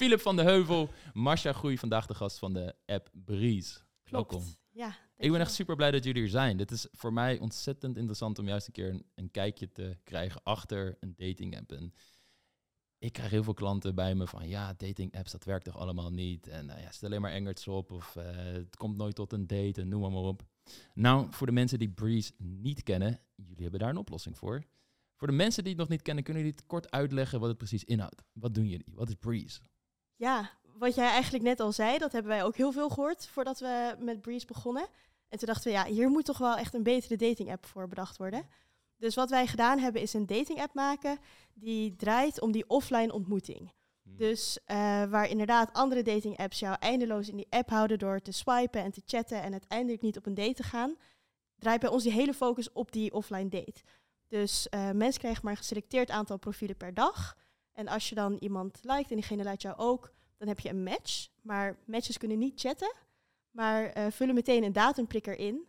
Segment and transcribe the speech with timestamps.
[0.00, 3.78] Philip van de Heuvel, Masha Groei, vandaag de gast van de app Breeze.
[4.02, 4.30] Klopt.
[4.30, 4.54] Welkom.
[4.70, 6.56] Ja, Ik ben echt super blij dat jullie er zijn.
[6.56, 10.42] Dit is voor mij ontzettend interessant om juist een keer een, een kijkje te krijgen
[10.42, 11.72] achter een dating app.
[11.72, 11.94] En
[12.98, 16.10] ik krijg heel veel klanten bij me van ja, dating apps, dat werkt toch allemaal
[16.10, 16.46] niet.
[16.48, 19.46] En eh, ja, zet alleen maar engerts op of eh, het komt nooit tot een
[19.46, 20.42] date en noem maar, maar op.
[20.94, 24.64] Nou, voor de mensen die Breeze niet kennen, jullie hebben daar een oplossing voor.
[25.16, 27.58] Voor de mensen die het nog niet kennen, kunnen jullie het kort uitleggen wat het
[27.58, 28.22] precies inhoudt?
[28.32, 28.92] Wat doen jullie?
[28.94, 29.60] Wat is Breeze?
[30.20, 33.58] Ja, wat jij eigenlijk net al zei, dat hebben wij ook heel veel gehoord voordat
[33.58, 34.86] we met Breeze begonnen.
[35.28, 37.88] En toen dachten we, ja, hier moet toch wel echt een betere dating app voor
[37.88, 38.46] bedacht worden.
[38.96, 41.18] Dus wat wij gedaan hebben, is een dating app maken
[41.54, 43.72] die draait om die offline ontmoeting.
[44.02, 48.32] Dus eh, waar inderdaad andere dating apps jou eindeloos in die app houden door te
[48.32, 50.96] swipen en te chatten en uiteindelijk niet op een date te gaan,
[51.58, 53.82] draait bij ons die hele focus op die offline date.
[54.28, 57.36] Dus eh, mensen krijgen maar een geselecteerd aantal profielen per dag.
[57.72, 60.82] En als je dan iemand liked en diegene lijkt jou ook, dan heb je een
[60.82, 61.28] match.
[61.42, 62.92] Maar matches kunnen niet chatten,
[63.50, 65.64] maar eh, vullen meteen een datumprikker in.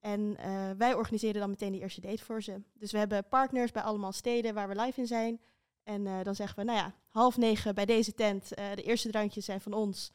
[0.00, 2.62] En eh, wij organiseren dan meteen die eerste date voor ze.
[2.74, 5.40] Dus we hebben partners bij allemaal steden waar we live in zijn.
[5.82, 8.48] En eh, dan zeggen we, nou ja, half negen bij deze tent.
[8.48, 10.12] de eerste drankjes zijn van ons.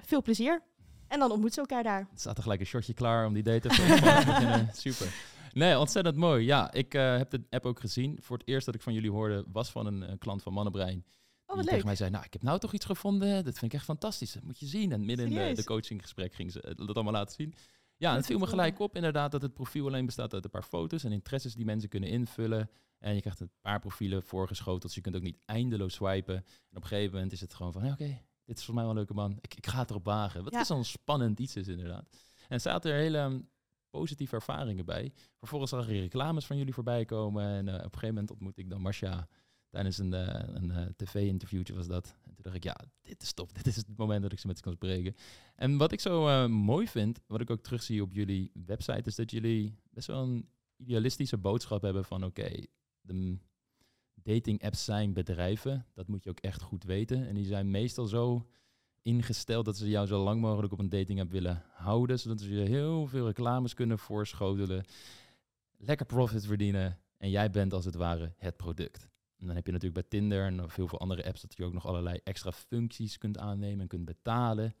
[0.00, 0.62] Veel plezier.
[1.08, 2.00] En dan ontmoeten ze elkaar daar.
[2.00, 4.68] Er staat er gelijk een shotje klaar om die date te beginnen.
[4.86, 5.14] Super.
[5.52, 6.44] Nee, ontzettend mooi.
[6.44, 8.18] Ja, ik heb de app ook gezien.
[8.20, 11.04] Voor het eerst dat ik van jullie hoorde was van een, klant van Mannenbrein.
[11.54, 13.44] Oh, wat tegen mij zei, nou, ik heb nou toch iets gevonden.
[13.44, 14.32] Dat vind ik echt fantastisch.
[14.32, 14.92] Dat moet je zien.
[14.92, 17.54] En midden in de, coachinggesprek ging ze het dat allemaal laten zien.
[17.96, 20.50] Ja, en het viel me gelijk op inderdaad dat het profiel alleen bestaat uit een
[20.50, 22.70] paar foto's en interesses die mensen kunnen invullen.
[22.98, 26.36] En je krijgt een paar profielen voorgeschoteld, dus je kunt ook niet eindeloos swipen.
[26.36, 28.82] En op een gegeven moment is het gewoon van, ja, oké, dit is voor mij
[28.82, 29.38] wel een leuke man.
[29.40, 30.44] Ik, ik ga het erop wagen.
[30.44, 30.60] Wat Ja.
[30.60, 32.08] is zo'n spannend iets is inderdaad.
[32.48, 33.48] En zaten er hele um,
[33.90, 35.12] positieve ervaringen bij.
[35.38, 37.44] Vervolgens zag ik reclames van jullie voorbij komen.
[37.44, 39.28] En eh, op een gegeven moment ontmoette ik dan Marcia
[39.74, 42.16] tijdens een, eh, eh, tv-interviewtje was dat.
[42.24, 43.54] En toen dacht ik, ja, dit is top.
[43.62, 45.14] Dit is het moment dat ik ze met ze kan spreken.
[45.56, 49.14] En wat ik zo eh, mooi vind, wat ik ook terugzie op jullie website, is
[49.14, 52.64] dat jullie best wel een idealistische boodschap hebben van oké,
[53.00, 53.38] de
[54.14, 55.86] dating apps zijn bedrijven.
[55.94, 57.28] Dat moet je ook echt goed weten.
[57.28, 58.46] En die zijn meestal zo
[59.02, 62.54] ingesteld dat ze jou zo lang mogelijk op een dating app willen houden, zodat ze
[62.54, 64.84] je heel veel reclames kunnen voorschotelen,
[65.76, 69.12] lekker profit verdienen en jij bent als het ware het product.
[69.44, 71.72] En dan heb je natuurlijk bij Tinder en veel veel andere apps dat je ook
[71.72, 74.74] nog allerlei extra functies kunt aannemen en kunt betalen.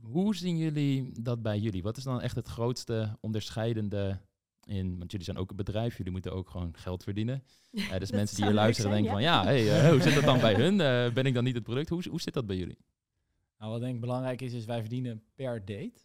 [0.00, 1.82] Hoe zien jullie dat bij jullie?
[1.82, 4.20] Wat is dan echt het grootste onderscheidende
[4.64, 4.98] in?
[4.98, 7.42] Want jullie zijn ook een bedrijf, jullie moeten ook gewoon geld verdienen.
[7.90, 10.24] Eh, dus mensen die hier luisteren zijn, denken van ja, hey, eh, hoe zit dat
[10.24, 10.80] dan bij hun?
[10.80, 11.88] Eh, ben ik dan niet het product?
[11.88, 12.78] Hoe, hoe zit dat bij jullie?
[13.58, 16.00] Nou, wat denk ik belangrijk is, is wij verdienen per date.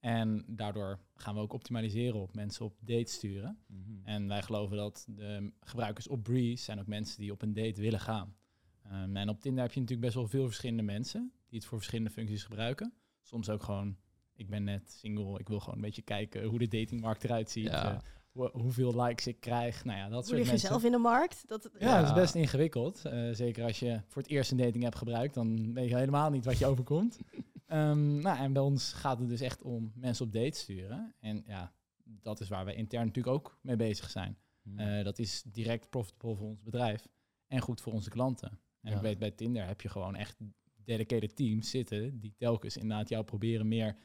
[0.00, 3.58] En daardoor gaan we ook optimaliseren op mensen op date sturen.
[4.04, 7.80] En wij geloven dat de gebruikers op Breeze zijn ook mensen die op een date
[7.80, 8.36] willen gaan.
[8.82, 11.78] Ehm, en op Tinder heb je natuurlijk best wel veel verschillende mensen die het voor
[11.78, 12.92] verschillende functies gebruiken.
[13.22, 13.96] Soms ook gewoon,
[14.34, 17.64] ik ben net single, ik wil gewoon een beetje kijken hoe de datingmarkt eruit ziet.
[17.64, 17.92] Ja.
[17.94, 18.00] eh,
[18.46, 19.84] hoeveel likes ik krijg.
[19.84, 20.68] Nou ja, dat Hoe soort lig je mensen.
[20.68, 21.48] zelf in de markt?
[21.48, 23.04] Dat, Ja, dat is best ingewikkeld.
[23.04, 26.30] Eh, zeker als je voor het eerst een dating app gebruikt, dan weet je helemaal
[26.30, 27.18] niet wat je overkomt.
[27.66, 31.14] Ehm, nou, en bij ons gaat het dus echt om mensen op date sturen.
[31.20, 31.72] En ja,
[32.04, 34.38] dat is waar wij intern natuurlijk ook mee bezig zijn.
[34.62, 34.78] Mhm.
[34.78, 37.08] Eh, dat is direct profitable voor ons bedrijf
[37.46, 38.48] en goed voor onze klanten.
[38.82, 38.96] En Ja.
[38.96, 40.36] ik weet bij Tinder heb je gewoon echt
[40.84, 43.96] dedicated teams zitten die telkens inderdaad jou proberen meer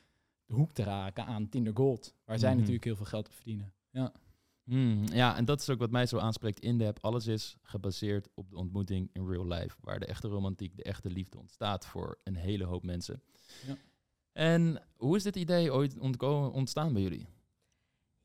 [0.46, 2.58] de hoek te raken aan Tinder Gold, waar zij Mhm.
[2.58, 3.74] natuurlijk heel veel geld op verdienen.
[3.90, 4.12] Ja.
[4.64, 6.98] Hmm, ja, en dat is ook wat mij zo aanspreekt in de app.
[7.02, 11.10] Alles is gebaseerd op de ontmoeting in real life, waar de echte romantiek, de echte
[11.10, 13.22] liefde ontstaat voor een hele hoop mensen.
[13.68, 13.78] Ja.
[14.32, 15.98] En hoe is dit idee ooit
[16.52, 17.28] ontstaan bij jullie?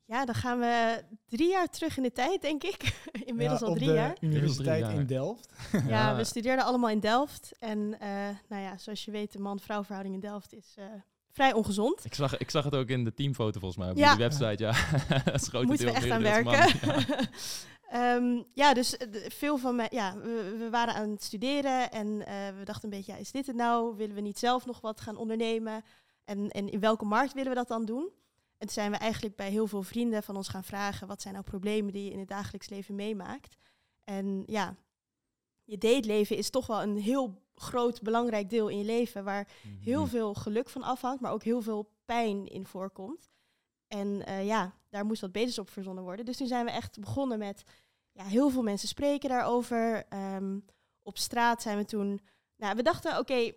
[0.05, 2.99] Ja, dan gaan we drie jaar terug in de tijd, denk ik.
[3.25, 4.17] Inmiddels Ja, al op drie de jaar.
[4.19, 4.93] Universiteit jaar.
[4.93, 5.53] in Delft.
[5.87, 7.51] Ja, we studeerden allemaal in Delft.
[7.59, 8.09] En eh,
[8.49, 10.85] nou ja, zoals je weet, de man-vrouw verhouding in Delft is eh,
[11.31, 12.05] vrij ongezond.
[12.05, 14.17] Ik zag, ik zag het ook in de teamfoto volgens mij op Ja.
[14.17, 14.63] website.
[14.63, 14.71] Ja,
[15.25, 16.67] dat is groot Moeten we echt aan werken.
[17.89, 22.25] Ehm, ja, dus eh, veel van mij, ja, we, we waren aan het studeren en
[22.25, 23.95] eh, we dachten een beetje, ja, is dit het nou?
[23.95, 25.83] Willen we niet zelf nog wat gaan ondernemen?
[26.25, 28.03] En, en in welke markt willen we dat dan doen?
[28.57, 31.33] En toen zijn we eigenlijk bij heel veel vrienden van ons gaan vragen, wat zijn
[31.33, 33.57] nou problemen die je in het dagelijks leven meemaakt?
[34.03, 34.75] En ja,
[35.63, 39.47] je dateleven is toch wel een heel groot, belangrijk deel in je leven, waar
[39.81, 40.09] heel Mhm.
[40.09, 43.29] veel geluk van afhangt, maar ook heel veel pijn in voorkomt.
[43.87, 46.25] En eh, ja, daar moest wat beters op verzonnen worden.
[46.25, 47.63] Dus toen zijn we echt begonnen met
[48.11, 50.05] ja, heel veel mensen spreken daarover.
[50.09, 50.59] Ehm,
[51.01, 52.19] op straat zijn we toen.
[52.55, 53.51] Nou, we dachten, oké,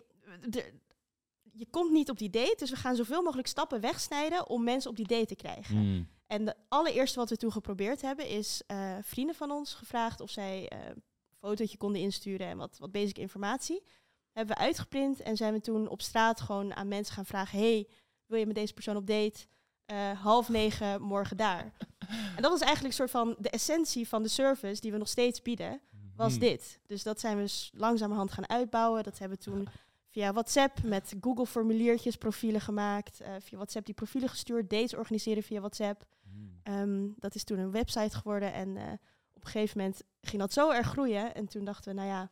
[1.51, 4.89] je komt niet op die date, dus we gaan zoveel mogelijk stappen wegsnijden om mensen
[4.89, 5.75] op die date te krijgen.
[5.75, 6.07] Hmm.
[6.27, 10.29] En de allereerste wat we toen geprobeerd hebben, is eh, vrienden van ons gevraagd of
[10.29, 10.79] zij eh,
[11.47, 13.83] fotootje konden insturen en wat, wat basic informatie.
[14.31, 17.87] hebben we uitgeprint en zijn we toen op straat gewoon aan mensen gaan vragen: hey,
[18.25, 19.45] wil je met deze persoon op date?
[19.85, 21.73] Eh, half negen morgen daar.
[22.35, 25.07] en dat was eigenlijk een soort van de essentie van de service die we nog
[25.07, 25.81] steeds bieden,
[26.15, 26.39] was Mhm.
[26.41, 26.79] dit.
[26.87, 29.03] Dus dat zijn we langzamerhand gaan uitbouwen.
[29.03, 29.67] Dat hebben we toen
[30.09, 33.19] via WhatsApp met Google formuliertjes profielen gemaakt.
[33.21, 36.05] eh, via WhatsApp die profielen gestuurd, dates organiseren via WhatsApp.
[36.23, 36.45] Mhm.
[36.63, 38.83] Ehm, dat is toen een website geworden en eh,
[39.43, 41.35] op een gegeven moment ging dat zo erg groeien.
[41.35, 42.31] En toen dachten we, nou ja,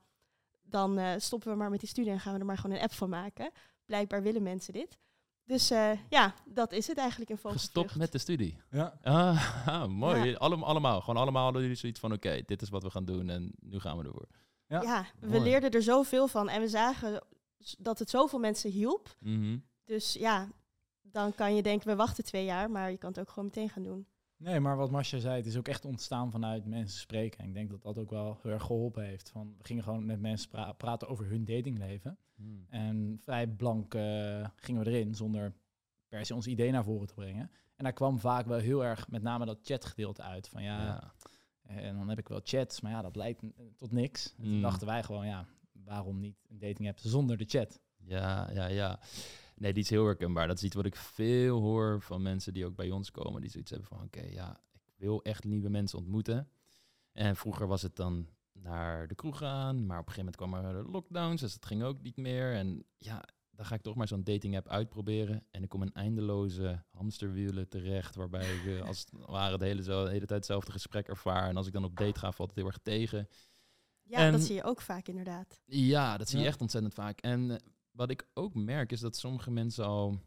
[0.62, 2.82] dan eh, stoppen we maar met die studie en gaan we er maar gewoon een
[2.82, 3.52] app van maken.
[3.86, 4.98] Blijkbaar willen mensen dit.
[5.44, 7.66] Dus eh, ja, dat is het eigenlijk in vogelvlucht.
[7.74, 8.58] Gestopt met de studie.
[8.70, 8.98] Ja.
[9.02, 10.30] Ah, ah, mooi.
[10.30, 10.38] Ja.
[10.38, 11.00] Allem, allemaal.
[11.02, 13.80] Gewoon allemaal hadden jullie zoiets van, oké, dit is wat we gaan doen en nu
[13.80, 14.28] gaan we ervoor.
[14.68, 15.42] Ja, Ja, we mooi.
[15.42, 17.24] leerden er zoveel van en we zagen
[17.78, 19.16] dat het zoveel mensen hielp.
[19.20, 19.58] Mhm.
[19.86, 20.50] Dus ja,
[21.02, 23.70] dan kan je denken, we wachten twee jaar, maar je kan het ook gewoon meteen
[23.70, 24.08] gaan doen.
[24.44, 27.40] Nee, maar wat Masha zei, het is ook echt ontstaan vanuit mensen spreken.
[27.40, 29.30] En ik denk dat dat ook wel heel erg geholpen heeft.
[29.30, 32.18] Van, we gingen gewoon met mensen pra- praten over hun datingleven.
[32.36, 32.50] Mhm.
[32.70, 35.54] En vrij blank eh, gingen we erin, zonder
[36.08, 37.52] per se ons idee naar voren te brengen.
[37.76, 40.48] En daar kwam vaak wel heel erg met name dat chatgedeelte uit.
[40.50, 41.14] Van ja, Ja.
[41.62, 43.42] en dan heb ik wel chats, maar ja, dat leidt
[43.76, 44.34] tot niks.
[44.38, 44.62] En toen Mm.
[44.62, 47.80] dachten wij gewoon, ja, waarom niet een dating app zonder de chat?
[47.98, 49.00] Ja, ja, ja.
[49.62, 50.48] Nee, die is heel herkenbaar.
[50.48, 53.42] Dat is iets wat ik veel hoor van mensen die ook bij ons komen.
[53.42, 56.50] Die zoiets hebben van, oké, ja, ik wil echt nieuwe mensen ontmoeten.
[57.12, 60.76] En vroeger was het dan naar de kroeg gaan, maar op een gegeven moment kwamen
[60.86, 62.54] er lockdowns, dus het ging ook niet meer.
[62.54, 65.46] En ja, dan ga ik toch maar zo'n dating app uitproberen.
[65.52, 69.84] En ik kom in eindeloze hamsterwielen terecht, waarbij ik eh, als het ware de hele,
[69.84, 71.50] zo, de hele tijd hetzelfde gesprek ervaar.
[71.50, 73.28] En als ik dan op date ga, valt het heel erg tegen.
[74.04, 75.62] Ja, En- dat zie je ook vaak inderdaad.
[75.66, 76.50] Ja, dat zie je Ja.
[76.50, 77.20] echt ontzettend vaak.
[77.20, 77.58] En eh,
[77.92, 80.20] wat ik ook merk is dat sommige mensen al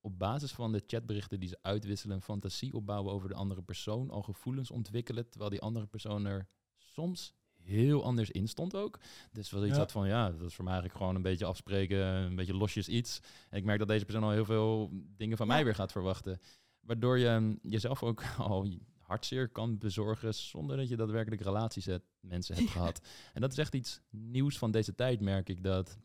[0.00, 4.22] op basis van de chatberichten die ze uitwisselen, fantasie opbouwen over de andere persoon, al
[4.22, 8.98] gevoelens ontwikkelen, terwijl die andere persoon er soms heel anders in stond ook.
[9.32, 9.78] Dus wel iets Ja.
[9.78, 12.88] had van, ja, dat is voor mij eigenlijk gewoon een beetje afspreken, een beetje losjes
[12.88, 13.20] iets.
[13.50, 15.52] En ik merk dat deze persoon al heel veel dingen van Ja.
[15.54, 16.40] mij weer gaat verwachten.
[16.80, 18.68] Waardoor je mm, jezelf ook al
[18.98, 23.00] hartzeer kan bezorgen zonder dat je daadwerkelijk relaties met mensen hebt gehad.
[23.34, 25.62] En dat is echt iets nieuws van deze tijd, merk ik.
[25.62, 25.98] Dat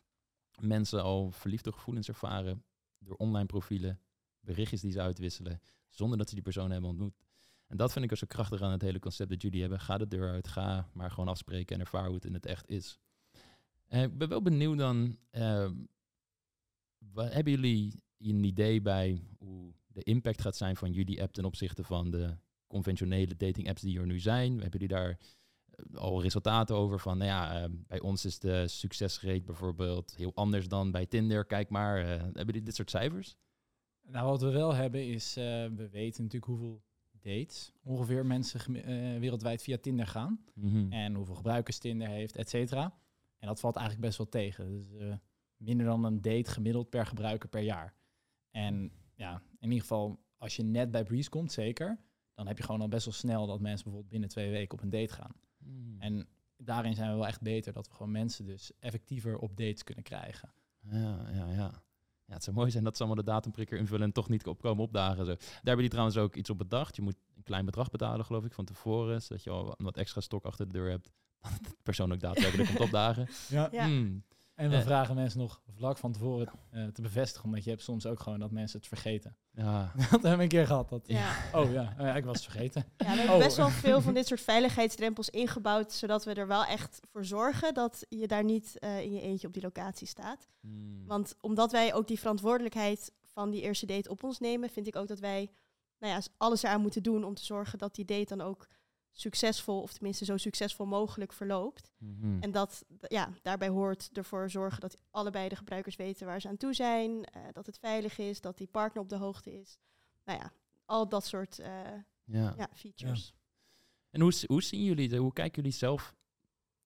[0.60, 2.64] mensen al verliefde gevoelens ervaren
[3.00, 4.00] door online profielen,
[4.40, 7.22] berichtjes die ze uitwisselen, zonder dat ze die persoon hebben ontmoet.
[7.68, 9.80] En dat vind ik ook zo krachtig aan het hele concept dat jullie hebben.
[9.80, 12.70] Ga de deur uit, ga maar gewoon afspreken en ervaar hoe het in het echt
[12.70, 13.00] is.
[13.88, 15.70] Eh, ik ben wel benieuwd dan, eh,
[16.98, 21.46] wa- hebben jullie een idee bij hoe de impact gaat zijn van jullie app ten
[21.46, 24.52] opzichte van de conventionele dating apps die er nu zijn?
[24.52, 25.18] Hebben jullie daar
[25.94, 30.68] al resultaten over van, nou ja, eh, bij ons is de succesrate bijvoorbeeld heel anders
[30.68, 31.46] dan bij Tinder.
[31.46, 33.38] Kijk maar, eh, hebben jullie dit soort cijfers?
[34.02, 35.44] Nou, wat we wel hebben is, eh,
[35.76, 36.82] we weten natuurlijk hoeveel
[37.20, 38.74] dates ongeveer mensen
[39.20, 40.44] wereldwijd via Tinder gaan.
[40.54, 40.92] Mhm.
[40.92, 42.94] En hoeveel gebruikers Tinder heeft, et cetera.
[43.40, 44.70] En dat valt eigenlijk best wel tegen.
[44.70, 45.18] Dus
[45.58, 47.96] minder dan een date gemiddeld per gebruiker per jaar.
[48.52, 52.00] En ja, in ieder geval, als je net bij Breeze komt, zeker,
[52.34, 54.84] dan heb je gewoon al best wel snel dat mensen bijvoorbeeld binnen twee weken op
[54.84, 55.36] een date gaan.
[55.66, 56.02] Mhm.
[56.02, 56.28] En
[56.58, 60.04] daarin zijn we wel echt beter, dat we gewoon mensen dus effectiever op dates kunnen
[60.04, 60.54] krijgen.
[60.80, 61.84] Ja, ja, ja.
[62.26, 64.84] Ja, het zou mooi zijn dat ze allemaal de datumprikker invullen en toch niet opkomen
[64.84, 65.26] opdagen.
[65.26, 65.34] Zo.
[65.36, 66.96] Daar hebben die trouwens ook iets op bedacht.
[66.96, 69.22] Je moet een klein bedrag betalen, geloof ik, van tevoren.
[69.22, 71.10] Zodat je al wat extra stok achter de deur hebt.
[71.44, 73.28] Dat de persoon ook daadwerkelijk komt opdagen.
[73.50, 73.70] Ja.
[73.72, 73.86] Ja.
[73.86, 74.24] Hmm.
[74.56, 78.06] En we vragen mensen nog vlak van tevoren eh, te bevestigen, omdat je hebt soms
[78.06, 79.36] ook gewoon dat mensen het vergeten.
[79.52, 79.92] Ja.
[79.96, 80.90] dat hebben we een keer gehad.
[80.90, 81.34] Dat, Ja.
[81.54, 82.86] Oh ja, oh ja, ik was het vergeten.
[82.98, 83.42] Ja, we hebben Oh.
[83.44, 87.74] best wel veel van dit soort veiligheidsdrempels ingebouwd, zodat we er wel echt voor zorgen
[87.74, 90.48] dat je daar niet eh, in je eentje op die locatie staat.
[90.60, 91.04] Hmm.
[91.08, 94.96] Want omdat wij ook die verantwoordelijkheid van die eerste date op ons nemen, vind ik
[94.96, 95.50] ook dat wij
[96.00, 98.68] nou ja, alles eraan moeten doen om te zorgen dat die date dan ook
[99.16, 101.92] succesvol, of tenminste zo succesvol mogelijk verloopt.
[101.98, 102.38] Mhm.
[102.42, 106.58] En dat, ja, daarbij hoort ervoor zorgen dat allebei de gebruikers weten waar ze aan
[106.58, 109.78] toe zijn, eh, dat het veilig is, dat die partner op de hoogte is.
[110.26, 110.52] Nou ja,
[110.86, 111.70] al dat soort eh,
[112.24, 112.54] ja.
[112.58, 113.34] ja, features.
[114.10, 116.16] En hoe, hoe zien jullie, de- hoe kijken jullie zelf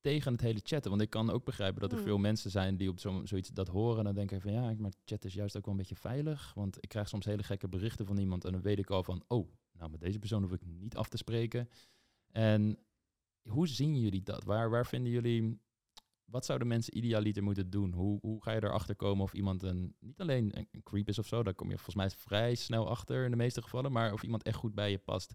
[0.02, 0.90] tegen het hele chatten?
[0.90, 2.06] Want ik kan ook begrijpen dat er Hmm.
[2.08, 4.92] veel mensen zijn die op zo, zoiets dat horen en dan denken van ja, maar
[5.06, 6.54] chat is juist ook wel een beetje veilig.
[6.54, 9.24] Want ik krijg soms hele gekke berichten van iemand en dan weet ik al van
[9.28, 11.70] oh, nou met deze persoon hoef ik niet af te spreken.
[12.32, 12.78] En
[13.50, 14.44] hoe zien jullie dat?
[14.44, 15.60] Waar, waar vinden jullie,
[16.26, 17.94] wat zouden mensen idealiter moeten doen?
[17.94, 21.20] Hoe, hoe ga je erachter komen of iemand een, niet alleen een, een creep is
[21.20, 24.14] of zo, daar kom je volgens mij vrij snel achter in de meeste gevallen, maar
[24.14, 25.34] of iemand echt goed bij je past.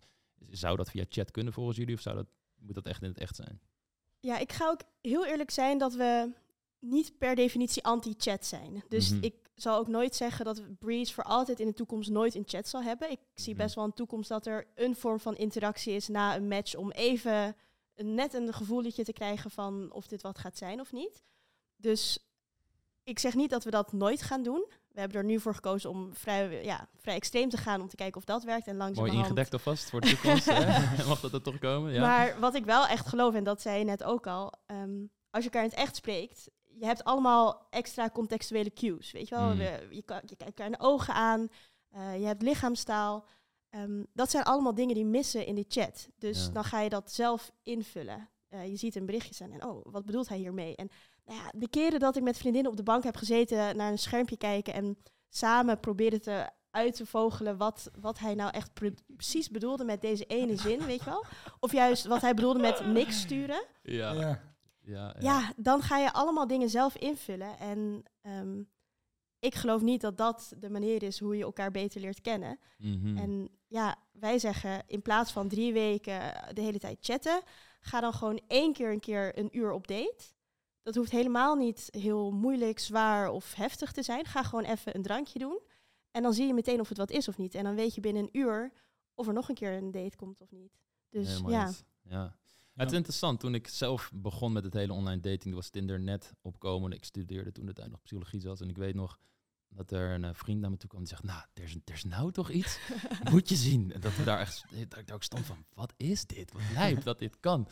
[0.50, 2.26] Zou dat via chat kunnen volgens jullie of zou dat,
[2.58, 3.60] moet dat echt in het echt zijn?
[4.20, 6.32] Ja, ik ga ook heel eerlijk zijn dat we
[6.78, 8.84] niet per definitie anti-chat zijn.
[8.88, 9.24] Dus Mhm.
[9.24, 12.68] ik zal ook nooit zeggen dat Breeze voor altijd in de toekomst nooit een chat
[12.68, 13.10] zal hebben.
[13.10, 13.62] Ik zie Mhm.
[13.62, 16.90] best wel een toekomst dat er een vorm van interactie is na een match om
[16.90, 17.56] even
[17.96, 21.22] net een gevoeletje te krijgen van of dit wat gaat zijn of niet.
[21.76, 22.18] Dus
[23.04, 24.64] ik zeg niet dat we dat nooit gaan doen.
[24.88, 27.96] We hebben er nu voor gekozen om vrij, ja, vrij extreem te gaan om te
[27.96, 28.66] kijken of dat werkt.
[28.66, 29.24] En Mooi langzamerhand...
[29.24, 30.44] ingedekt alvast voor de toekomst.
[30.44, 30.64] hè?
[31.08, 31.92] Mag dat er toch komen?
[31.92, 32.00] Ja.
[32.00, 35.00] Maar wat ik wel echt geloof, en dat zei je net ook al, ehm,
[35.30, 36.48] als je elkaar in het echt spreekt,
[36.78, 39.12] je hebt allemaal extra contextuele cues.
[39.12, 39.56] Weet je wel, Mm.
[39.58, 41.48] De- je, kijkt elkaar in de ogen aan,
[41.90, 43.24] eh, je hebt lichaamstaal.
[43.70, 46.08] Ehm, dat zijn allemaal dingen die missen in die chat.
[46.18, 46.52] Dus Ja.
[46.52, 48.28] dan ga je dat zelf invullen.
[48.48, 50.76] Eh, je ziet een berichtje staan en oh, wat bedoelt hij hiermee?
[50.76, 50.88] En
[51.24, 53.98] nou ja, de keren dat ik met vriendinnen op de bank heb gezeten, naar een
[53.98, 54.98] schermpje kijken en
[55.28, 60.00] samen proberen te uit te vogelen wat, wat hij nou echt pre- precies bedoelde met
[60.00, 61.24] deze ene zin, weet je wel?
[61.60, 63.64] Of juist wat hij bedoelde met niks sturen.
[63.82, 64.12] ja.
[64.12, 64.50] Ja.
[64.82, 67.58] Ja, Ja, dan ga je allemaal dingen zelf invullen.
[67.58, 68.62] En ehm,
[69.38, 72.58] ik geloof niet dat dat de manier is hoe je elkaar beter leert kennen.
[72.78, 73.16] Mhm.
[73.16, 76.20] En ja, wij zeggen in plaats van drie weken
[76.54, 77.42] de hele tijd chatten,
[77.80, 80.24] ga dan gewoon één keer een keer een uur op date.
[80.82, 84.24] Dat hoeft helemaal niet heel moeilijk, zwaar of heftig te zijn.
[84.24, 85.60] Ga gewoon even een drankje doen.
[86.10, 87.54] En dan zie je meteen of het wat is of niet.
[87.54, 88.72] En dan weet je binnen een uur
[89.14, 90.78] of er nog een keer een date komt of niet.
[91.08, 91.70] Dus Helemaal ja.
[92.02, 92.36] ja.
[92.74, 96.32] Het is interessant, toen ik zelf begon met het hele online dating, was Tinder net
[96.40, 96.92] opkomen.
[96.92, 98.60] Ik studeerde toen de tijd nog psychologie zelfs.
[98.60, 99.18] En ik weet nog
[99.68, 101.94] dat er een eh, vriend naar me toe kwam die zegt, nou, er is, er
[101.94, 102.78] is nou toch iets,
[103.30, 103.92] moet je zien.
[103.92, 106.52] En dat we daar echt, dat ik daar ook stond van, wat is dit?
[106.52, 107.68] Wat lijp dat dit kan.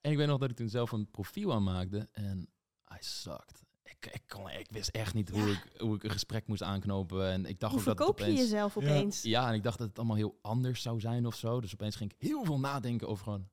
[0.00, 2.48] En ik weet nog dat ik toen zelf een profiel aanmaakte en
[2.92, 3.62] I sucked.
[3.82, 5.50] Ik, ik, kon, ik wist echt niet hoe, Ja.
[5.50, 7.30] ik, hoe ik een gesprek moest aanknopen.
[7.30, 8.40] En ik dacht Hoe ook dat verkoop je opeens...
[8.40, 9.22] jezelf opeens?
[9.22, 11.60] Ja, en ik dacht dat het allemaal heel anders zou zijn of zo.
[11.60, 13.48] Dus opeens ging ik heel veel nadenken over gewoon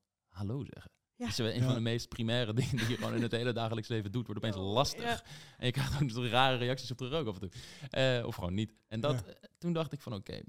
[0.46, 0.90] hallo zeggen.
[1.14, 1.26] Ja.
[1.26, 1.64] Dat is een Ja.
[1.64, 4.44] van de meest primaire dingen die je gewoon in het hele dagelijks leven doet, wordt
[4.44, 5.02] opeens Oh, lastig.
[5.02, 5.22] ja.
[5.56, 7.60] En je krijgt ook zo'n rare reacties op terug ook af en toe.
[7.90, 8.74] Eh, of gewoon niet.
[8.88, 9.32] En dat, Ja.
[9.32, 10.40] eh, toen dacht ik van oké,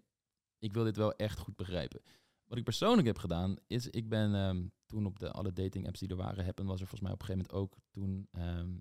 [0.59, 2.01] ik wil dit wel echt goed begrijpen.
[2.45, 5.99] Wat ik persoonlijk heb gedaan, is ik ben ehm, toen op de alle dating apps
[5.99, 8.77] die er waren, Happen was er volgens mij op een gegeven moment ook, toen ehm,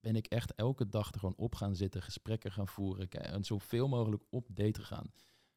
[0.00, 3.88] ben ik echt elke dag er gewoon op gaan zitten, gesprekken gaan voeren en zoveel
[3.88, 5.12] mogelijk op date gaan.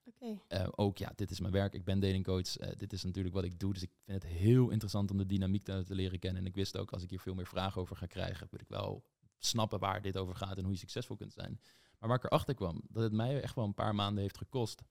[0.08, 0.40] Oké.
[0.48, 1.74] Eh, ook ja, dit is mijn werk.
[1.74, 2.58] Ik ben datingcoach.
[2.58, 3.74] Eh, dit is natuurlijk wat ik doe.
[3.74, 6.42] Dus ik vind het heel interessant om de dynamiek te, te leren kennen.
[6.42, 8.68] En ik wist ook, als ik hier veel meer vragen over ga krijgen, wil ik
[8.68, 9.04] wel
[9.38, 11.60] snappen waar dit over gaat en hoe je succesvol kunt zijn.
[12.00, 14.84] Maar waar ik erachter kwam, dat het mij echt wel een paar maanden heeft gekost.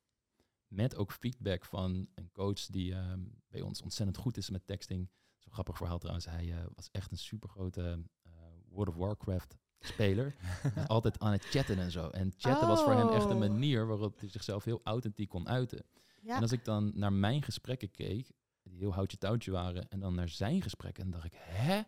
[0.68, 5.10] Met ook feedback van een coach die ehm, bij ons ontzettend goed is met texting.
[5.38, 6.26] Zo'n grappig verhaal trouwens.
[6.26, 8.32] Hij eh, was echt een supergrote eh
[8.68, 10.34] World of Warcraft speler.
[10.86, 12.08] Altijd aan het chatten en zo.
[12.08, 13.38] En chatten was voor hem echt een Oh.
[13.38, 15.84] manier waarop hij zichzelf heel authentiek kon uiten.
[16.22, 16.36] Ja.
[16.36, 18.30] En als ik dan naar mijn gesprekken keek,
[18.62, 21.80] die heel houtje touwtje waren, en dan naar zijn gesprekken, dan dacht ik, hè?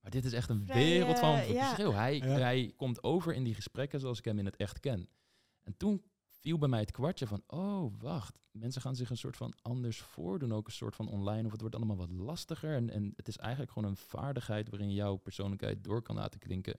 [0.00, 1.64] Maar dit is echt een Vrij, wereld van ja.
[1.64, 1.92] verschil.
[1.92, 2.24] Hij, Ja.
[2.24, 5.08] hij komt over in die gesprekken zoals ik hem in het echt ken.
[5.62, 8.38] En toen viel bij mij het kwartje van, oh, wacht.
[8.50, 11.60] Mensen gaan zich een soort van anders voordoen, ook een soort van online, of het
[11.60, 12.74] wordt allemaal wat lastiger.
[12.74, 16.78] En, en het is eigenlijk gewoon een vaardigheid waarin jouw persoonlijkheid door kan laten klinken.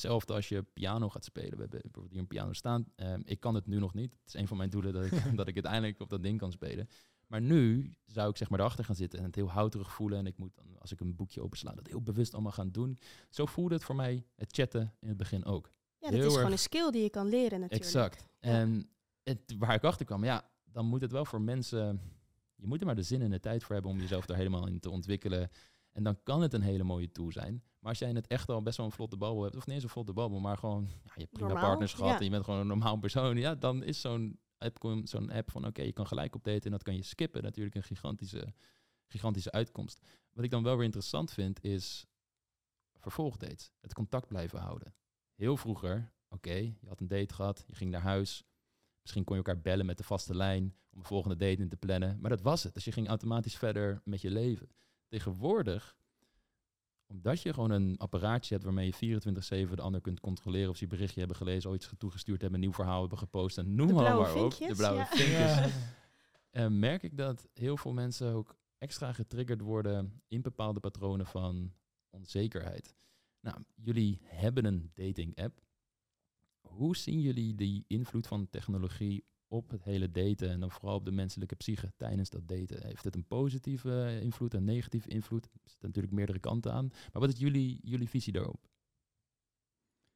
[0.00, 1.50] Hetzelfde als je piano gaat spelen.
[1.50, 2.92] We hebben bijvoorbeeld hier een piano staan.
[2.96, 4.12] Ehm, ik kan het nu nog niet.
[4.12, 6.52] Het is een van mijn doelen dat ik, dat ik uiteindelijk op dat ding kan
[6.52, 6.88] spelen.
[7.26, 10.18] Maar nu zou ik zeg maar erachter gaan zitten en het heel houterig voelen.
[10.18, 12.98] En ik moet dan, als ik een boekje opensla, dat heel bewust allemaal gaan doen.
[13.30, 15.72] Zo voelde het voor mij het chatten in het begin ook.
[15.98, 17.84] ja, dat heel is gewoon een skill die je kan leren natuurlijk.
[17.84, 18.26] Exact.
[18.40, 18.50] Ja.
[18.50, 18.90] En
[19.22, 22.00] het, waar ik achter kwam, ja, dan moet het wel voor mensen...
[22.56, 24.66] Je moet er maar de zin en de tijd voor hebben om jezelf daar helemaal
[24.66, 25.50] in te ontwikkelen.
[25.92, 27.62] En dan kan het een hele mooie tool zijn.
[27.80, 29.74] Maar als jij in het echt al best wel een vlotte babbel hebt, of niet
[29.74, 32.18] eens een vlotte babbel, maar gewoon, ja, je hebt prima Normaal, partners gehad ja.
[32.18, 35.66] en je bent gewoon een normaal persoon, ja, dan is zo'n app, zo'n app van,
[35.66, 37.42] oké, je kan gelijk op daten en dat kan je skippen.
[37.42, 38.54] Natuurlijk een gigantische,
[39.06, 40.00] gigantische uitkomst.
[40.32, 42.06] Wat ik dan wel weer interessant vind, is
[42.94, 43.72] vervolgdates.
[43.80, 44.94] Het contact blijven houden.
[45.34, 48.44] Heel vroeger, oké, je had een date gehad, je ging naar huis.
[49.00, 51.76] Misschien kon je elkaar bellen met de vaste lijn om een volgende date in te
[51.76, 52.20] plannen.
[52.20, 52.74] Maar dat was het.
[52.74, 54.68] Dus je ging automatisch verder met je leven.
[55.08, 55.96] Tegenwoordig,
[57.10, 59.20] omdat je gewoon een apparaatje hebt waarmee je
[59.66, 62.66] 24-7 de ander kunt controleren of ze je berichtje hebben gelezen, ooit toegestuurd hebben, een
[62.66, 64.56] nieuw verhaal hebben gepost en noem maar, op.
[64.58, 65.06] De blauwe ja.
[65.06, 65.72] vinkjes.
[66.50, 71.72] Eh, merk ik dat heel veel mensen ook extra getriggerd worden in bepaalde patronen van
[72.10, 72.94] onzekerheid.
[73.40, 75.60] Nou, jullie hebben een dating app.
[76.60, 81.04] Hoe zien jullie die invloed van technologie op het hele daten en dan vooral op
[81.04, 82.86] de menselijke psyche tijdens dat daten?
[82.86, 85.44] Heeft het een positieve invloed, een negatieve invloed?
[85.44, 86.88] Er zitten natuurlijk meerdere kanten aan.
[86.88, 88.68] Maar wat is jullie, jullie visie daarop?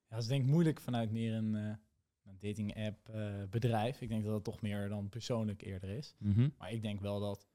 [0.07, 1.76] Ja, dat is denk ik moeilijk vanuit meer een, eh,
[2.23, 4.00] een dating app eh, bedrijf.
[4.00, 6.14] Ik denk dat het toch meer dan persoonlijk eerder is.
[6.59, 7.49] Maar ik denk wel dat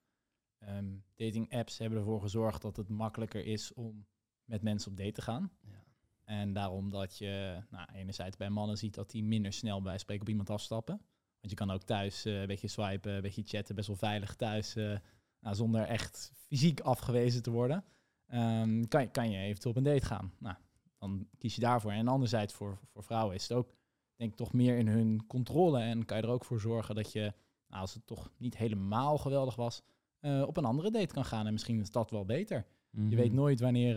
[0.57, 4.05] ehm, dating apps hebben ervoor gezorgd dat het makkelijker is om
[4.43, 5.51] met mensen op date te gaan.
[5.61, 5.83] Ja.
[6.23, 10.21] En daarom dat je nou, enerzijds bij mannen ziet dat die minder snel bij spreken
[10.21, 11.01] op iemand afstappen.
[11.39, 14.35] Want je kan ook thuis eh, een beetje swipen, een beetje chatten, best wel veilig
[14.35, 14.97] thuis, eh,
[15.39, 17.83] nou, zonder echt fysiek afgewezen te worden.
[18.27, 20.33] Ehm, kan, je- kan je eventueel op een date gaan.
[20.39, 20.55] Nou,
[20.97, 21.91] dan kies je daarvoor.
[21.91, 23.73] En anderzijds voor, voor vrouwen is het ook,
[24.15, 25.79] denk ik, toch meer in hun controle.
[25.79, 27.33] En kan je er ook voor zorgen dat je,
[27.67, 29.81] nou, als het toch niet helemaal geweldig was,
[30.19, 31.45] eh, op een andere date kan gaan.
[31.45, 32.65] En misschien is dat wel beter.
[32.91, 33.35] Je weet Mhm.
[33.35, 33.95] nooit wanneer,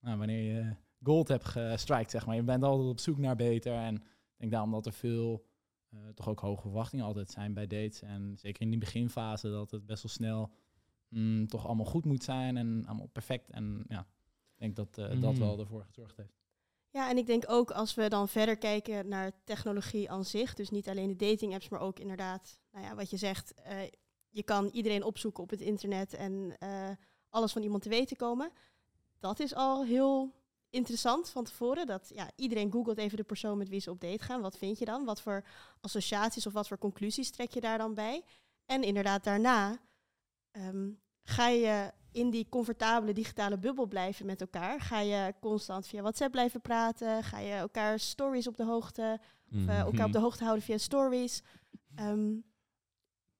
[0.00, 2.34] nou, wanneer je gold hebt gestrikt, zeg maar.
[2.36, 3.74] Je bent altijd op zoek naar beter.
[3.74, 4.02] En ik
[4.36, 5.44] denk daarom dat er veel,
[5.92, 8.02] eh, toch ook hoge verwachtingen altijd zijn bij dates.
[8.02, 10.50] En zeker in die beginfase dat het best wel snel
[11.08, 13.50] mm, toch allemaal goed moet zijn en allemaal perfect.
[13.50, 15.38] En ja, ik denk dat eh, dat Mhm.
[15.40, 16.40] wel ervoor gezorgd heeft.
[16.90, 20.70] Ja, en ik denk ook als we dan verder kijken naar technologie aan zich, dus
[20.70, 23.76] niet alleen de dating apps, maar ook inderdaad, nou ja, wat je zegt, eh,
[24.28, 26.90] je kan iedereen opzoeken op het internet en eh,
[27.28, 28.50] alles van iemand te weten komen.
[29.18, 30.32] Dat is al heel
[30.72, 31.86] interessant van tevoren.
[31.86, 34.40] Dat ja, iedereen googelt even de persoon met wie ze op date gaan.
[34.40, 35.04] Wat vind je dan?
[35.04, 35.44] Wat voor
[35.80, 38.24] associaties of wat voor conclusies trek je daar dan bij?
[38.66, 39.80] En inderdaad, daarna
[40.50, 40.90] ehm,
[41.22, 44.80] ga je in die comfortabele digitale bubbel blijven met elkaar.
[44.80, 47.24] Ga je constant via WhatsApp blijven praten.
[47.24, 49.20] Ga je elkaar stories op de hoogte,
[49.52, 51.42] of, eh, elkaar op de hoogte houden via stories.
[51.94, 52.36] Ehm,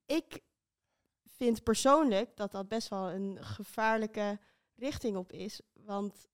[0.07, 0.41] ik
[1.27, 4.39] vind persoonlijk dat dat best wel een gevaarlijke
[4.75, 5.61] richting op is.
[5.73, 6.27] Want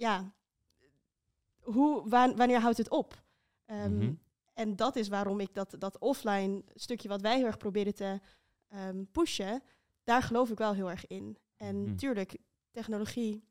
[0.00, 0.32] ja,
[1.60, 3.22] hoe, wa- wanneer houdt het op?
[3.66, 4.14] Ehm, Mhm.
[4.54, 8.20] En dat is waarom ik dat, dat offline stukje wat wij heel erg proberen te
[8.68, 9.62] ehm, pushen,
[10.04, 11.38] daar geloof ik wel heel erg in.
[11.56, 11.96] En Mhm.
[11.96, 12.36] tuurlijk,
[12.70, 13.44] technologie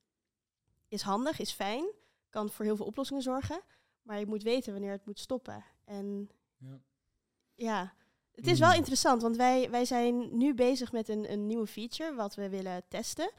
[0.87, 1.91] is handig, is fijn,
[2.29, 3.61] kan voor heel veel oplossingen zorgen,
[4.01, 5.63] maar je moet weten wanneer het moet stoppen.
[5.85, 6.79] En Ja.
[7.55, 7.93] ja,
[8.31, 8.75] het is wel Mm.
[8.75, 12.83] interessant, want wij, wij zijn nu bezig met een, een nieuwe feature wat we willen
[12.87, 13.31] testen.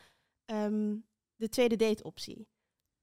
[0.45, 0.97] Ehm,
[1.37, 2.49] de tweede date optie.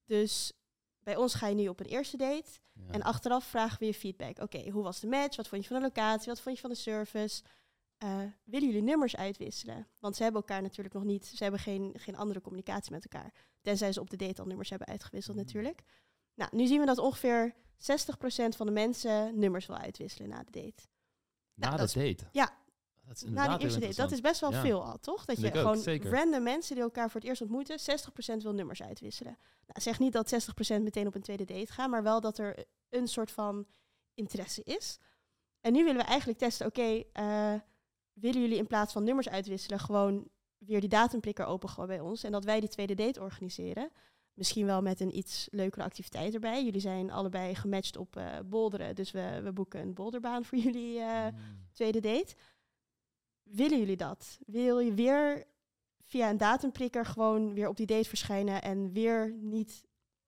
[0.08, 0.52] Dus
[0.98, 2.82] bij ons ga je nu op een eerste date Ja.
[2.90, 4.38] en achteraf vragen we je feedback.
[4.38, 5.36] Oké, hoe was de match?
[5.36, 6.28] Wat vond je van de locatie?
[6.28, 7.42] Wat vond je van de service?
[7.98, 9.86] Eh, willen jullie nummers uitwisselen?
[9.98, 13.32] Want ze hebben elkaar natuurlijk nog niet, ze hebben geen, geen andere communicatie met elkaar.
[13.60, 15.42] Tenzij ze op de date al nummers hebben uitgewisseld Mm.
[15.42, 15.82] natuurlijk.
[16.34, 20.50] Nou, nu zien we dat ongeveer 60% van de mensen nummers wil uitwisselen na de
[20.50, 20.82] date.
[21.54, 22.28] Na Nou, de dat date.
[22.32, 22.56] Ja,
[23.08, 23.94] Dat is na die eerste date.
[23.94, 24.60] Dat is best wel Ja.
[24.60, 25.24] veel al, toch?
[25.24, 28.82] Dat je Vind gewoon random mensen die elkaar voor het eerst ontmoeten, 60% wil nummers
[28.82, 29.38] uitwisselen.
[29.66, 32.64] Nou, zeg niet dat 60% meteen op een tweede date gaan, maar wel dat er
[32.88, 33.66] een soort van
[34.14, 34.98] interesse is.
[35.60, 37.54] En nu willen we eigenlijk testen, oké, eh,
[38.12, 42.32] willen jullie in plaats van nummers uitwisselen gewoon weer die datumprikker opengooien bij ons en
[42.32, 43.90] dat wij die tweede date organiseren?
[44.34, 46.64] Misschien wel met een iets leukere activiteit erbij.
[46.64, 50.98] Jullie zijn allebei gematcht op eh bolderen, dus we, we boeken een bolderbaan voor jullie
[50.98, 51.68] eh, Mm.
[51.72, 52.34] tweede date.
[53.50, 54.38] Willen jullie dat?
[54.46, 55.46] Wil je weer
[56.04, 59.84] via een datumprikker gewoon weer op die date verschijnen en weer niet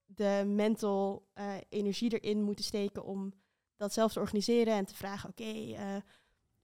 [0.06, 3.32] de mental eh, energie erin moeten steken om
[3.76, 5.42] dat zelf te organiseren en te vragen, oké,
[5.74, 5.96] eh,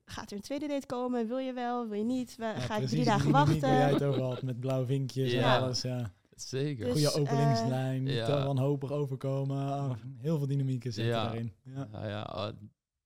[0.05, 1.27] gaat er een tweede date komen?
[1.29, 1.89] Wil je wel?
[1.89, 2.37] Wil je niet?
[2.37, 4.09] We, Ja, ga ik precies, drie die dagen dynamiek Waar jij het wachten?
[4.09, 5.57] over had met blauwe vinkjes Ja.
[5.57, 5.83] en alles.
[5.83, 6.15] Ja.
[6.31, 6.85] Zeker.
[6.85, 8.45] Dus, Goede eh, openingslijn, niet ja.
[8.45, 9.57] wanhopig overkomen.
[9.57, 11.25] Oh, heel veel dynamieken zitten Ja.
[11.25, 11.53] daarin.
[11.63, 11.89] Ja.
[11.93, 12.53] Ja, ja ah,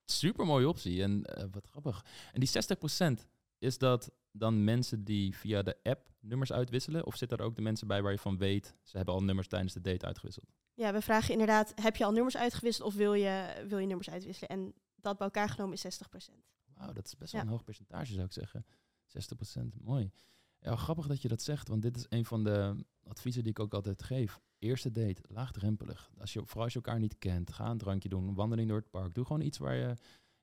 [0.05, 1.03] super mooie optie.
[1.03, 2.05] En wat grappig.
[2.33, 3.27] En die 60%
[3.61, 7.07] is dat dan mensen die via de app nummers uitwisselen?
[7.07, 9.49] Of zitten er ook de mensen bij waar je van weet, ze hebben al nummers
[9.49, 10.53] tijdens de date uitgewisseld?
[10.75, 14.11] Ja, we vragen inderdaad, heb je al nummers uitgewisseld of wil je, wil je nummers
[14.11, 14.49] uitwisselen?
[14.51, 16.35] En dat bij elkaar genomen is 60%.
[16.75, 17.47] Wauw, dat is best wel Ja.
[17.47, 18.67] een hoog percentage zou ik zeggen.
[19.07, 20.11] 60%, mooi.
[20.59, 23.59] Ja, grappig dat je dat zegt, want dit is een van de adviezen die ik
[23.59, 24.41] ook altijd geef.
[24.59, 26.11] Eerste date, laagdrempelig.
[26.19, 28.79] Als je, vooral als je elkaar niet kent, ga een drankje doen, een wandeling door
[28.79, 29.15] het park.
[29.15, 29.95] Doe gewoon iets waar je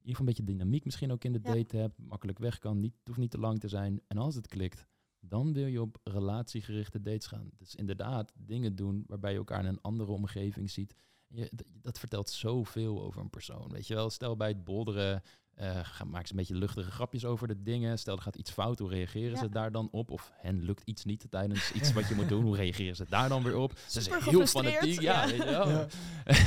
[0.08, 1.54] ieder geval een beetje dynamiek misschien ook in de Ja.
[1.54, 1.98] date hebt.
[1.98, 4.02] Makkelijk weg kan, niet, het hoeft niet te lang te zijn.
[4.08, 4.86] En als het klikt,
[5.20, 7.50] dan wil je op relatiegerichte dates gaan.
[7.58, 10.96] Dus inderdaad, dingen doen waarbij je elkaar in een andere omgeving ziet.
[11.28, 13.70] Je, dat vertelt zoveel over een persoon.
[13.72, 15.22] Weet je wel, stel bij het bolderen,
[15.54, 18.00] eh, ga, maak ze een beetje luchtige grapjes over de dingen.
[18.00, 19.38] Stel, er gaat iets fout, hoe reageren Ja.
[19.38, 20.12] ze daar dan op?
[20.12, 23.30] Of hen lukt iets niet tijdens iets wat je moet doen, hoe reageren ze daar
[23.30, 23.78] dan weer op?
[23.88, 25.28] Ze zijn Super heel fanatiek, ja, ja.
[25.30, 25.70] weet je wel.
[25.70, 25.88] Ja.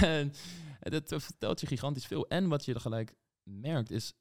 [0.01, 0.33] en,
[0.81, 2.29] en dat vertelt je gigantisch veel.
[2.29, 3.15] En wat je er gelijk
[3.51, 4.15] merkt is,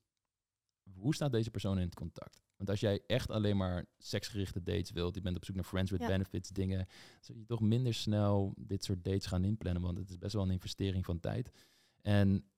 [0.94, 2.42] hoe staat deze persoon in het contact?
[2.56, 5.92] Want als jij echt alleen maar seksgerichte dates wilt, je bent op zoek naar friends
[5.92, 6.08] with Ja.
[6.08, 6.88] benefits dingen,
[7.22, 10.44] zul je toch minder snel dit soort dates gaan inplannen, want het is best wel
[10.44, 11.52] een investering van tijd.
[12.02, 12.50] En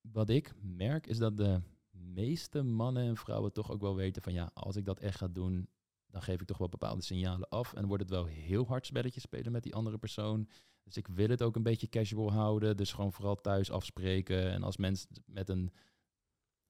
[0.00, 4.32] wat ik merk is dat de meeste mannen en vrouwen toch ook wel weten van
[4.32, 5.68] ja, als ik dat echt ga doen,
[6.06, 9.20] dan geef ik toch wel bepaalde signalen af en wordt het wel heel hard spelletje
[9.20, 10.48] spelen met die andere persoon.
[10.82, 14.50] Dus ik wil het ook een beetje casual houden, dus gewoon vooral thuis afspreken.
[14.50, 15.72] En als mensen met een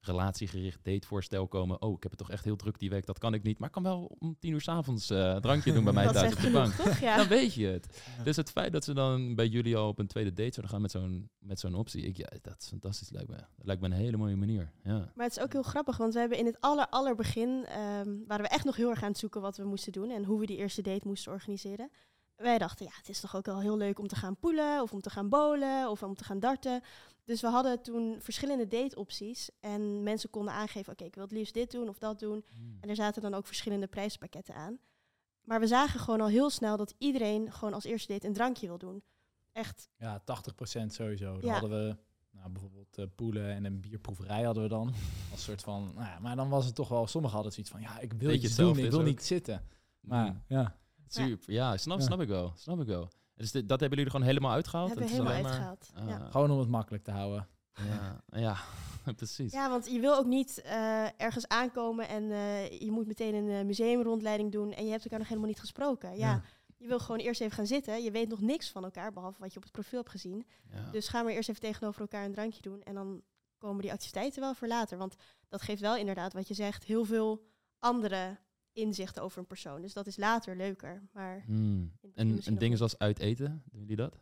[0.07, 3.33] relatiegericht datevoorstel komen, oh, ik heb het toch echt heel druk die week, dat kan
[3.33, 5.93] ik niet, maar ik kan wel om tien uur s'avonds eh een drankje doen bij
[6.03, 6.73] mij thuis op de bank.
[6.73, 6.97] toch?
[6.99, 7.17] Ja.
[7.17, 8.01] Dan weet je het.
[8.17, 8.23] Ja.
[8.23, 10.81] Dus het feit dat ze dan bij jullie al op een tweede date zouden gaan
[10.81, 13.35] met zo'n, met zo'n optie, ik, ja, dat is fantastisch, lijkt me.
[13.35, 14.71] Dat lijkt me een hele mooie manier.
[14.83, 15.11] Ja.
[15.15, 18.43] Maar het is ook heel grappig, want we hebben in het aller, allerbegin, ehm waren
[18.45, 20.45] we echt nog heel erg aan het zoeken wat we moesten doen en hoe we
[20.45, 21.89] die eerste date moesten organiseren.
[22.35, 24.91] wij dachten, ja, het is toch ook wel heel leuk om te gaan poelen of
[24.93, 26.81] om te gaan bowlen of om te gaan darten.
[27.27, 31.53] Dus we hadden toen verschillende dateopties en mensen konden aangeven, oké, ik wil het liefst
[31.53, 32.45] dit doen of dat doen.
[32.55, 32.77] Hmm.
[32.81, 34.79] En er zaten dan ook verschillende prijspakketten aan.
[35.41, 38.67] Maar we zagen gewoon al heel snel dat iedereen gewoon als eerste date een drankje
[38.67, 39.03] wil doen.
[39.51, 41.31] Echt, Ja, 80% sowieso.
[41.31, 41.59] Dan Ja.
[41.59, 41.97] hadden we
[42.31, 44.93] nou, bijvoorbeeld eh, poelen en een bierproeverij hadden we dan.
[45.31, 47.81] Als soort van, nou ja, maar dan was het toch wel, sommigen hadden zoiets van,
[47.81, 49.05] ja, ik wil iets hetzelfde doen, ik wil ook.
[49.05, 49.63] niet zitten.
[49.99, 50.43] Maar Hmm.
[50.47, 52.05] ja, Super, ja, snap, Ja.
[52.05, 52.53] snap ik wel.
[52.55, 53.09] Snap ik wel.
[53.37, 54.87] Dus dat hebben jullie er gewoon helemaal uitgehaald?
[54.89, 55.91] hebben we helemaal maar- uitgehaald.
[56.07, 56.17] ja.
[56.17, 57.47] Ah, gewoon om het makkelijk te houden.
[57.87, 58.57] Ja, ja,
[59.15, 59.51] precies.
[59.51, 63.49] Ja, want je wil ook niet eh, ergens aankomen en eh, je moet meteen een
[63.49, 66.09] eh, museumrondleiding doen en je hebt elkaar nog helemaal niet gesproken.
[66.09, 66.41] Ja, Ja.
[66.77, 68.03] je wil gewoon eerst even gaan zitten.
[68.03, 70.45] Je weet nog niks van elkaar, behalve wat je op het profiel hebt gezien.
[70.73, 70.91] Ja.
[70.91, 73.21] Dus ga maar eerst even tegenover elkaar een drankje doen en dan
[73.57, 74.97] komen die activiteiten wel voor later.
[74.97, 75.15] Want
[75.47, 77.43] dat geeft wel inderdaad, wat je zegt, heel veel
[77.79, 78.37] andere
[78.77, 79.81] inzichten over een persoon.
[79.81, 81.01] Dus dat is later leuker.
[81.11, 81.91] Maar Hmm.
[82.01, 84.17] in En, en dingen zoals uit eten, doen jullie dat?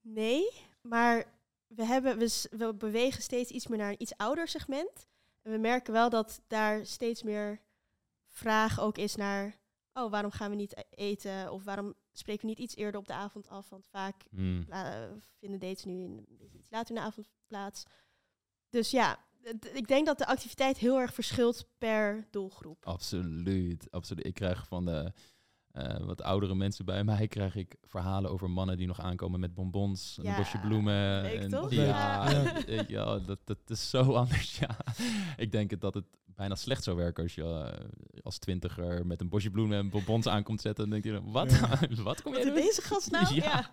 [0.00, 1.24] Nee, maar
[1.66, 5.08] we, hebben, we, we bewegen steeds iets meer naar een iets ouder segment.
[5.42, 7.60] En we merken wel dat daar steeds meer
[8.26, 9.58] vraag ook is naar...
[9.92, 11.52] oh, waarom gaan we niet e- eten?
[11.52, 13.68] Of waarom spreken we niet iets eerder op de avond af?
[13.68, 14.66] Want vaak Hmm.
[15.38, 17.84] vinden dates nu beetje iets later in de avond plaats.
[18.68, 19.18] Dus ja,
[19.72, 22.86] ik denk dat de activiteit heel erg verschilt per doelgroep.
[22.86, 24.26] Absoluut, absoluut.
[24.26, 25.12] Ik krijg van de
[25.70, 29.54] eh, wat oudere mensen bij mij krijg ik verhalen over mannen die nog aankomen met
[29.54, 31.22] bonbons, Ja, een bosje bloemen.
[31.22, 31.70] leuk en, toch?
[31.72, 32.30] Ja,
[32.88, 33.18] Ja.
[33.18, 34.58] dat, dat is zo anders.
[34.58, 34.76] Ja.
[35.36, 36.04] Ik denk het dat het
[36.40, 40.26] bijna slecht zou werken als je eh, als twintiger met een bosje bloemen en bonbons
[40.26, 40.90] aankomt zetten.
[40.90, 41.60] Dan denk je, wat?
[42.02, 42.54] wat kom je doen?
[42.54, 43.34] deze gast nou?
[43.34, 43.42] Ja.
[43.42, 43.72] ja.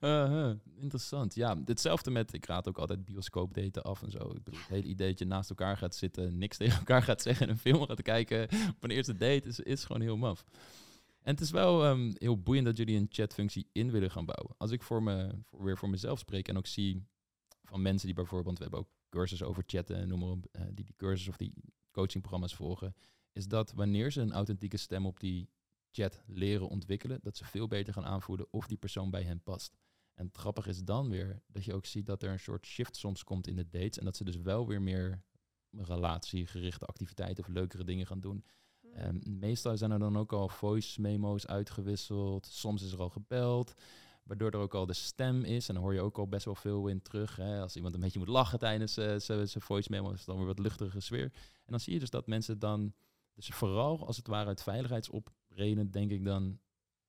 [0.26, 1.34] Uh-huh, interessant.
[1.34, 4.18] Ja, hetzelfde met, ik raad ook altijd bioscoopdaten af en zo.
[4.18, 7.22] Ik bedoel, het hele idee dat je naast elkaar gaat zitten, niks tegen elkaar gaat
[7.22, 8.42] zeggen en een film gaat kijken
[8.76, 10.44] op een eerste date is, is gewoon heel maf.
[11.22, 14.54] En het is wel ehm, heel boeiend dat jullie een chatfunctie in willen gaan bouwen.
[14.56, 17.06] Als ik voor me, voor, weer voor mezelf spreek en ook zie
[17.62, 20.62] van mensen die bijvoorbeeld, we hebben ook cursussen over chatten en noem maar op, eh,
[20.72, 21.52] die die cursus of die
[21.90, 22.94] coachingprogramma's volgen,
[23.32, 25.48] is dat wanneer ze een authentieke stem op die
[25.90, 29.76] chat leren ontwikkelen, dat ze veel beter gaan aanvoelen of die persoon bij hen past.
[30.14, 32.96] En het grappige is dan weer dat je ook ziet dat er een soort shift
[32.96, 35.22] soms komt in de dates en dat ze dus wel weer meer
[35.70, 38.44] relatiegerichte activiteiten of leukere dingen gaan doen.
[38.94, 42.46] Ehm, meestal zijn er dan ook al voice memo's uitgewisseld.
[42.46, 43.74] Soms is er al gebeld.
[44.28, 45.68] Waardoor er ook al de stem is.
[45.68, 47.36] En dan hoor je ook al best wel veel in terug.
[47.36, 47.60] Hè.
[47.60, 50.46] Als iemand een beetje moet lachen tijdens eh, zijn voice memo, is het dan weer
[50.46, 51.32] wat luchtige sfeer.
[51.64, 52.94] En dan zie je dus dat mensen dan,
[53.34, 56.60] dus vooral als het ware uit veiligheidsopreden, denk ik dan,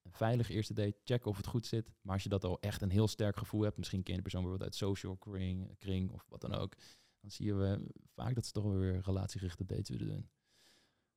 [0.02, 1.92] een veilige eerste date, check of het goed zit.
[2.02, 4.24] Maar als je dat al echt een heel sterk gevoel hebt, misschien ken je de
[4.24, 6.76] persoon bijvoorbeeld uit social kring, kring of wat dan ook,
[7.22, 10.30] dan zie je vaak dat ze toch weer relatiegerichte dates willen doen.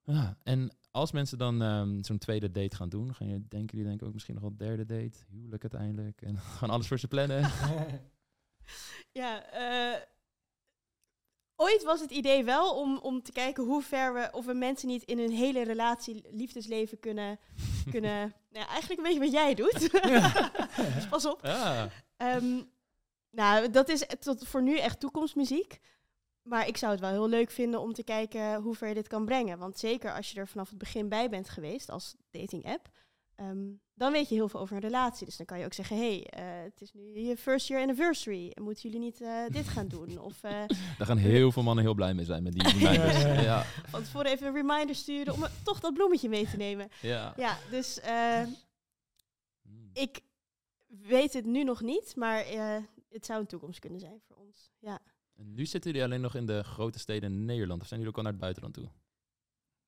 [0.05, 3.85] Ja, en als mensen dan ehm, zo'n tweede date gaan doen, gaan je, denken jullie
[3.85, 7.09] denk ik ook misschien nog wel derde date, huwelijk uiteindelijk, en gaan alles voor ze
[7.09, 7.51] plannen.
[9.13, 10.01] Ja, eh,
[11.57, 14.89] ooit was het idee wel om, om te kijken hoe ver we, of we mensen
[14.89, 17.39] niet in hun hele relatie, liefdesleven kunnen,
[17.93, 19.91] kunnen nou, eigenlijk een beetje wat jij doet.
[20.95, 21.41] dus pas op.
[21.43, 21.89] ja.
[22.17, 22.63] Ehm,
[23.31, 25.81] nou, dat is tot voor nu echt toekomstmuziek.
[26.43, 29.09] Maar ik zou het wel heel leuk vinden om te kijken hoe ver je dit
[29.09, 29.59] kan brengen.
[29.59, 32.89] Want zeker als je er vanaf het begin bij bent geweest als dating app,
[33.35, 35.27] ehm, dan weet je heel veel over een relatie.
[35.27, 38.53] Dus dan kan je ook zeggen, hey, eh, het is nu je first year anniversary.
[38.61, 40.19] Moeten jullie niet eh, dit gaan doen?
[40.29, 40.51] Of eh,
[40.99, 43.23] Daar gaan heel veel mannen heel blij mee zijn met die reminders.
[43.23, 43.43] Ja, ja, ja.
[43.43, 46.89] ja, van tevoren even een reminder sturen om toch dat bloemetje mee te nemen.
[47.01, 47.33] ja.
[47.37, 48.43] Ja, dus eh,
[49.63, 49.91] Hmm.
[49.93, 50.21] ik
[50.87, 52.77] weet het nu nog niet, maar eh,
[53.09, 54.71] het zou een toekomst kunnen zijn voor ons.
[54.79, 54.99] Ja.
[55.43, 58.15] En nu zitten jullie alleen nog in de grote steden in Nederland, of zijn jullie
[58.15, 58.89] ook al naar het buitenland toe?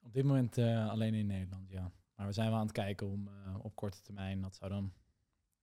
[0.00, 1.92] Op dit moment eh, alleen in Nederland, ja.
[2.14, 4.92] Maar we zijn wel aan het kijken om eh, op korte termijn, dat zou dan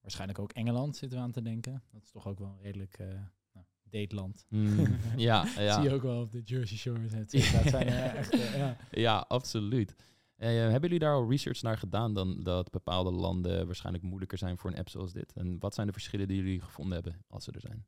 [0.01, 1.83] waarschijnlijk ook Engeland zitten we aan te denken.
[1.91, 3.07] Dat is toch ook wel een redelijk eh
[3.53, 4.45] nou, dateland.
[4.47, 4.97] Hmm.
[5.17, 5.73] ja, ja.
[5.73, 7.13] Zie je ook wel op de Jersey Shores.
[7.13, 7.61] et cetera.
[7.61, 8.77] Dat zijn echt, eh, ja.
[8.91, 9.95] Ja, absoluut.
[10.35, 14.69] Hebben jullie daar al research naar gedaan dan dat bepaalde landen waarschijnlijk moeilijker zijn voor
[14.69, 15.33] een app zoals dit?
[15.33, 17.85] En wat zijn de verschillen die jullie gevonden hebben als ze er zijn?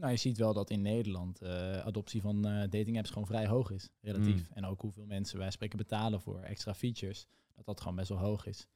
[0.00, 3.46] Nou, je ziet wel dat in Nederland eh, adoptie van eh dating apps gewoon vrij
[3.46, 4.48] hoog is, relatief.
[4.48, 4.54] Mm.
[4.56, 8.18] En ook hoeveel mensen wij spreken betalen voor extra features, dat dat gewoon best wel
[8.18, 8.66] hoog is.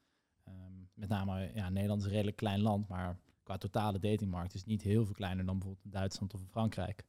[0.45, 4.61] Ehm, met name, ja, Nederland is een redelijk klein land, maar qua totale datingmarkt is
[4.61, 7.05] het niet heel veel kleiner dan bijvoorbeeld Duitsland of Frankrijk.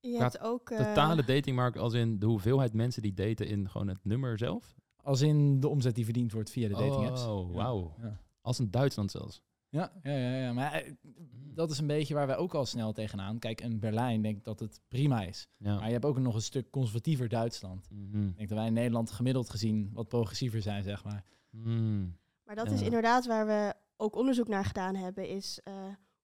[0.00, 0.70] Je hebt ook...
[0.70, 4.74] eh, Totale datingmarkt als in de hoeveelheid mensen die daten in gewoon het nummer zelf?
[5.02, 7.24] Als in de omzet die verdiend wordt via de dating apps.
[7.26, 7.94] Oh, wauw.
[8.00, 8.20] Ja.
[8.40, 9.42] Als in Duitsland zelfs.
[9.74, 10.52] Ja, ja, ja, ja.
[10.52, 10.92] maar eh,
[11.54, 13.38] dat is een beetje waar wij ook al snel tegenaan.
[13.38, 15.48] Kijk, in Berlijn denk ik dat het prima is.
[15.56, 15.74] Ja.
[15.74, 17.90] Maar je hebt ook nog een stuk conservatiever Duitsland.
[17.90, 18.26] Mhm.
[18.26, 21.24] Ik denk dat wij in Nederland gemiddeld gezien wat progressiever zijn, zeg maar.
[21.50, 22.16] Mm.
[22.44, 25.74] Maar dat is inderdaad waar we ook onderzoek naar gedaan hebben, is eh,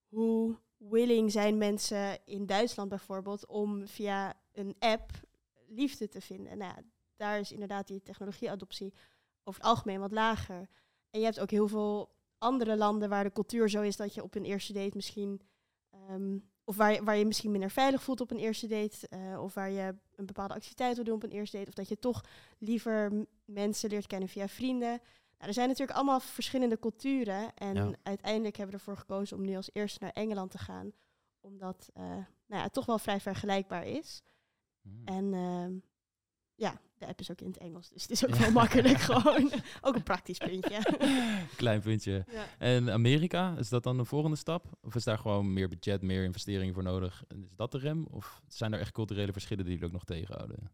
[0.07, 5.11] hoe willing zijn mensen in Duitsland bijvoorbeeld om via een app
[5.67, 6.57] liefde te vinden.
[6.57, 6.81] Nou ja,
[7.15, 8.93] daar is inderdaad die technologieadoptie
[9.43, 10.67] over het algemeen wat lager.
[11.09, 12.09] En je hebt ook heel veel
[12.41, 15.41] andere landen waar de cultuur zo is dat je op een eerste date misschien,
[15.89, 19.41] ehm, of waar je, waar je misschien minder veilig voelt op een eerste date, eh,
[19.43, 21.99] of waar je een bepaalde activiteit wil doen op een eerste date, of dat je
[21.99, 22.23] toch
[22.57, 24.89] liever mensen leert kennen via vrienden.
[24.89, 27.53] Nou, er zijn natuurlijk allemaal verschillende culturen.
[27.55, 27.91] En Ja.
[28.03, 30.91] uiteindelijk hebben we ervoor gekozen om nu als eerste naar Engeland te gaan.
[31.39, 34.21] Omdat eh, nou ja, het toch wel vrij vergelijkbaar is.
[34.81, 35.01] Hmm.
[35.05, 35.73] En ehm,
[36.55, 37.89] ja, de app is ook in het Engels.
[37.89, 38.39] Dus het is ook Ja.
[38.39, 39.51] wel makkelijk gewoon.
[39.81, 40.79] ook een praktisch puntje.
[41.55, 42.25] Klein puntje.
[42.31, 42.45] ja.
[42.57, 44.77] En Amerika, is dat dan de volgende stap?
[44.81, 47.23] Of is daar gewoon meer budget, meer investeringen voor nodig?
[47.27, 48.05] En Is dat de rem?
[48.05, 50.71] Of zijn er echt culturele verschillen die jullie ook nog tegenhouden?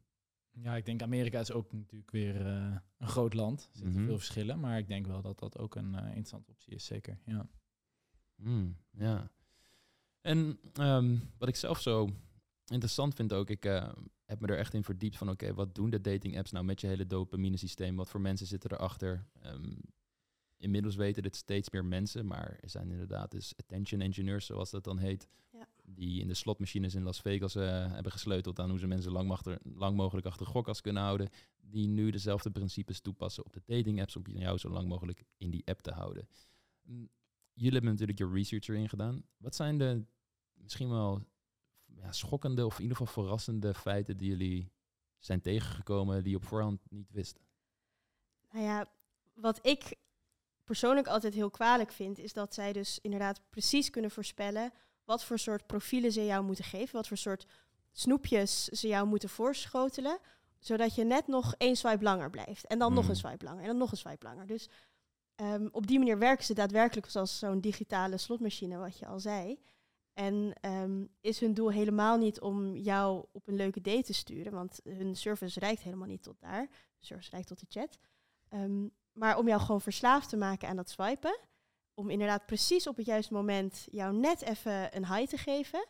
[0.52, 3.62] Ja, ik denk Amerika is ook natuurlijk weer eh, een groot land.
[3.72, 4.06] Er zitten Mhm.
[4.06, 7.20] veel verschillen, maar ik denk wel dat dat ook een eh, interessante optie is, zeker.
[7.26, 7.48] Ja.
[8.36, 9.32] Hmm, ja.
[10.22, 12.10] En ehm, wat ik zelf zo
[12.66, 13.90] interessant vind ook, ik eh,
[14.28, 16.82] heb me er echt in verdiept van, oké, wat doen de dating apps nou met
[16.82, 17.96] je hele dopamine systeem?
[17.96, 19.26] Wat voor mensen zitten erachter?
[19.42, 19.74] Ehm
[20.60, 24.84] inmiddels weten dit steeds meer mensen, maar er zijn inderdaad dus attention engineers, zoals dat
[24.84, 25.68] dan heet, Ja.
[25.84, 29.28] die in de slotmachines in Las Vegas eh, hebben gesleuteld aan hoe ze mensen lang,
[29.28, 31.30] machter- lang mogelijk achter de gokkas kunnen houden,
[31.62, 35.50] die nu dezelfde principes toepassen op de dating apps om jou zo lang mogelijk in
[35.50, 36.28] die app te houden.
[36.82, 37.10] Mm,
[37.54, 39.24] Jullie hebben natuurlijk je research erin gedaan.
[39.38, 40.04] Wat zijn de
[40.54, 41.24] misschien wel
[42.02, 44.72] ja, schokkende of in ieder geval verrassende feiten die jullie
[45.20, 47.40] zijn tegengekomen die je op voorhand niet wist?
[48.52, 48.86] Nou ja,
[49.34, 49.96] wat ik
[50.64, 54.72] persoonlijk altijd heel kwalijk vind, is dat zij dus inderdaad precies kunnen voorspellen
[55.04, 57.46] wat voor soort profielen ze jou moeten geven, wat voor soort
[57.92, 60.20] snoepjes ze jou moeten voorschotelen,
[60.60, 62.66] zodat je net nog één swipe langer blijft.
[62.68, 63.10] En dan nog Mm.
[63.10, 64.48] een swipe langer en dan nog een swipe langer.
[64.48, 64.70] Dus
[65.36, 69.60] ehm, op die manier werken ze daadwerkelijk zoals zo'n digitale slotmachine, wat je al zei.
[70.18, 74.52] En ehm, is hun doel helemaal niet om jou op een leuke date te sturen,
[74.54, 76.68] want hun service reikt helemaal niet tot daar.
[77.00, 78.00] De service reikt tot de chat.
[78.50, 81.40] Ehm, maar om jou gewoon verslaafd te maken aan dat swipen.
[81.94, 85.86] Om inderdaad precies op het juiste moment jou net even een high te geven.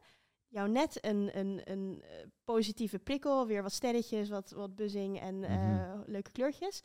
[0.48, 5.44] Jou net een, een, een eh, positieve prikkel, weer wat sterretjes, wat, wat buzzing en
[5.44, 6.02] eh, Mhm.
[6.06, 6.84] leuke kleurtjes.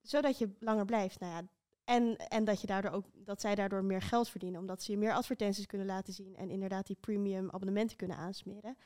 [0.00, 1.20] Zodat je langer blijft.
[1.20, 1.48] Nou ja,
[1.94, 4.60] en, en dat, je daardoor ook, dat zij daardoor meer geld verdienen.
[4.60, 6.36] Omdat ze je meer advertenties kunnen laten zien.
[6.36, 8.76] En inderdaad die premium abonnementen kunnen aansmeren.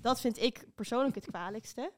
[0.00, 1.92] Dat vind ik persoonlijk het kwalijkste.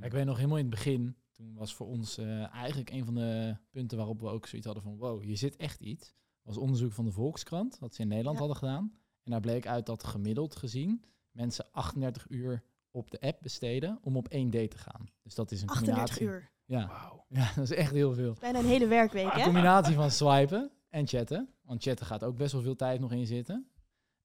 [0.00, 3.14] Ik weet nog helemaal in het begin, toen was voor ons eh, eigenlijk een van
[3.14, 6.14] de punten waarop we ook zoiets hadden van wow, hier zit echt iets.
[6.42, 8.44] was onderzoek van de Volkskrant, dat ze in Nederland Ja.
[8.44, 8.92] hadden gedaan.
[9.24, 14.16] En daar bleek uit dat gemiddeld gezien mensen 38 uur op de app besteden om
[14.16, 15.06] op één date te gaan.
[15.22, 16.26] Dus dat is een 38 combinatie.
[16.42, 16.50] uur.
[16.68, 17.24] Ja, Wauw.
[17.28, 18.36] ja, dat is echt heel veel.
[18.40, 19.42] Bijna een hele werkweek, Een hè?
[19.42, 21.48] combinatie van swipen en chatten.
[21.62, 23.68] Want chatten gaat ook best wel veel tijd nog in zitten.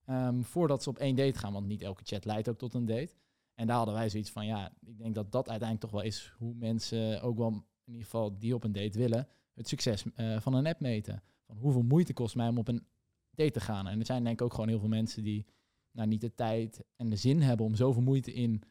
[0.04, 1.52] Ehm, voordat ze op één date gaan.
[1.52, 3.14] Want niet elke chat leidt ook tot een date.
[3.54, 6.34] En daar hadden wij zoiets van, ja, ik denk dat dat uiteindelijk toch wel is
[6.38, 7.48] hoe mensen ook wel,
[7.84, 11.22] in ieder geval die op een date willen, het succes eh, van een app meten.
[11.46, 12.86] Van hoeveel moeite kost mij om op een
[13.30, 13.86] date te gaan.
[13.86, 15.46] En er zijn denk ik ook gewoon heel veel mensen die
[15.90, 18.62] nou, niet de tijd en de zin hebben om zoveel moeite in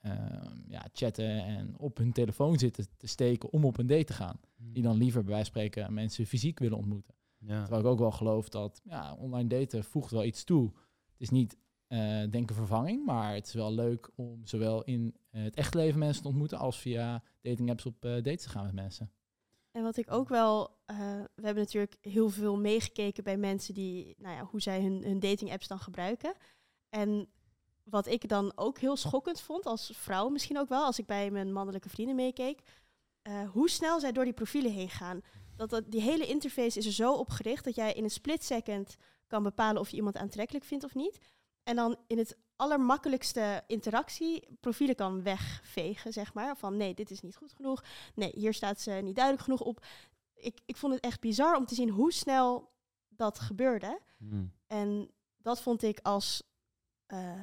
[0.00, 4.12] ehm, ja, chatten en op hun telefoon zitten te steken om op een date te
[4.12, 4.40] gaan.
[4.56, 7.14] Die dan liever bij wijze van spreken mensen fysiek willen ontmoeten.
[7.38, 7.60] Ja.
[7.60, 10.64] Terwijl ik ook wel geloof dat ja, online daten voegt wel iets toe.
[11.12, 11.56] Het is niet
[11.90, 11.98] eh
[12.30, 15.76] denk ik een vervanging, maar het is wel leuk om zowel in eh, het echte
[15.76, 19.12] leven mensen te ontmoeten als via dating apps op eh, dates te gaan met mensen.
[19.70, 20.96] En wat ik ook wel, eh,
[21.34, 25.20] we hebben natuurlijk heel veel meegekeken bij mensen die, nou ja, hoe zij hun, hun
[25.20, 26.34] dating apps dan gebruiken.
[26.88, 27.28] En
[27.90, 31.30] wat ik dan ook heel schokkend vond, als vrouw misschien ook wel, als ik bij
[31.30, 32.60] mijn mannelijke vrienden meekeek,
[33.22, 35.20] eh, hoe snel zij door die profielen heen gaan.
[35.56, 38.44] Dat, dat die hele interface is er zo op gericht dat jij in een split
[38.44, 41.18] second kan bepalen of je iemand aantrekkelijk vindt of niet.
[41.62, 46.56] En dan in het allermakkelijkste interactie profielen kan wegvegen, zeg maar.
[46.56, 47.84] Van nee, dit is niet goed genoeg.
[48.14, 49.86] Nee, hier staat ze niet duidelijk genoeg op.
[50.34, 52.72] Ik, ik vond het echt bizar om te zien hoe snel
[53.08, 54.00] dat gebeurde.
[54.16, 54.52] Hmm.
[54.66, 56.42] En dat vond ik als
[57.06, 57.40] eh,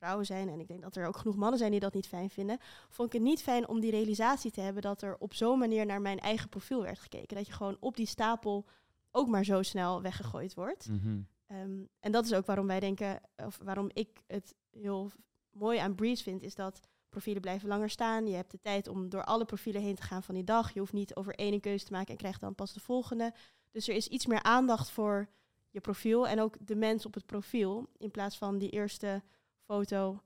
[0.00, 2.30] vrouw zijn, en ik denk dat er ook genoeg mannen zijn die dat niet fijn
[2.30, 2.58] vinden,
[2.88, 5.86] vond ik het niet fijn om die realisatie te hebben dat er op zo'n manier
[5.86, 7.36] naar mijn eigen profiel werd gekeken.
[7.36, 8.66] Dat je gewoon op die stapel
[9.10, 10.88] ook maar zo snel weggegooid wordt.
[10.88, 11.20] Mhm.
[11.46, 15.10] Ehm, en dat is ook waarom wij denken, of waarom ik het heel
[15.50, 18.26] mooi aan Breeze vind, is dat profielen blijven langer staan.
[18.26, 20.72] Je hebt de tijd om door alle profielen heen te gaan van die dag.
[20.72, 23.34] Je hoeft niet over één keuze te maken en krijgt dan pas de volgende.
[23.70, 25.28] Dus er is iets meer aandacht voor
[25.70, 29.22] je profiel en ook de mens op het profiel, in plaats van die eerste
[29.70, 30.22] foto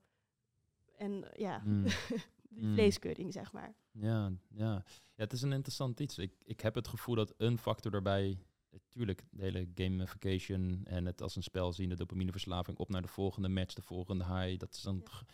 [0.97, 1.83] en ja, Mm.
[2.51, 2.73] die Mm.
[2.73, 3.75] vleeskeuring, zeg maar.
[3.91, 4.73] Ja, ja.
[4.75, 6.19] ja, het is een interessant iets.
[6.19, 8.39] Ik, ik heb het gevoel dat een factor daarbij,
[8.71, 13.09] natuurlijk de hele gamification en het als een spel zien, de dopamineverslaving op naar de
[13.09, 15.27] volgende match, de volgende high, dat is een Ja.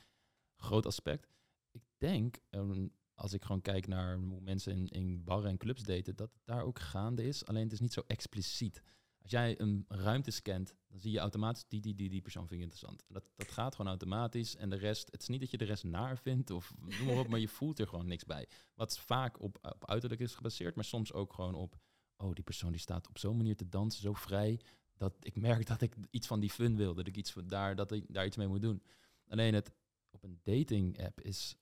[0.56, 1.28] groot aspect.
[1.70, 5.82] Ik denk, ehm, als ik gewoon kijk naar hoe mensen in, in barren en clubs
[5.82, 7.46] daten, dat het daar ook gaande is.
[7.46, 8.82] Alleen het is niet zo expliciet.
[9.30, 12.60] Als jij een ruimte scant, dan zie je automatisch die, die, die, die persoon vind
[12.60, 13.04] ik interessant.
[13.08, 14.56] Dat, dat gaat gewoon automatisch.
[14.56, 17.18] En de rest, het is niet dat je de rest naar vindt of noem maar
[17.18, 18.48] op, maar je voelt er gewoon niks bij.
[18.74, 21.78] Wat vaak op, op uiterlijk is gebaseerd, maar soms ook gewoon op,
[22.16, 24.60] oh, die persoon die staat op zo'n manier te dansen, zo vrij,
[24.96, 27.76] dat ik merk dat ik iets van die fun wil, dat ik iets van daar,
[27.76, 28.82] dat ik daar iets mee moet doen.
[29.28, 29.72] Alleen het
[30.10, 31.56] op een dating app is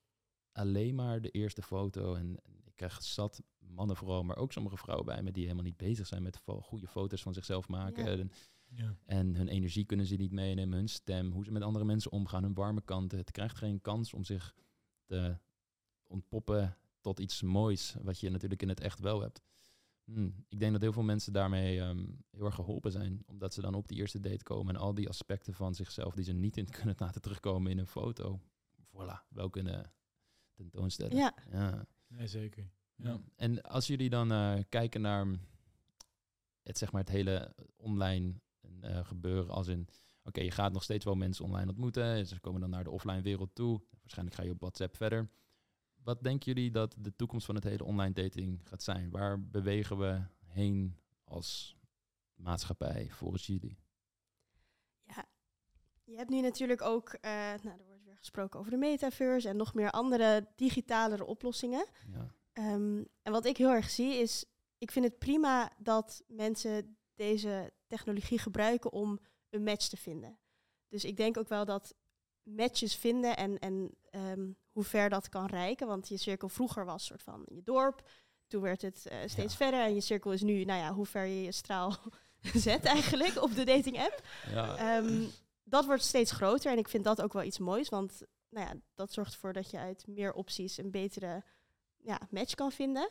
[0.52, 2.36] alleen maar de eerste foto en,
[2.78, 6.22] krijg zat mannen vooral, maar ook sommige vrouwen bij me die helemaal niet bezig zijn
[6.22, 8.04] met goede foto's van zichzelf maken.
[8.04, 8.10] Ja.
[8.10, 8.30] En,
[8.70, 8.94] Ja.
[9.04, 12.42] en hun energie kunnen ze niet meenemen, hun stem, hoe ze met andere mensen omgaan,
[12.42, 13.18] hun warme kanten.
[13.18, 14.54] Het krijgt geen kans om zich
[15.04, 15.38] te
[16.06, 19.42] ontpoppen tot iets moois, wat je natuurlijk in het echt wel hebt.
[20.04, 23.60] Hmm, Ik denk dat heel veel mensen daarmee ehm, heel erg geholpen zijn, omdat ze
[23.60, 26.56] dan op die eerste date komen en al die aspecten van zichzelf die ze niet
[26.56, 28.40] in kunnen laten terugkomen in een foto,
[28.86, 29.92] voilà, wel kunnen
[30.54, 31.16] tentoonstellen.
[31.16, 31.86] Ja, Ja.
[32.08, 32.70] Nee, zeker.
[32.96, 33.20] Ja.
[33.36, 35.26] En als jullie dan eh, kijken naar
[36.62, 38.34] het, zeg maar, het hele online
[38.80, 39.88] eh, gebeuren, als in,
[40.22, 43.22] oké, je gaat nog steeds wel mensen online ontmoeten, ze komen dan naar de offline
[43.22, 45.30] wereld toe, waarschijnlijk ga je op WhatsApp verder.
[46.02, 49.10] Wat denken jullie dat de toekomst van het hele online dating gaat zijn?
[49.10, 51.76] Waar bewegen we heen als
[52.34, 53.78] maatschappij volgens jullie?
[55.04, 55.28] ja.
[56.04, 57.30] Je hebt nu natuurlijk ook, eh,
[57.62, 57.87] nou, er
[58.18, 61.86] gesproken over de metaverse en nog meer andere digitalere oplossingen.
[62.12, 62.34] Ja.
[62.52, 64.44] Ehm, en wat ik heel erg zie is,
[64.78, 69.18] ik vind het prima dat mensen deze technologie gebruiken om
[69.50, 70.38] een match te vinden.
[70.88, 71.94] Dus ik denk ook wel dat
[72.42, 75.86] matches vinden en, en ehm, hoe ver dat kan reiken.
[75.86, 78.08] Want je cirkel vroeger was soort van je dorp.
[78.46, 79.58] Toen werd het eh, steeds Ja.
[79.58, 79.80] verder.
[79.80, 81.96] En je cirkel is nu, nou ja, hoe ver je je straal
[82.54, 84.22] zet eigenlijk op de dating app.
[84.50, 84.76] Ja.
[84.76, 85.24] Ehm,
[85.68, 88.74] dat wordt steeds groter en ik vind dat ook wel iets moois, want nou ja,
[88.94, 91.42] dat zorgt ervoor dat je uit meer opties een betere
[91.96, 93.08] ja, match kan vinden.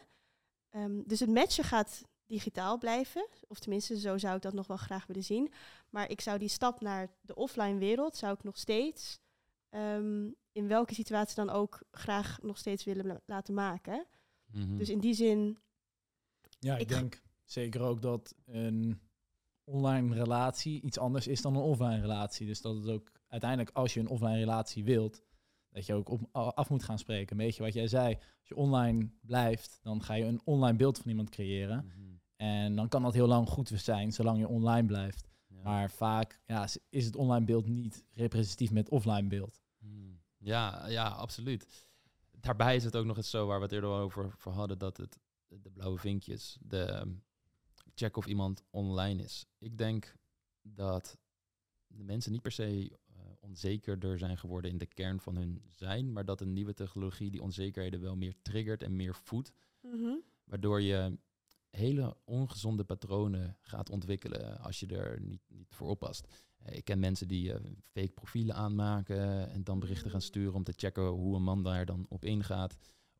[0.70, 4.78] Ehm, dus het matchen gaat digitaal blijven, of tenminste zo zou ik dat nog wel
[4.78, 5.52] graag willen zien.
[5.89, 9.20] Maar ik zou die stap naar de offline wereld, zou ik nog steeds,
[9.70, 14.06] ehm, in welke situatie dan ook, graag nog steeds willen la- laten maken.
[14.52, 14.78] Mhm.
[14.78, 15.58] Dus in die zin,
[16.60, 19.02] Ja, ik, Ik- denk zeker ook dat een
[19.68, 22.48] online relatie iets anders is dan een offline relatie.
[22.48, 25.22] Dus dat het ook uiteindelijk, als je een offline relatie wilt,
[25.70, 27.40] dat je ook op, af moet gaan spreken.
[27.40, 30.98] Een beetje wat jij zei, als je online blijft, dan ga je een online beeld
[30.98, 31.86] van iemand creëren.
[31.86, 32.16] Mhm.
[32.36, 35.28] En dan kan dat heel lang goed zijn, zolang je online blijft.
[35.48, 35.62] Ja.
[35.64, 39.62] Maar vaak ja, is- het online beeld niet representatief met offline beeld.
[39.80, 40.20] Hmm.
[40.38, 41.88] Ja, ja, absoluut.
[42.32, 45.20] Daarbij is het ook nog eens zo waar we het eerder over hadden, dat het
[45.48, 47.16] de blauwe vinkjes, de
[47.98, 49.46] check of iemand online is.
[49.58, 50.16] Ik denk
[50.62, 51.18] dat
[51.88, 56.14] de mensen niet per se eh, onzekerder zijn geworden in de kern van hun zijn,
[56.14, 60.82] maar dat een nieuwe technologie die onzekerheden wel meer triggert en meer voedt, mhm, waardoor
[60.82, 61.18] je
[61.70, 66.28] hele ongezonde patronen gaat ontwikkelen als je er niet, niet voor oppast.
[66.58, 70.64] Eh, Ik ken mensen die eh, fake profielen aanmaken en dan berichten gaan sturen om
[70.64, 72.78] te checken hoe een man daar dan op ingaat.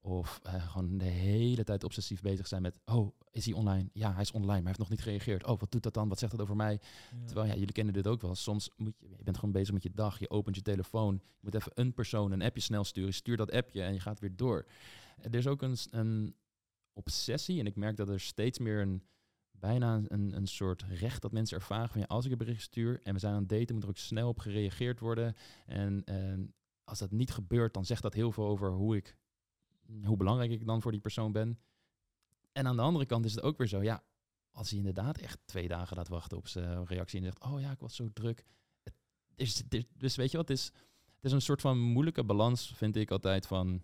[0.08, 3.90] Of eh, gewoon de hele tijd obsessief bezig zijn met, oh, is hij online?
[3.94, 5.46] Ja, hij is online, maar hij heeft nog niet gereageerd.
[5.46, 6.10] Oh, wat doet dat dan?
[6.10, 6.80] Wat zegt dat over mij?
[7.26, 8.36] Terwijl ja, jullie kennen dit ook wel.
[8.36, 10.20] Soms moet je, je bent gewoon bezig met je dag.
[10.20, 11.14] Je opent je telefoon.
[11.14, 13.14] Je moet even een persoon een appje snel sturen.
[13.14, 14.66] Stuur dat appje en je gaat weer door.
[15.22, 16.36] Er is ook een, een
[16.94, 17.60] obsessie.
[17.60, 19.04] En ik merk dat er steeds meer een
[19.52, 23.00] bijna een, een soort recht dat mensen ervaren van ja, als ik een bericht stuur
[23.04, 25.36] en we zijn aan het daten, moet er ook snel op gereageerd worden.
[25.66, 29.16] En, en als dat niet gebeurt, dan zegt dat heel veel over hoe ik,
[30.04, 31.60] hoe belangrijk ik dan voor die persoon ben.
[32.52, 34.04] En aan de andere kant is het ook weer zo, ja,
[34.52, 37.72] als hij inderdaad echt twee dagen laat wachten op zijn reactie en zegt, oh ja,
[37.72, 38.46] ik was zo druk.
[38.84, 38.94] Het
[39.36, 40.66] is, het is- dus weet je wat, het is,
[41.16, 43.84] het is een soort van moeilijke balans, vind ik altijd, van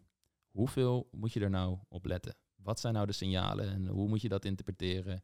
[0.51, 2.35] hoeveel moet je er nou op letten?
[2.55, 5.21] Wat zijn nou de signalen en hoe moet je dat interpreteren?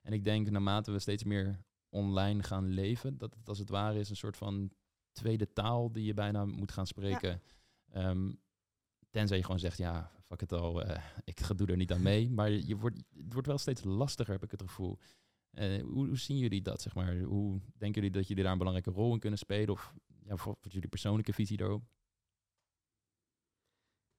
[0.00, 3.98] En ik denk, naarmate we steeds meer online gaan leven, dat het als het ware
[3.98, 4.72] is een soort van
[5.12, 7.42] tweede taal die je bijna moet gaan spreken.
[7.88, 8.32] Ehm,
[9.10, 10.10] tenzij je gewoon zegt, ja,
[10.40, 12.30] het al, eh, ik ga- doe er niet aan mee.
[12.30, 14.98] Maar je wordt, het wordt wel steeds lastiger, heb ik het gevoel.
[15.50, 17.18] Eh, hoe, hoe zien jullie dat, zeg maar?
[17.20, 19.68] Hoe denken jullie dat jullie daar een belangrijke rol in kunnen spelen?
[19.70, 21.82] Of ja, voor, voor jullie persoonlijke visie daarop?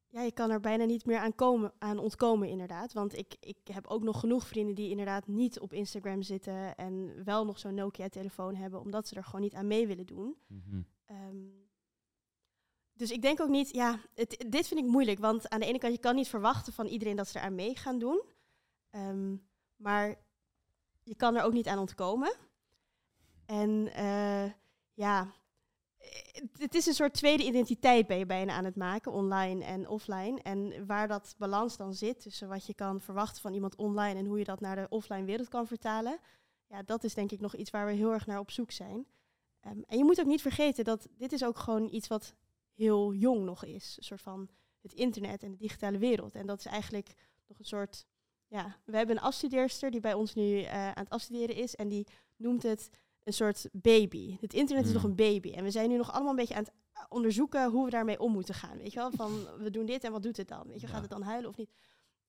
[0.08, 2.94] Ja, je kan er bijna niet meer aan, komen, aan ontkomen, inderdaad.
[2.94, 7.24] Want ik, ik heb ook nog genoeg vrienden die inderdaad niet op Instagram zitten en
[7.24, 10.36] wel nog zo'n Nokia-telefoon hebben, omdat ze er gewoon niet aan mee willen doen.
[10.48, 10.82] Mhm.
[11.06, 11.38] Ehm,
[12.94, 14.00] dus ik denk ook niet, ja,
[14.48, 15.20] dit vind ik moeilijk.
[15.20, 17.76] Want aan de ene kant, je kan niet verwachten van iedereen dat ze eraan mee
[17.76, 18.22] gaan doen.
[18.90, 19.36] Ehm,
[19.76, 20.16] maar
[21.04, 22.36] je kan er ook niet aan ontkomen.
[23.46, 24.52] En eh,
[24.94, 25.34] ja,
[26.58, 30.42] het is een soort tweede identiteit ben je bijna aan het maken, online en offline.
[30.42, 34.26] En waar dat balans dan zit tussen wat je kan verwachten van iemand online en
[34.26, 36.20] hoe je dat naar de offline wereld kan vertalen.
[36.68, 39.06] Ja, dat is denk ik nog iets waar we heel erg naar op zoek zijn.
[39.60, 42.36] Ehm, en je moet ook niet vergeten dat dit is ook gewoon iets wat
[42.74, 43.94] heel jong nog is.
[43.98, 44.50] Een soort van
[44.82, 46.36] het internet en de digitale wereld.
[46.36, 47.14] En dat is eigenlijk
[47.48, 48.06] nog een soort.
[48.48, 51.76] Ja, we hebben een afstudeerster die bij ons nu uh, aan het afstuderen is.
[51.76, 52.90] En die noemt het
[53.24, 54.38] een soort baby.
[54.42, 55.10] Het internet is nog hmm.
[55.10, 55.52] een baby.
[55.52, 56.74] En we zijn nu nog allemaal een beetje aan het
[57.10, 58.78] onderzoeken hoe we daarmee om moeten gaan.
[58.78, 59.12] Weet je wel?
[59.12, 60.68] Van we doen dit en wat doet het dan?
[60.68, 61.72] Weet je, gaat het dan huilen of niet?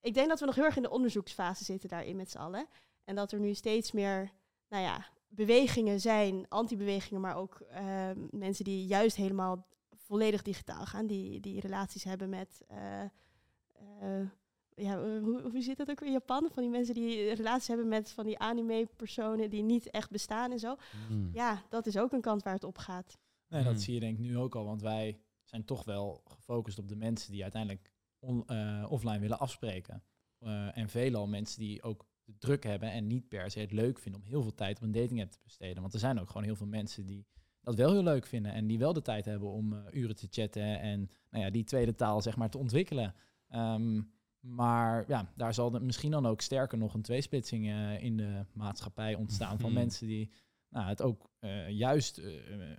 [0.00, 2.66] Ik denk dat we nog heel erg in de onderzoeksfase zitten daarin met z'n allen.
[3.04, 4.32] En dat er nu steeds meer,
[4.68, 9.66] nou ja, bewegingen zijn, anti-bewegingen, maar ook ehm, mensen die juist helemaal
[10.04, 12.62] volledig digitaal gaan, die, die relaties hebben met.
[12.70, 13.02] Uh,
[14.02, 14.28] uh,
[14.76, 16.50] ja, hoe, hoe zit dat ook in Japan?
[16.52, 20.58] Van die mensen die relaties hebben met van die anime-personen die niet echt bestaan en
[20.58, 20.76] zo.
[21.08, 21.30] Hmm.
[21.32, 23.18] Ja, dat is ook een kant waar het op gaat.
[23.48, 23.82] Nee, dat hmm.
[23.82, 26.96] zie je denk ik nu ook al, want wij zijn toch wel gefocust op de
[26.96, 30.02] mensen die uiteindelijk uh, offline willen afspreken.
[30.72, 34.20] en veelal mensen die ook de druk hebben en niet per se het leuk vinden
[34.20, 35.80] om heel veel tijd op een dating app te besteden.
[35.80, 37.26] Want er zijn ook gewoon heel veel mensen die
[37.64, 40.26] dat wel heel leuk vinden en die wel de tijd hebben om uh, uren te
[40.30, 43.14] chatten en nou ja, die tweede taal zeg maar te ontwikkelen.
[43.54, 48.44] Um, maar ja, daar zal misschien dan ook sterker nog een tweesplitsing uh, in de
[48.52, 49.78] maatschappij ontstaan van mhm.
[49.78, 50.30] mensen die
[50.68, 52.18] nou, het ook uh, juist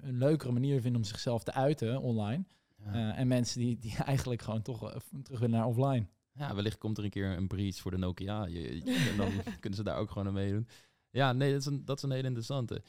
[0.02, 2.46] een leukere manier vinden om zichzelf te uiten online.
[2.92, 4.80] en mensen die, die eigenlijk gewoon toch
[5.24, 6.06] terug willen naar offline.
[6.38, 8.46] Ja, wellicht komt er een keer een breach voor de Nokia.
[8.46, 10.68] Je, en dan kunnen ze daar ook gewoon aan meedoen.
[11.10, 12.82] Ja, nee, dat is een, dat is een hele interessante.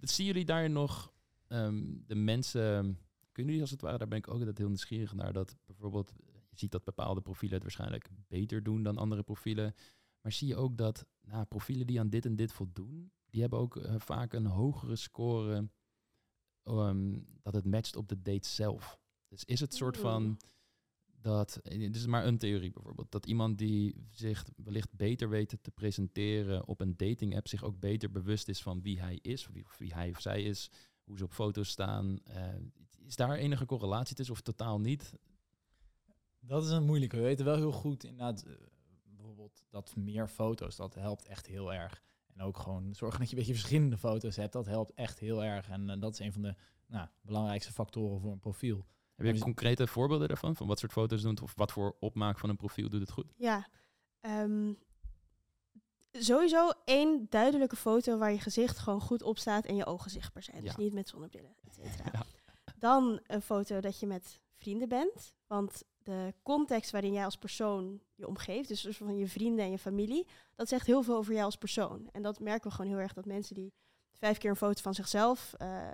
[0.00, 1.12] Zien jullie daar nog
[1.52, 2.98] um, de mensen,
[3.32, 6.12] kunnen jullie als het ware, daar ben ik ook altijd heel nieuwsgierig naar, dat bijvoorbeeld,
[6.50, 9.74] je ziet dat bepaalde profielen het waarschijnlijk beter doen dan andere profielen,
[10.20, 13.58] maar zie je ook dat nou, profielen die aan dit en dit voldoen, die hebben
[13.58, 15.68] ook uh, vaak een hogere score
[16.64, 19.00] um, dat het matcht op de date zelf.
[19.28, 20.38] Dus is het soort van
[21.22, 25.58] dat, eh, dit is maar een theorie bijvoorbeeld, dat iemand die zich wellicht beter weet
[25.62, 29.46] te presenteren op een dating app zich ook beter bewust is van wie hij is,
[29.46, 30.70] of wie, of wie hij of zij is,
[31.04, 32.18] hoe ze op foto's staan.
[32.28, 32.46] Uh,
[33.04, 35.14] is daar enige correlatie tussen of totaal niet?
[36.40, 37.16] Dat is een moeilijke.
[37.16, 38.52] We weten wel heel goed inderdaad, uh,
[39.04, 42.02] bijvoorbeeld dat meer foto's, dat helpt echt heel erg.
[42.26, 45.44] En ook gewoon zorgen dat je een beetje verschillende foto's hebt, dat helpt echt heel
[45.44, 45.68] erg.
[45.68, 46.54] En uh, dat is een van de
[46.86, 48.86] nou, belangrijkste factoren voor een profiel.
[49.14, 50.56] Heb je concrete voorbeelden daarvan?
[50.56, 53.32] Van wat soort foto's doen of wat voor opmaak van een profiel doet het goed?
[53.36, 53.68] Ja,
[54.20, 54.78] um,
[56.12, 60.42] sowieso één duidelijke foto waar je gezicht gewoon goed op staat en je ogen zichtbaar
[60.42, 60.64] zijn.
[60.64, 62.24] Dus niet met zonnebrillen, et cetera.
[62.76, 65.34] Dan een foto dat je met vrienden bent.
[65.46, 69.78] Want de context waarin jij als persoon je omgeeft, dus, van je vrienden en je
[69.78, 72.08] familie, dat zegt heel veel over jou als persoon.
[72.12, 73.72] En dat merken we gewoon heel erg dat mensen die
[74.12, 75.88] vijf keer een foto van zichzelf, uh,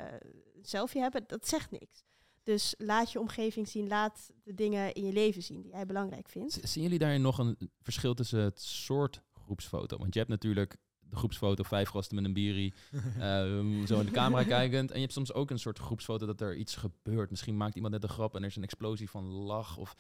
[0.63, 2.05] selfie hebben, dat zegt niks.
[2.43, 6.29] Dus laat je omgeving zien, laat de dingen in je leven zien die jij belangrijk
[6.29, 6.59] vindt.
[6.63, 9.99] zien jullie daarin nog een verschil tussen het soort groepsfoto.
[9.99, 14.11] Want je hebt natuurlijk de groepsfoto, vijf gasten met een bierie, uh, zo in de
[14.13, 14.89] camera kijkend.
[14.91, 17.31] En je hebt soms ook een soort groepsfoto dat er iets gebeurt.
[17.31, 19.77] Misschien maakt iemand net een grap en er is een explosie van lach.
[19.77, 19.95] Of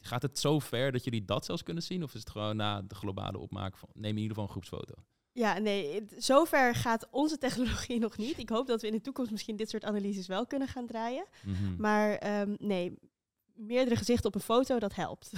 [0.00, 2.02] gaat het zo ver dat jullie dat zelfs kunnen zien?
[2.02, 4.94] Of is het gewoon na de globale opmaak van, neem in ieder geval een groepsfoto?
[5.32, 8.38] Ja, nee, zover gaat onze technologie nog niet.
[8.38, 11.26] Ik hoop dat we in de toekomst misschien dit soort analyses wel kunnen gaan draaien.
[11.44, 11.76] Mhm.
[11.78, 12.98] Maar um, nee,
[13.58, 15.32] meerdere gezichten op een foto, dat helpt.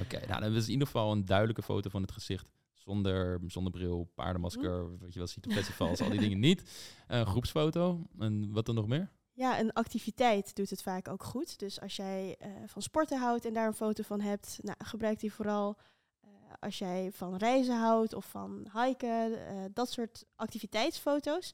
[0.00, 2.50] Oké, nou dan is in ieder geval een duidelijke foto van het gezicht.
[2.72, 4.98] Zonder, zonder bril, paardenmasker, hm.
[4.98, 6.62] wat je wel ziet op festivals, al die dingen niet.
[7.08, 8.06] Een groepsfoto.
[8.18, 9.10] En wat dan nog meer?
[9.32, 11.58] Ja, een activiteit doet het vaak ook goed.
[11.58, 15.20] Dus als jij uh, van sporten houdt en daar een foto van hebt, nou, gebruik
[15.20, 15.76] die vooral.
[16.24, 21.52] Uh, als jij van reizen houdt of van hiken, uh, dat soort activiteitsfoto's,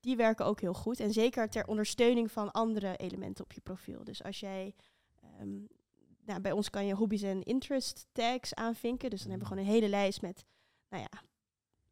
[0.00, 1.00] die werken ook heel goed.
[1.00, 4.04] En zeker ter ondersteuning van andere elementen op je profiel.
[4.04, 4.74] Dus als jij
[5.42, 5.60] Ehm,
[6.24, 9.10] nou, bij ons kan je hobby's en interest tags aanvinken.
[9.10, 9.60] Dus dan hebben we mm.
[9.60, 10.44] gewoon een hele lijst met,
[10.88, 11.22] nou ja,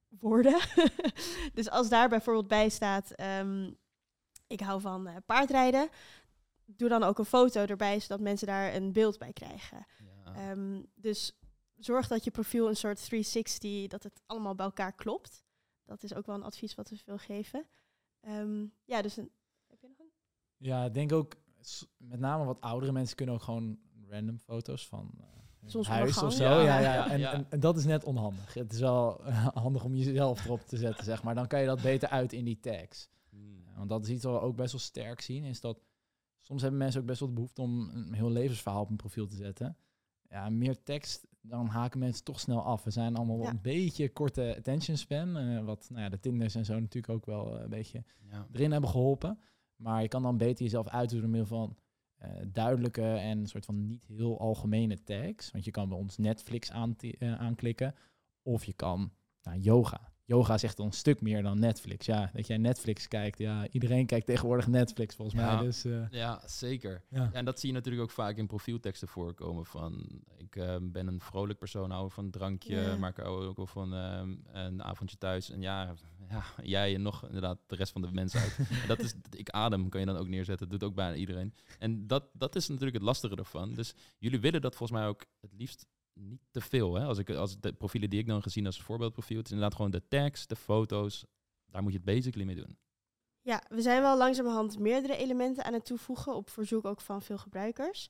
[0.08, 0.60] woorden.
[1.54, 3.78] dus als daar bijvoorbeeld bij staat, um,
[4.46, 5.88] ik hou van uh, paardrijden,
[6.64, 9.86] doe dan ook een foto erbij, zodat mensen daar een beeld bij krijgen.
[10.24, 10.50] Ja.
[10.50, 11.38] Um, dus
[11.78, 15.44] zorg dat je profiel een soort 360, dat het allemaal bij elkaar klopt.
[15.84, 17.66] Dat is ook wel een advies wat we veel geven.
[18.20, 19.30] Um, ja, dus een,
[19.66, 20.12] heb je nog een?
[20.56, 21.34] Ja, ik denk ook
[21.96, 26.44] met name wat oudere mensen kunnen ook gewoon random foto's van uh, huis of zo.
[26.60, 28.54] Ja, ja, En, En, dat is net onhandig.
[28.54, 31.34] Het is wel uh, handig om jezelf erop te zetten, zeg maar.
[31.34, 33.08] Dan kan je dat beter uit in die tags.
[33.30, 33.64] Hmm.
[33.76, 35.78] want dat is iets wat we ook best wel sterk zien, is dat
[36.38, 39.26] soms hebben mensen ook best wel de behoefte om een heel levensverhaal op een profiel
[39.26, 39.76] te zetten.
[40.28, 42.84] Ja, meer tekst, dan haken mensen toch snel af.
[42.84, 45.36] We zijn allemaal wel een beetje korte attention span.
[45.36, 48.46] eh, wat nou ja, de Tinders en zo natuurlijk ook wel eh, een beetje Ja.
[48.52, 49.38] erin hebben geholpen.
[49.80, 51.76] Maar je kan dan beter jezelf uiten door middel van
[52.16, 55.50] eh, duidelijke en een soort van niet heel algemene tags.
[55.50, 57.94] Want je kan bij ons Netflix eh, aanklikken.
[58.42, 59.12] Of je kan
[59.42, 60.09] nou, yoga.
[60.30, 62.06] Yoga is echt een stuk meer dan Netflix.
[62.06, 63.38] Ja, dat jij Netflix kijkt.
[63.38, 65.54] Ja, iedereen kijkt tegenwoordig Netflix volgens Ja.
[65.54, 65.64] mij.
[65.64, 67.02] Dus, eh, Ja, zeker.
[67.08, 67.22] ja.
[67.22, 69.66] Ja, en dat zie je natuurlijk ook vaak in profielteksten voorkomen.
[69.66, 70.06] Van
[70.36, 72.96] ik eh, ben een vrolijk persoon, hou van een drankje, Ja.
[72.96, 75.50] maar ik hou ook wel van ehm, een avondje thuis.
[75.50, 75.94] En ja,
[76.28, 78.56] ja, jij en nog inderdaad de rest van de mensen uit.
[78.82, 80.68] en dat is, ik adem, kan je dan ook neerzetten.
[80.68, 81.54] Dat doet ook bijna iedereen.
[81.78, 83.74] En dat, dat is natuurlijk het lastige ervan.
[83.74, 85.86] Dus jullie willen dat volgens mij ook het liefst
[86.20, 86.94] niet te veel.
[86.94, 87.04] Hè?
[87.04, 89.90] Als, ik, als de profielen die ik dan gezien als voorbeeldprofiel, het is inderdaad gewoon
[89.90, 91.24] de tags, de foto's.
[91.66, 92.78] Daar moet je het basically mee doen.
[93.42, 97.38] Ja, we zijn wel langzamerhand meerdere elementen aan het toevoegen, op verzoek ook van veel
[97.38, 98.08] gebruikers.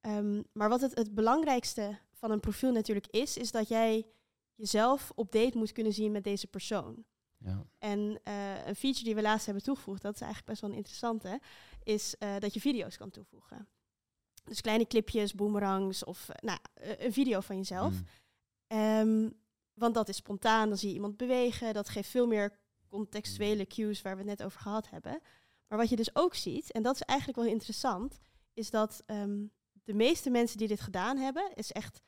[0.00, 4.06] Ehm, maar wat het, het belangrijkste van een profiel natuurlijk is, is dat jij
[4.54, 7.04] jezelf op date moet kunnen zien met deze persoon.
[7.38, 7.66] Ja.
[7.78, 10.76] En eh, een feature die we laatst hebben toegevoegd, dat is eigenlijk best wel een
[10.76, 11.40] interessante,
[11.82, 13.68] is eh, dat je video's kan toevoegen.
[14.48, 17.92] Dus kleine clipjes, boomerangs of eh, nou, eh, een video van jezelf.
[17.92, 18.06] Mm.
[18.66, 19.28] Ehm,
[19.74, 21.74] want dat is spontaan, dan zie je iemand bewegen.
[21.74, 25.20] Dat geeft veel meer contextuele cues waar we het net over gehad hebben.
[25.68, 28.18] Maar wat je dus ook ziet, en dat is eigenlijk wel interessant,
[28.54, 29.44] is dat ehm,
[29.84, 32.00] de meeste mensen die dit gedaan hebben, is echt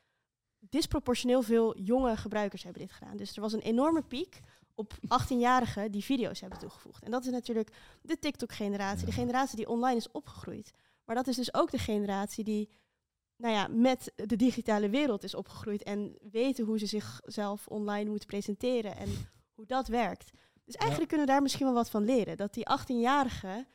[0.59, 3.17] disproportioneel veel jonge gebruikers hebben dit gedaan.
[3.17, 4.39] Dus er was een enorme piek
[4.75, 7.03] op 18-jarigen die video's hebben toegevoegd.
[7.03, 7.69] En dat is natuurlijk
[8.01, 10.71] de TikTok-generatie, de generatie die online is opgegroeid.
[11.11, 12.69] Maar dat is dus ook de generatie die
[13.35, 18.27] nou ja, met de digitale wereld is opgegroeid en weten hoe ze zichzelf online moeten
[18.27, 19.09] presenteren en
[19.53, 20.31] hoe dat werkt.
[20.65, 22.37] Dus eigenlijk kunnen we daar misschien wel wat van leren.
[22.37, 23.67] Dat die 18-jarigen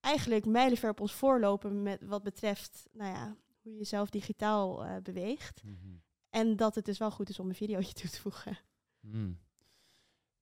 [0.00, 4.96] eigenlijk mijlenver op ons voorlopen met wat betreft nou ja, hoe je jezelf digitaal eh,
[5.02, 5.62] beweegt.
[5.64, 5.96] Mhm.
[6.30, 8.58] En dat het dus wel goed is om een videootje toe te voegen.
[9.00, 9.38] Hmm.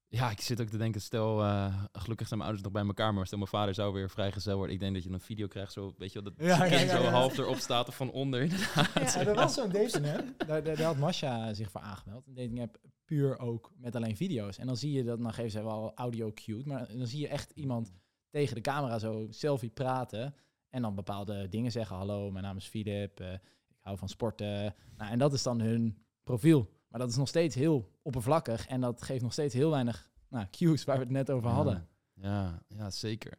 [0.08, 3.14] Ja, ik zit ook te denken, stel, eh, gelukkig zijn mijn ouders nog bij elkaar,
[3.14, 4.74] maar stel mijn vader zou weer vrijgezel worden.
[4.74, 7.10] Ik denk dat je een video krijgt, zo, weet je wel, dat Ja, zo ja.
[7.10, 8.94] half erop staat of van onder, inderdaad.
[8.94, 9.20] Ja.
[9.20, 10.46] Ja, er was zo'n dating app.
[10.46, 12.26] Daar, daar, daar had Masha zich voor aangemeld.
[12.26, 14.58] Een dating app puur ook met alleen video's.
[14.58, 17.28] En dan zie je dat, dan geven ze wel audio cute, maar dan zie je
[17.28, 17.92] echt iemand
[18.30, 20.34] tegen de camera zo selfie praten.
[20.70, 21.96] En dan bepaalde dingen zeggen.
[21.96, 23.20] Hallo, mijn naam is Filip.
[23.20, 23.32] eh,
[23.68, 24.74] ik hou van sporten.
[24.96, 26.70] Nou, en dat is dan hun profiel.
[26.96, 28.66] Maar dat is nog steeds heel oppervlakkig.
[28.66, 31.88] En dat geeft nog steeds heel weinig nou, cues waar we het net over hadden.
[32.14, 33.38] Ja, ja zeker.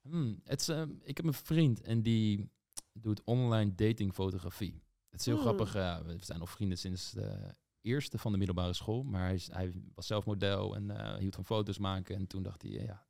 [0.00, 2.50] Hmm, het is, ehm, ik heb een vriend en die
[2.92, 4.82] doet online datingfotografie.
[5.10, 5.44] Het is heel Hmm.
[5.44, 5.72] grappig.
[5.72, 9.02] we zijn al vrienden sinds de eerste van de middelbare school.
[9.02, 12.16] Maar hij, is, hij was zelf model en eh, hield van foto's maken.
[12.16, 13.06] En toen dacht hij, ja,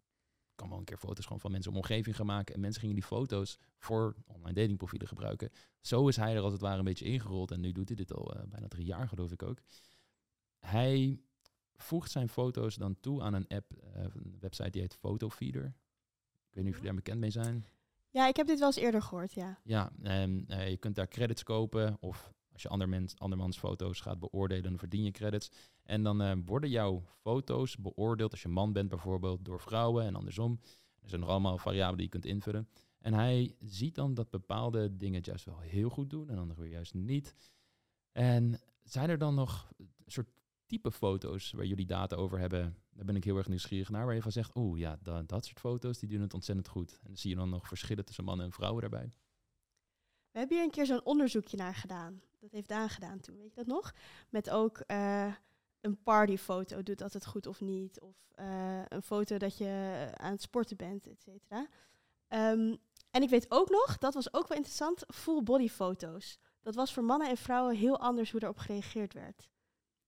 [0.59, 2.55] kan wel een keer foto's gewoon van mensen om omgeving gaan maken.
[2.55, 5.51] En mensen gingen die foto's voor online datingprofielen gebruiken.
[5.81, 7.51] Zo is hij er als het ware een beetje ingerold.
[7.51, 9.59] En nu doet hij dit al eh, bijna drie jaar, geloof ik ook.
[10.59, 11.21] Hij
[11.77, 15.65] voegt zijn foto's dan toe aan een app, eh, een website die heet Photofeeder.
[16.49, 17.67] Ik weet niet of jullie daar bekend mee zijn.
[18.11, 19.61] Ja, ik heb dit wel eens eerder gehoord, ja.
[19.65, 24.01] Ja, en eh, je kunt daar credits kopen of als je ander mens, andermans foto's
[24.01, 25.51] gaat beoordelen, verdien je credits.
[25.83, 30.15] En dan eh, worden jouw foto's beoordeeld als je man bent bijvoorbeeld door vrouwen en
[30.15, 30.61] andersom.
[31.01, 32.69] Er zijn nog allemaal variabelen die je kunt invullen.
[32.99, 36.71] En hij ziet dan dat bepaalde dingen juist wel heel goed doen en andere weer
[36.71, 37.35] juist niet.
[38.13, 40.29] En zijn er dan nog een soort
[40.67, 42.77] type foto's waar jullie data over hebben?
[42.91, 44.07] Daar ben ik heel erg nieuwsgierig naar.
[44.07, 46.93] Waar je van zegt, oeh ja, da- dat soort foto's die doen het ontzettend goed.
[46.93, 49.13] En dan zie je dan nog verschillen tussen mannen en vrouwen daarbij.
[50.31, 52.23] We hebben hier een keer zo'n onderzoekje naar gedaan.
[52.39, 53.95] Dat heeft Daan gedaan toen, weet je dat nog?
[54.29, 55.35] Met ook eh,
[55.81, 58.01] een partyfoto, doet dat het goed of niet?
[58.01, 61.69] Of eh, een foto dat je aan het sporten bent, et cetera.
[62.29, 62.77] Ehm,
[63.11, 66.39] en ik weet ook nog, dat was ook wel interessant, full body foto's.
[66.61, 69.49] Dat was voor mannen en vrouwen heel anders hoe daarop gereageerd werd.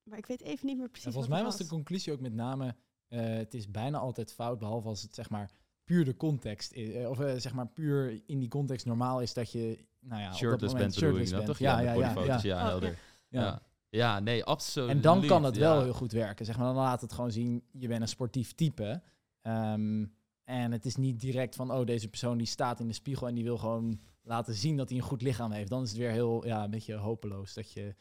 [0.03, 2.33] Maar ik weet even niet meer precies En volgens mij was de conclusie ook met
[2.33, 2.77] name,
[3.09, 5.51] eh, het is bijna altijd fout, behalve als het zeg maar
[5.91, 6.91] puur de context is.
[6.93, 10.27] eh, of eh, zeg maar puur in die context normaal is dat je, nou ja,
[10.27, 11.47] op dat shirtless bent shirtless bent.
[11.47, 11.59] toch?
[11.59, 12.41] Ja, ja, ja, ja.
[12.43, 12.99] ja, Oh, helder.
[13.29, 13.41] ja.
[13.41, 13.63] Ja.
[13.89, 14.21] Ja.
[14.21, 14.89] nee, absoluut.
[14.91, 15.83] En dan kan het wel ja.
[15.83, 16.47] heel goed werken.
[16.47, 19.03] Zeg maar, dan laat het gewoon zien, je bent een sportief type.
[19.41, 20.05] Ehm,
[20.45, 23.35] en het is niet direct van, oh, deze persoon die staat in de spiegel en
[23.35, 25.71] die wil gewoon laten zien dat hij een goed lichaam heeft.
[25.71, 27.95] Dan is het weer heel, ja, een beetje hopeloos dat je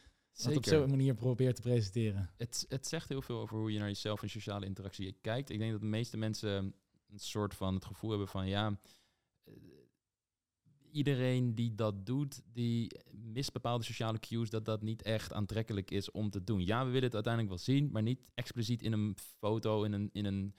[0.43, 2.29] dat op zo'n manier probeert te presenteren.
[2.37, 5.49] Het, het zegt heel veel over hoe je naar jezelf en sociale interactie kijkt.
[5.49, 6.73] Ik denk dat de meeste mensen
[7.12, 8.80] een soort van het gevoel hebben van ja,
[9.43, 9.53] eh,
[10.91, 16.12] iedereen die dat doet, die mist bepaalde sociale cues dat dat niet echt aantrekkelijk is
[16.12, 16.66] om te doen.
[16.66, 20.10] Ja, we willen het uiteindelijk wel zien, maar niet expliciet in een foto, in een,
[20.12, 20.53] in een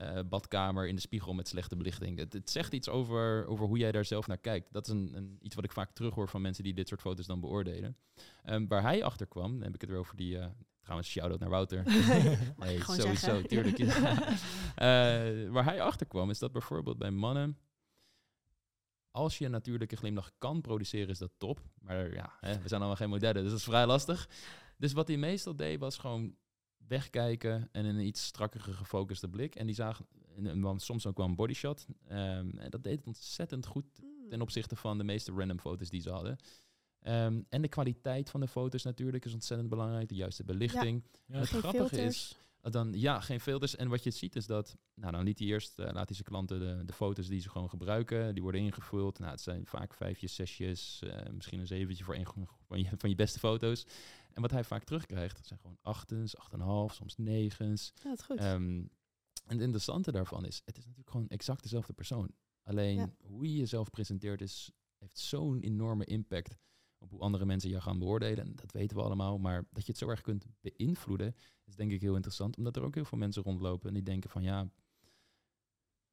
[0.00, 2.18] eh, badkamer in de spiegel met slechte belichting.
[2.18, 4.72] Het, zegt iets over, over hoe jij daar zelf naar kijkt.
[4.72, 7.26] Dat is een, een, iets wat ik vaak terughoor van mensen die dit soort foto's
[7.26, 7.96] dan beoordelen.
[8.44, 10.36] Um, waar hij achter kwam, dan heb ik het weer over die...
[10.36, 10.46] Uh,
[10.90, 11.82] trouwens, shout-out naar Wouter.
[12.64, 13.46] nee, sowieso, zeggen.
[13.48, 13.78] tuurlijk.
[13.78, 17.58] uh, waar hij achter kwam, is dat bijvoorbeeld bij mannen
[19.10, 21.60] als je een natuurlijke glimlach kan produceren, is dat top.
[21.80, 24.28] Maar ja, hè, we zijn allemaal geen modellen, dus dat is vrij lastig.
[24.76, 26.36] Dus wat hij meestal deed, was gewoon
[26.76, 29.54] wegkijken en een iets strakkere gefocuste blik.
[29.54, 30.06] En die zagen
[30.76, 31.86] soms ook wel een bodyshot.
[32.10, 34.28] Um, en dat deed het ontzettend goed hmm.
[34.28, 36.38] ten opzichte van de meeste random foto's die ze hadden.
[37.02, 40.08] Um, en de kwaliteit van de foto's natuurlijk is ontzettend belangrijk.
[40.08, 41.04] De juiste belichting.
[41.26, 41.38] Ja.
[41.38, 43.76] Het grappige is, dan ja, geen filters.
[43.76, 46.28] En wat je ziet is dat, nou dan liet hij eerst, uh, laat hij zijn
[46.28, 49.18] klanten de, de foto's die ze gewoon gebruiken, die worden ingevuld.
[49.18, 52.26] Nou, het zijn vaak vijfjes, zesjes, uh, misschien een zeventje voor een
[52.66, 53.86] van je, van je beste foto's.
[54.32, 57.92] En wat hij vaak terugkrijgt, zijn gewoon achtens, acht en half, soms negens.
[58.02, 58.40] Ja, dat goed.
[58.40, 58.90] Um,
[59.46, 62.30] en het interessante daarvan is, het is natuurlijk gewoon exact dezelfde persoon.
[62.62, 66.56] Alleen hoe je jezelf presenteert is, heeft zo'n enorme impact
[67.00, 68.44] op hoe andere mensen jou gaan beoordelen.
[68.44, 69.38] En dat weten we allemaal.
[69.38, 71.34] Maar dat je het zo erg kunt beïnvloeden,
[71.64, 72.56] is denk ik heel interessant.
[72.56, 74.70] Omdat er ook heel veel mensen rondlopen en die denken van ja,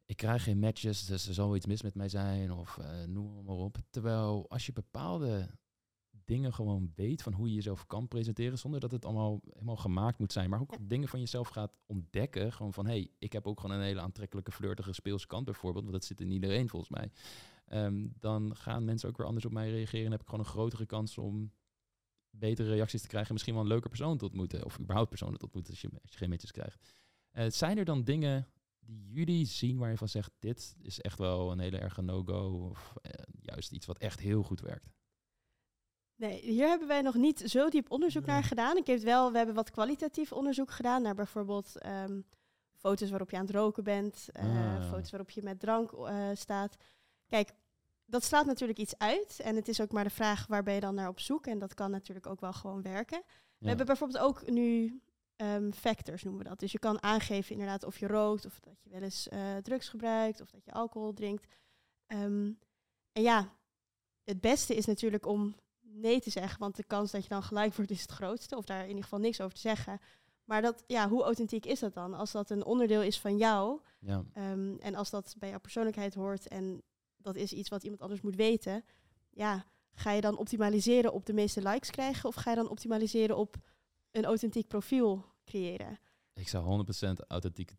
[0.06, 2.52] ik krijg geen matches, dus er zal iets mis met mij zijn.
[2.52, 3.78] Of uh, noem maar op.
[3.90, 5.50] Terwijl als je bepaalde
[6.28, 10.20] dingen gewoon weet van hoe je jezelf kan presenteren, zonder dat het allemaal helemaal gemaakt
[10.20, 12.54] moet zijn, maar ook dingen van jezelf gaat ontdekken.
[12.54, 15.84] Gewoon van, hé, hey, ik heb ook gewoon een hele aantrekkelijke, flirtige speelse kant bijvoorbeeld,
[15.84, 17.12] want dat zit in iedereen volgens mij.
[17.74, 20.52] Um, dan gaan mensen ook weer anders op mij reageren en heb ik gewoon een
[20.52, 21.52] grotere kans om
[22.30, 25.46] betere reacties te krijgen, misschien wel een leuke persoon te ontmoeten, of überhaupt personen te
[25.46, 26.90] ontmoeten als je, als je geen matches krijgt.
[27.34, 28.48] Uh, zijn er dan dingen
[28.80, 32.68] die jullie zien waar je van zegt, dit is echt wel een hele erge no-go,
[32.70, 33.12] of uh,
[33.42, 34.96] juist iets wat echt heel goed werkt?
[36.16, 38.78] Nee, hier hebben wij nog niet zo diep onderzoek naar gedaan.
[38.78, 42.26] Ik heb wel, we hebben wat kwalitatief onderzoek gedaan naar bijvoorbeeld um,
[42.76, 44.90] foto's waarop je aan het roken bent, uh, ah.
[44.90, 46.78] foto's waarop je met drank uh, staat.
[47.28, 47.54] Kijk,
[48.06, 49.40] dat slaat natuurlijk iets uit.
[49.40, 51.48] En het is ook maar de vraag waar ben je dan naar op zoek.
[51.48, 53.24] En dat kan natuurlijk ook wel gewoon werken.
[53.58, 55.02] We hebben bijvoorbeeld ook nu
[55.36, 56.60] um, factors noemen we dat.
[56.60, 59.90] Dus je kan aangeven inderdaad of je rookt, of dat je wel eens uh, drugs
[59.90, 61.48] gebruikt, of dat je alcohol drinkt.
[62.08, 62.60] Um,
[63.12, 63.54] en ja,
[64.24, 67.74] het beste is natuurlijk om nee te zeggen, want de kans dat je dan gelijk
[67.74, 70.00] wordt is het grootste, of daar in ieder geval niks over te zeggen.
[70.44, 72.14] Maar dat, ja, hoe authentiek is dat dan?
[72.14, 74.24] Als dat een onderdeel is van jou, ja.
[74.36, 76.84] um, en als dat bij jouw persoonlijkheid hoort en
[77.34, 78.84] dat is iets wat iemand anders moet weten,
[79.30, 83.38] ja, ga je dan optimaliseren op de meeste likes krijgen of ga je dan optimaliseren
[83.38, 83.56] op
[84.12, 86.00] een authentiek profiel creëren?
[86.34, 87.76] Ik zou 100% authentiek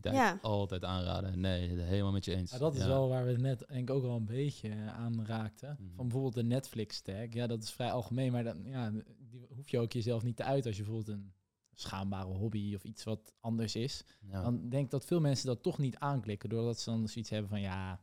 [0.00, 0.38] ja.
[0.42, 1.40] altijd aanraden.
[1.40, 2.50] Nee, helemaal met je eens.
[2.50, 5.26] Ja, dat is wel waar we net denk ik ook al een beetje eh, aan
[5.26, 5.76] raakten.
[5.80, 5.94] Mhm.
[5.94, 7.26] Van bijvoorbeeld de Netflix tag.
[7.32, 10.44] Ja, dat is vrij algemeen, maar dan ja, die hoef je ook jezelf niet te
[10.44, 11.32] uiten als je bijvoorbeeld een
[11.74, 14.04] schaambare hobby of iets wat anders is.
[14.30, 17.50] Dan denk ik dat veel mensen dat toch niet aanklikken, doordat ze dan zoiets hebben
[17.50, 18.00] van ja,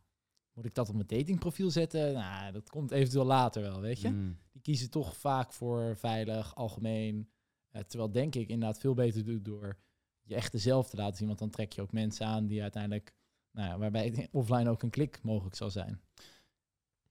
[0.59, 2.13] moet ik dat op mijn datingprofiel zetten?
[2.13, 4.09] Nou, dat komt eventueel later wel, weet je.
[4.09, 4.31] Mhm.
[4.51, 7.29] Die kiezen toch vaak voor veilig, algemeen.
[7.71, 9.77] Uh, terwijl denk ik inderdaad veel beter doet door
[10.21, 11.27] je echte zelf te laten zien.
[11.27, 13.13] Want dan trek je ook mensen aan die uiteindelijk,
[13.51, 16.01] nou ja, waarbij offline ook een klik mogelijk zal zijn.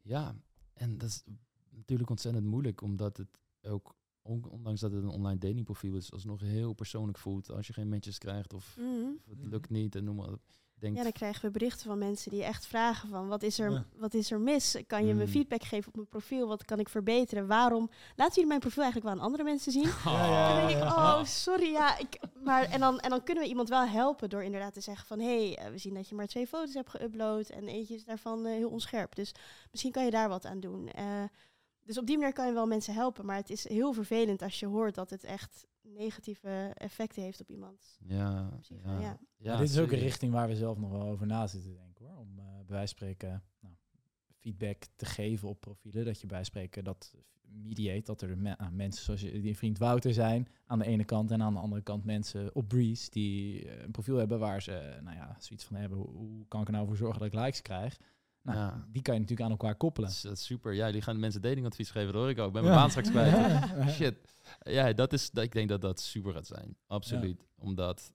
[0.03, 0.36] Ja,
[0.74, 1.24] en dat is
[1.70, 6.72] natuurlijk ontzettend moeilijk, omdat het ook, ondanks dat het een online datingprofiel is, alsnog heel
[6.72, 7.51] persoonlijk voelt.
[7.51, 9.11] Als je geen matches krijgt of, mhm.
[9.26, 10.36] of het lukt niet en noem maar
[10.80, 14.14] ja, dan krijgen we berichten van mensen die echt vragen van wat is er, wat
[14.14, 14.76] is er mis?
[14.86, 15.30] Kan je me mm.
[15.30, 16.48] feedback geven op mijn profiel?
[16.48, 17.46] Wat kan ik verbeteren?
[17.46, 17.90] Waarom?
[18.16, 19.88] Laten jullie mijn profiel eigenlijk wel aan andere mensen zien?
[20.04, 21.98] Ja, dan denk ik, oh, sorry, ja.
[21.98, 25.06] Ik, maar, en, dan, en dan kunnen we iemand wel helpen door inderdaad te zeggen
[25.06, 25.20] van...
[25.20, 28.04] hé, hey, eh, we zien dat je maar twee foto's hebt geüpload en eentje is
[28.04, 29.14] daarvan uh, heel onscherp.
[29.14, 29.34] Dus
[29.70, 30.90] misschien kan je daar wat aan doen.
[30.98, 31.04] Uh,
[31.84, 33.24] dus op die manier kan je wel mensen helpen.
[33.24, 37.51] Maar het is heel vervelend als je hoort dat het echt negatieve effecten heeft op
[37.51, 37.99] iemand.
[38.05, 38.51] Ja,
[38.84, 39.01] ja.
[39.01, 39.18] ja.
[39.36, 42.07] ja dit is ook een richting waar we zelf nog wel over na zitten denken
[42.07, 42.16] hoor.
[42.16, 43.74] Om uh, bij wijze spreken nou,
[44.39, 46.05] feedback te geven op profielen.
[46.05, 49.78] Dat je bij spreken dat mediate, dat er me nou, mensen zoals je, die vriend
[49.78, 53.64] Wouter zijn aan de ene kant en aan de andere kant mensen op Breeze die
[53.64, 55.99] uh, een profiel hebben waar ze nou ja, zoiets van hebben.
[55.99, 57.99] Hoe, hoe kan ik er nou voor zorgen dat ik likes krijg?
[58.49, 58.86] Nou, ja.
[58.92, 60.11] die kan je natuurlijk aan elkaar koppelen.
[60.22, 60.72] Dat is, super.
[60.72, 62.53] Ja, die gaan mensen datingadvies geven, dat hoor ik ook.
[62.53, 63.64] Ben mijn baan straks kwijt.
[63.96, 64.16] Shit.
[64.61, 66.76] Ja, dat is, ik denk dat dat super gaat zijn.
[66.86, 67.46] Absoluut.
[67.59, 68.12] Omdat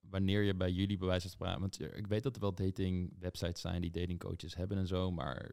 [0.00, 1.60] wanneer je bij jullie bij wijze van spreken...
[1.60, 5.50] Want ik weet dat er wel dating websites zijn die datingcoaches hebben en zo, maar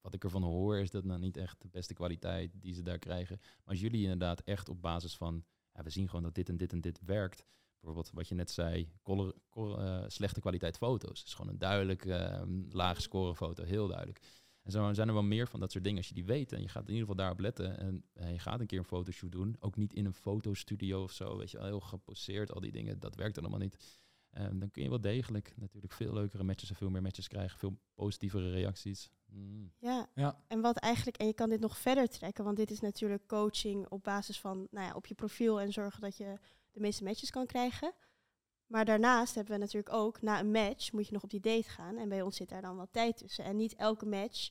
[0.00, 2.98] wat ik ervan hoor is dat nou niet echt de beste kwaliteit die ze daar
[2.98, 3.36] krijgen.
[3.40, 6.56] Maar als jullie inderdaad echt op basis van, ja, we zien gewoon dat dit en
[6.56, 7.44] dit en dit werkt,
[7.80, 11.18] bijvoorbeeld wat je net zei, color, uh, slechte kwaliteit foto's.
[11.18, 14.20] Het is gewoon een duidelijk uh, lage score foto, heel duidelijk.
[14.62, 15.98] En zo zijn er wel meer van dat soort dingen.
[15.98, 18.38] Als je die weet en je gaat in ieder geval daarop letten en uh, je
[18.38, 21.62] gaat een keer een fotoshoot doen, ook niet in een fotostudio of zo, weet je,
[21.62, 23.98] heel geposeerd, al die dingen, dat werkt dan allemaal niet.
[24.30, 27.58] ehm, dan kun je wel degelijk natuurlijk veel leukere matches en veel meer matches krijgen,
[27.58, 29.10] veel positievere reacties.
[29.26, 29.72] Mm.
[29.78, 30.08] Ja.
[30.14, 30.44] Ja.
[30.46, 33.88] en wat eigenlijk, en je kan dit nog verder trekken, want dit is natuurlijk coaching
[33.88, 36.38] op basis van, nou ja, op je profiel en zorgen dat je
[36.82, 37.94] meeste matches kan krijgen.
[38.66, 41.68] Maar daarnaast hebben we natuurlijk ook, na een match moet je nog op die date
[41.68, 41.96] gaan.
[41.96, 43.44] En bij ons zit daar dan wat tijd tussen.
[43.44, 44.50] En niet elke match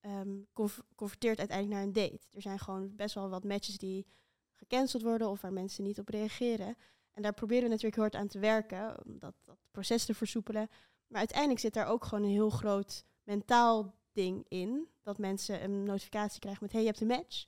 [0.00, 2.26] ehm, conv- converteert uiteindelijk naar een date.
[2.30, 4.06] Er zijn gewoon best wel wat matches die
[4.52, 6.76] gecanceld worden of waar mensen niet op reageren.
[7.12, 10.68] En daar proberen we natuurlijk heel hard aan te werken, dat, dat proces te versoepelen.
[11.06, 14.88] Maar uiteindelijk zit daar ook gewoon een heel groot mentaal ding in.
[15.02, 17.46] Dat mensen een notificatie krijgen met, hey, je hebt een match.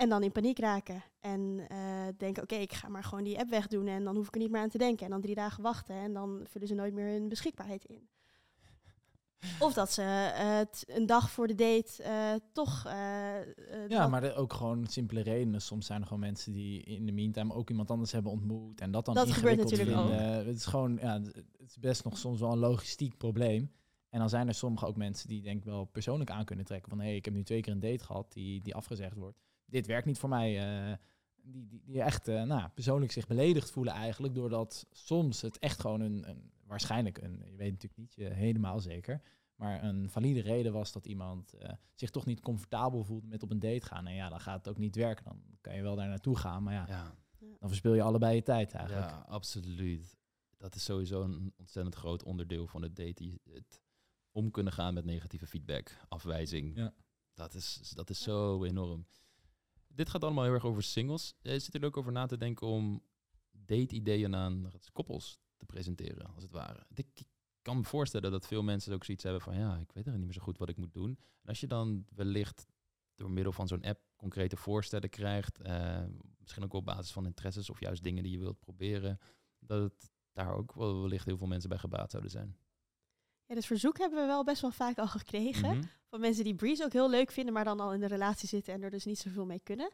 [0.00, 1.02] En dan in paniek raken.
[1.20, 1.78] En eh,
[2.16, 3.86] denken, oké, ik ga maar gewoon die app wegdoen.
[3.86, 5.04] En dan hoef ik er niet meer aan te denken.
[5.04, 5.94] En dan drie dagen wachten.
[5.94, 8.08] En dan vullen ze nooit meer hun beschikbaarheid in.
[9.58, 12.82] Of dat ze het een dag voor de date eh, toch...
[13.88, 15.62] Ja, maar ook gewoon simpele redenen.
[15.62, 18.80] Soms zijn er gewoon mensen die in de meantime ook iemand anders hebben ontmoet.
[18.80, 20.46] En dat dan Dat gebeurt natuurlijk vinden.
[20.46, 23.72] Het is gewoon, ja, het is best nog soms wel een logistiek probleem.
[24.08, 26.90] En dan zijn er sommige ook mensen die denk ik wel persoonlijk aan kunnen trekken.
[26.90, 29.49] Van hé, hey, ik heb nu twee keer een date gehad die, die afgezegd wordt.
[29.70, 30.58] Dit werkt niet voor mij.
[30.90, 30.96] eh,
[31.42, 34.34] die, die, die echt eh, nou, persoonlijk zich beledigd voelen eigenlijk.
[34.34, 38.80] Doordat soms het echt gewoon een, een waarschijnlijk een, je weet natuurlijk niet je helemaal
[38.80, 39.22] zeker.
[39.54, 43.50] Maar een valide reden was dat iemand eh, zich toch niet comfortabel voelde met op
[43.50, 44.06] een date gaan.
[44.06, 45.24] En ja, dan gaat het ook niet werken.
[45.24, 46.62] Dan kan je wel daar naartoe gaan.
[46.62, 47.14] Maar ja, Ja,
[47.58, 49.10] dan verspil je allebei je tijd eigenlijk.
[49.10, 50.18] ja, absoluut.
[50.56, 53.40] Dat is sowieso een ontzettend groot onderdeel van het daten.
[53.52, 53.82] Het
[54.32, 56.76] om kunnen gaan met negatieve feedback, afwijzing.
[56.76, 56.94] Ja.
[57.34, 59.06] Dat, is, dat is zo enorm.
[59.94, 61.34] Dit gaat allemaal heel erg over singles.
[61.42, 63.02] Eh, zit er ook over na te denken om
[63.50, 66.86] date-ideeën aan koppels te presenteren, als het ware.
[66.94, 67.06] Ik
[67.60, 70.12] ik kan me voorstellen dat veel mensen ook zoiets hebben van, ja, ik weet er
[70.12, 71.10] niet meer zo goed wat ik moet doen.
[71.10, 72.66] En als je dan wellicht
[73.14, 76.04] door middel van zo'n app concrete voorstellen krijgt, eh,
[76.38, 79.18] misschien ook op basis van interesses of juist dingen die je wilt proberen,
[79.58, 82.56] dat het daar ook wel wellicht heel veel mensen bij gebaat zouden zijn.
[83.50, 85.76] Ja, dus verzoek hebben we wel best wel vaak al gekregen.
[85.76, 85.86] Mhm.
[86.08, 88.74] Van mensen die Breeze ook heel leuk vinden, maar dan al in de relatie zitten
[88.74, 89.90] en er dus niet zoveel mee kunnen.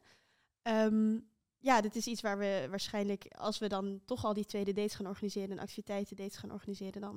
[0.63, 1.19] Ehm,
[1.59, 4.95] ja, dit is iets waar we waarschijnlijk, als we dan toch al die tweede dates
[4.95, 7.13] gaan organiseren en activiteiten dates gaan organiseren, dan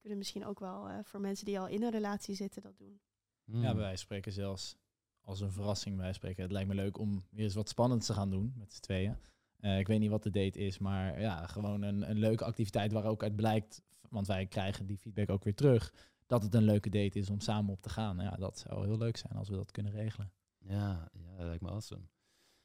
[0.00, 2.78] kunnen we misschien ook wel eh, voor mensen die al in een relatie zitten dat
[2.78, 3.00] doen.
[3.44, 3.62] Mm.
[3.62, 4.76] Ja, bij wijze van spreken zelfs
[5.20, 6.42] als een verrassing bij wijze van spreken.
[6.42, 9.16] Het lijkt me leuk om weer eens wat spannends te gaan doen met z'n tweeën.
[9.56, 12.92] Eh, ik weet niet wat de date is, maar ja, gewoon een, een leuke activiteit
[12.92, 15.92] waar ook uit blijkt, want wij krijgen die feedback ook weer terug,
[16.26, 18.18] dat het een leuke date is om samen op te gaan.
[18.18, 20.32] Ja, dat zou heel leuk zijn als we dat kunnen regelen.
[20.58, 22.02] Ja, ja, dat lijkt me awesome.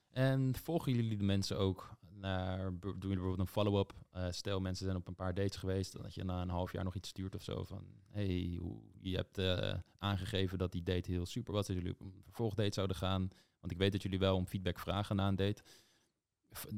[0.10, 3.94] En volgen jullie de mensen ook naar, doen jullie bijvoorbeeld een follow-up?
[4.12, 6.84] Eh, stel, mensen zijn op een paar dates geweest, dat je na een half jaar
[6.84, 8.60] nog iets stuurt of zo van, hey,
[9.02, 12.74] je hebt eh, aangegeven dat die date heel super was, dat jullie op een vervolgdate
[12.74, 13.30] zouden gaan.
[13.60, 15.64] Want ik weet dat jullie wel om feedback vragen na een date.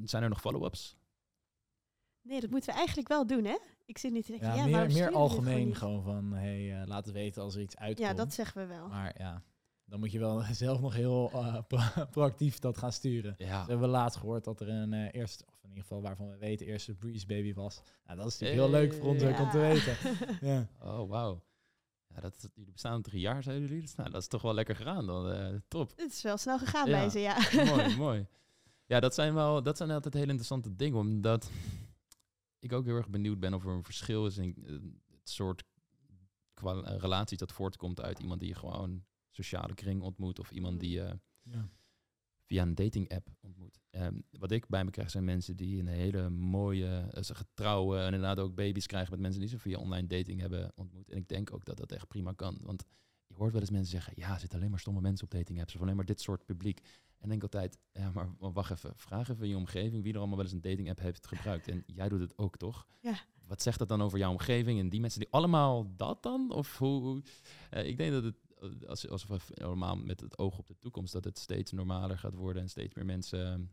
[0.03, 0.95] Zijn er nog follow-ups?
[2.22, 3.57] Nee, dat moeten we eigenlijk wel doen, hè?
[3.86, 5.78] Ik zit nu te denken, Ja, ja, meer, meer gewoon algemeen niet?
[5.78, 8.07] gewoon van, hey, eh, laat het weten als er iets uitkomt.
[8.07, 8.88] Ja, dat zeggen we wel.
[8.88, 9.43] Maar ja,
[9.86, 13.36] dan moet je wel zelf nog heel eh, pro- proactief dat gaan sturen.
[13.38, 13.63] Ja.
[13.65, 16.38] We hebben laatst gehoord dat er een eh, eerste, of in ieder geval waarvan we
[16.38, 17.82] weten, eerste Breeze baby was.
[18.05, 19.95] Nou, dat is natuurlijk heel leuk voor ons ook om te weten.
[20.49, 20.67] Ja.
[20.82, 21.43] Oh, wauw.
[22.07, 23.82] Ja, dat, jullie bestaan drie jaar, zeiden jullie.
[23.82, 25.32] Dus, nou, dat is toch wel lekker gegaan dan.
[25.32, 25.89] eh, top.
[25.95, 26.99] Het is wel snel gegaan Ja.
[26.99, 27.38] bij ze, ja.
[27.65, 28.28] mooi, mooi.
[28.91, 31.51] Ja, dat zijn wel, dat zijn altijd hele interessante dingen, omdat
[32.59, 34.71] ik ook heel erg benieuwd ben of er een verschil is in eh,
[35.19, 35.63] het soort
[36.63, 40.91] eh, relaties dat voortkomt uit iemand die je gewoon sociale kring ontmoet of iemand die
[40.91, 41.69] je Ja.
[42.43, 43.79] via een dating app ontmoet.
[43.89, 47.99] Ehm, wat ik bij me krijg zijn mensen die een hele mooie, uh, ze getrouwen
[47.99, 51.09] en inderdaad ook baby's krijgen met mensen die ze via online dating hebben ontmoet.
[51.09, 52.83] En ik denk ook dat dat echt prima kan, want
[53.27, 55.59] je hoort wel eens mensen zeggen, ja, er zitten alleen maar stomme mensen op dating
[55.59, 56.81] apps of alleen maar dit soort publiek.
[57.22, 60.17] En ik denk altijd, ja, maar wacht even, vraag even in je omgeving wie er
[60.19, 61.67] allemaal wel eens een dating app heeft gebruikt.
[61.67, 62.88] En jij doet het ook, toch?
[62.99, 63.15] Ja.
[63.47, 66.51] Wat zegt dat dan over jouw omgeving en die mensen die allemaal dat dan?
[66.51, 67.22] Of hoe?
[67.69, 70.78] eh, ik denk dat het, eh, als, als we normaal met het oog op de
[70.80, 73.72] toekomst, dat het steeds normaler gaat worden en steeds meer mensen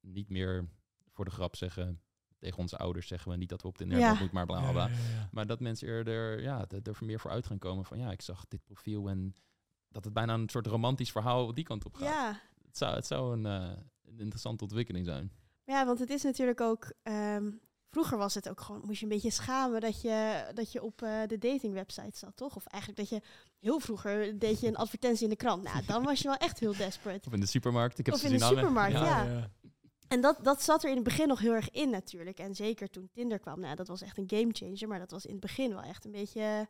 [0.00, 0.68] niet meer
[1.12, 2.00] voor de grap zeggen.
[2.38, 4.18] Tegen onze ouders zeggen we niet dat we op de internet Ja.
[4.18, 4.90] moeten, maar bla bla bla.
[5.30, 8.48] Maar dat mensen eerder ja, er meer voor uit gaan komen van ja, ik zag
[8.48, 9.34] dit profiel en
[9.88, 12.08] dat het bijna een soort romantisch verhaal die kant op gaat.
[12.08, 15.32] Ja, Het zou, het zou een, eh, een interessante ontwikkeling zijn.
[15.64, 16.92] Ja, want het is natuurlijk ook.
[17.02, 17.50] ehm,
[17.90, 18.82] vroeger was het ook gewoon.
[18.84, 22.56] Moest je een beetje schamen dat je, dat je op eh, de datingwebsite zat, toch?
[22.56, 23.26] Of eigenlijk dat je.
[23.58, 25.62] Heel vroeger deed je een advertentie in de krant.
[25.62, 27.26] Nou, dan was je wel echt heel desperate.
[27.26, 27.98] Of in de supermarkt.
[27.98, 29.24] Ik heb Of ze in de supermarkt, ja.
[29.24, 29.50] ja.
[30.08, 32.38] En dat, dat zat er in het begin nog heel erg in, natuurlijk.
[32.38, 33.60] En zeker toen Tinder kwam.
[33.60, 34.88] Nou, dat was echt een gamechanger.
[34.88, 36.68] Maar dat was in het begin wel echt een beetje.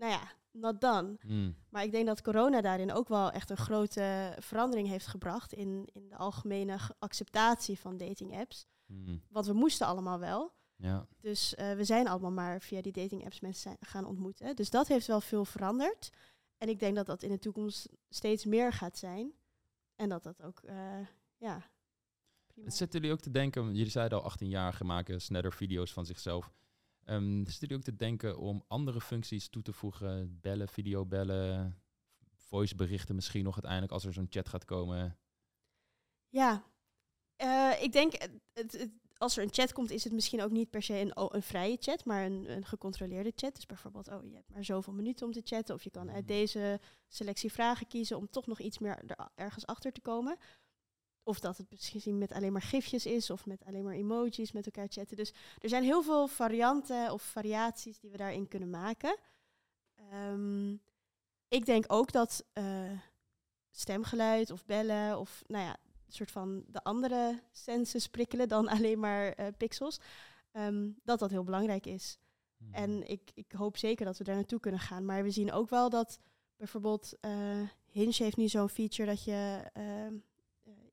[0.00, 1.16] Nou ja, not done.
[1.20, 1.56] Hmm.
[1.68, 5.52] Maar ik denk dat corona daarin ook wel echt een grote verandering heeft gebracht.
[5.52, 8.66] In, in de algemene ge- acceptatie van dating apps.
[8.86, 9.22] Hmm.
[9.28, 10.52] Want we moesten allemaal wel.
[10.76, 11.06] Ja.
[11.20, 14.56] Dus eh, we zijn allemaal maar via die dating apps mensen zijn- gaan ontmoeten.
[14.56, 16.10] Dus dat heeft wel veel veranderd.
[16.58, 19.32] En ik denk dat dat in de toekomst steeds meer gaat zijn.
[19.96, 20.76] En dat dat ook, eh,
[21.36, 21.70] ja.
[22.46, 22.70] Prima.
[22.70, 26.52] Zitten jullie ook te denken, jullie zeiden al 18-jarigen maken sneller video's van zichzelf.
[27.10, 30.38] Ehm zitten jullie ook te denken om andere functies toe te voegen?
[30.40, 31.82] Bellen, videobellen,
[32.34, 35.18] voiceberichten misschien nog uiteindelijk als er zo'n chat gaat komen.
[36.28, 36.64] Ja,
[37.36, 38.12] Eh, ik denk,
[38.52, 41.42] het, als er een chat komt, is het misschien ook niet per se een, een
[41.42, 43.54] vrije chat, maar een, een gecontroleerde chat.
[43.54, 45.74] Dus bijvoorbeeld, oh, je hebt maar zoveel minuten om te chatten.
[45.74, 46.26] Of je kan uit Mhm.
[46.26, 50.36] deze selectie vragen kiezen om toch nog iets meer er, ergens achter te komen.
[51.30, 54.66] Of dat het misschien met alleen maar gifjes is, of met alleen maar emojis met
[54.66, 55.16] elkaar chatten.
[55.16, 59.16] Dus er zijn heel veel varianten of variaties die we daarin kunnen maken.
[59.94, 60.72] Ehm,
[61.48, 62.90] ik denk ook dat eh,
[63.70, 65.76] stemgeluid of bellen of nou ja,
[66.06, 70.00] een soort van de andere senses prikkelen dan alleen maar eh, pixels.
[70.52, 72.18] ehm, dat dat heel belangrijk is.
[72.56, 72.74] Mhm.
[72.74, 75.04] En ik, ik hoop zeker dat we daar naartoe kunnen gaan.
[75.04, 76.18] Maar we zien ook wel dat
[76.56, 80.20] bijvoorbeeld eh, Hinge heeft nu zo'n feature dat je ehm, eh,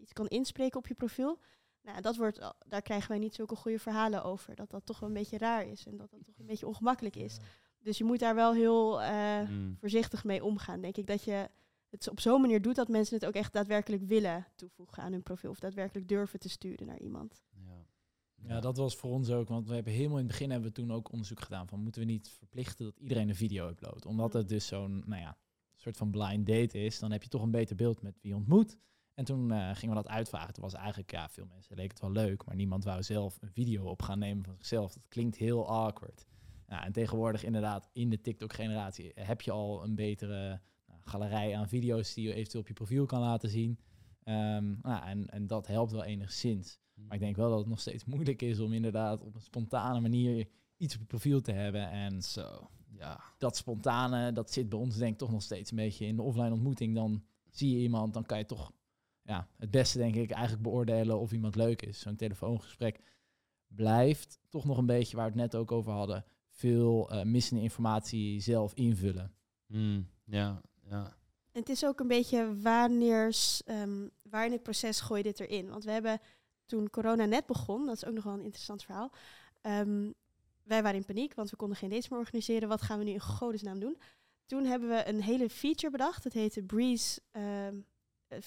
[0.07, 1.39] iets kan inspreken op je profiel.
[1.81, 4.55] Nou, dat wordt, al- daar krijgen wij niet zulke goede verhalen over.
[4.55, 7.15] Dat dat toch wel een beetje raar is en dat dat toch een beetje ongemakkelijk
[7.15, 7.37] is.
[7.79, 9.75] Dus je moet daar wel heel eh, Mm.
[9.79, 11.07] voorzichtig mee omgaan, denk ik.
[11.07, 11.49] Dat je
[11.89, 15.23] het op zo'n manier doet dat mensen het ook echt daadwerkelijk willen toevoegen aan hun
[15.23, 15.49] profiel.
[15.49, 17.43] Of daadwerkelijk durven te sturen naar iemand.
[17.65, 17.85] Ja.
[18.47, 20.75] Ja, dat was voor ons ook, want we hebben helemaal in het begin hebben we
[20.75, 24.33] toen ook onderzoek gedaan van moeten we niet verplichten dat iedereen een video uploadt, omdat
[24.33, 24.39] Mm.
[24.39, 25.37] het dus zo'n, nou ja,
[25.75, 28.37] soort van blind date is, dan heb je toch een beter beeld met wie je
[28.37, 28.77] ontmoet.
[29.17, 30.53] En toen eh, gingen we dat uitvragen.
[30.53, 33.51] Toen was eigenlijk, ja, veel mensen leek het wel leuk, maar niemand wou zelf een
[33.51, 34.93] video op gaan nemen van zichzelf.
[34.93, 36.25] Dat klinkt heel awkward.
[36.67, 41.67] Ja, en tegenwoordig inderdaad, in de TikTok-generatie heb je al een betere nou, galerij aan
[41.67, 43.79] video's die je eventueel op je profiel kan laten zien.
[44.23, 46.79] Ehm, nou, en, en dat helpt wel enigszins.
[46.93, 49.99] Maar ik denk wel dat het nog steeds moeilijk is om inderdaad op een spontane
[49.99, 50.47] manier
[50.77, 51.89] iets op je profiel te hebben.
[51.89, 53.23] En Zo, ja.
[53.37, 56.21] dat spontane, dat zit bij ons denk ik toch nog steeds een beetje in de
[56.21, 56.95] offline ontmoeting.
[56.95, 58.71] Dan zie je iemand, dan kan je toch
[59.27, 61.99] ja, het beste denk ik eigenlijk beoordelen of iemand leuk is.
[61.99, 62.99] Zo'n telefoongesprek
[63.67, 67.61] blijft toch nog een beetje, waar we het net ook over hadden, veel eh, missende
[67.63, 69.33] informatie zelf invullen.
[69.65, 71.03] Mm, ja, ja.
[71.51, 75.27] En het is ook een beetje wanneer, s- ehm, waar in het proces gooi je
[75.33, 75.69] dit erin.
[75.69, 76.19] Want we hebben
[76.65, 79.11] toen corona net begon, dat is ook nog wel een interessant verhaal.
[79.61, 80.11] ehm,
[80.63, 82.69] wij waren in paniek, want we konden geen dates meer organiseren.
[82.69, 83.97] Wat gaan we nu in godesnaam doen?
[84.45, 86.23] Toen hebben we een hele feature bedacht.
[86.23, 87.71] Dat heette Breeze ehm, eh,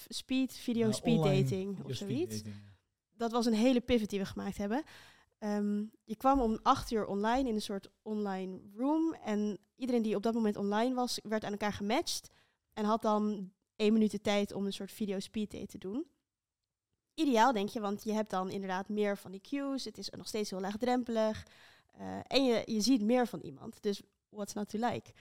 [0.08, 1.98] Speed Video Ja, Speed Dating of zoiets.
[1.98, 2.72] speed dating, ja.
[3.16, 4.82] dat was een hele pivot die we gemaakt hebben.
[5.38, 9.14] Ehm, je kwam om acht uur online in een soort online room.
[9.14, 12.28] En iedereen die op dat moment online was, werd aan elkaar gematcht.
[12.72, 16.06] En had dan één minuut de tijd om een soort video speed date te doen.
[17.14, 19.84] Ideaal, denk je, want je hebt dan inderdaad meer van die cues.
[19.84, 21.46] Het is nog steeds heel laagdrempelig.
[21.86, 23.82] eh, en je, je ziet meer van iemand.
[23.82, 25.12] Dus what's not to like?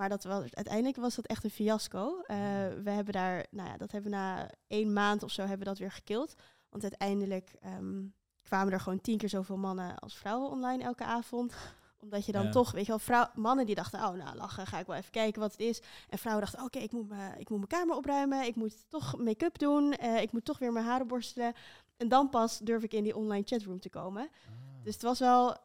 [0.00, 2.20] Maar dat was, uiteindelijk was dat echt een fiasco.
[2.20, 2.36] Eh,
[2.82, 5.78] we hebben daar, nou ja, dat hebben na één maand of zo hebben we dat
[5.78, 6.34] weer gekild.
[6.70, 8.02] Want uiteindelijk ehm,
[8.42, 11.54] kwamen er gewoon tien keer zoveel mannen als vrouwen online elke avond.
[11.98, 12.50] Omdat je dan Ja.
[12.50, 15.10] toch, weet je wel, vrouw, mannen die dachten, oh nou lachen, ga ik wel even
[15.10, 15.82] kijken wat het is.
[16.08, 19.18] En vrouwen dachten, oké, ik moet me- ik moet mijn kamer opruimen, ik moet toch
[19.18, 21.52] make-up doen, eh, ik moet toch weer mijn haren borstelen.
[21.96, 24.28] En dan pas durf ik in die online chatroom te komen.
[24.82, 25.56] Dus het was wel,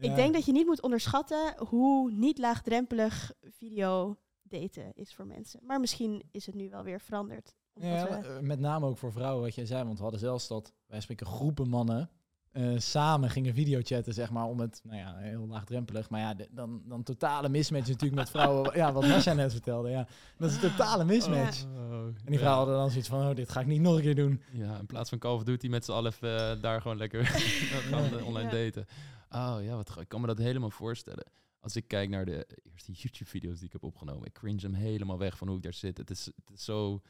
[0.00, 5.60] ik denk dat je niet moet onderschatten hoe niet laagdrempelig video daten is voor mensen.
[5.66, 7.54] Maar misschien is het nu wel weer veranderd.
[7.74, 9.84] Ja, we- eh, met name ook voor vrouwen, wat jij zei.
[9.84, 12.10] Want we hadden zelfs dat, wij spreken groepen mannen,
[12.52, 16.10] eh, samen gingen videochatten, zeg maar, om het, nou ja, heel laagdrempelig.
[16.10, 18.76] Maar ja, de- dan, dan totale mismatch natuurlijk met vrouwen.
[18.76, 20.06] ja, wat Masha net vertelde, ja.
[20.38, 21.64] Dat is een totale mismatch.
[21.64, 24.02] Oh, En die vrouwen hadden dan zoiets van, oh, dit ga ik niet nog een
[24.02, 24.42] keer doen.
[24.52, 27.26] Ja, in plaats van Call of Duty met z'n allen eh, daar gewoon lekker
[27.90, 28.24] gaan Ja.
[28.24, 28.64] online Ja.
[28.64, 28.86] daten.
[29.34, 31.32] Oh ja, wat ik kan me dat helemaal voorstellen.
[31.60, 35.18] Als ik kijk naar de eerste YouTube-video's die ik heb opgenomen, ik cringe hem helemaal
[35.18, 35.98] weg van hoe ik daar zit.
[35.98, 37.00] Het is, het is zo...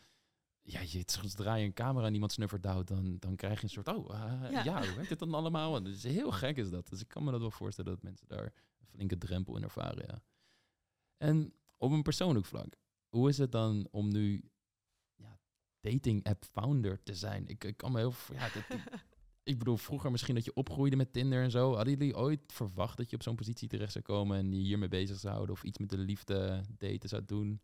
[0.65, 3.71] Ja, je, zodra je een camera aan iemand snuffert houdt, dan, dan krijg je een
[3.71, 3.89] soort...
[3.89, 4.65] Oh, eh, Ja.
[4.65, 4.79] ja.
[4.87, 5.77] hoe werkt dit dan allemaal?
[5.77, 6.89] En het is heel gek is dat.
[6.89, 8.45] Dus ik kan me dat wel voorstellen dat mensen daar
[8.79, 10.23] een flinke drempel in ervaren, ja.
[11.17, 12.77] En op een persoonlijk vlak,
[13.09, 14.51] hoe is het dan om nu
[15.15, 15.41] ja,
[15.81, 17.47] dating app founder te zijn?
[17.47, 18.15] Ik, ik kan me heel...
[18.33, 18.65] Ja, dit,
[19.45, 21.75] ik, bedoel, vroeger misschien dat je opgroeide met Tinder en zo.
[21.75, 24.89] Hadden jullie ooit verwacht dat je op zo'n positie terecht zou komen en je hiermee
[24.89, 27.61] bezig zou houden of iets met de liefde daten zou doen?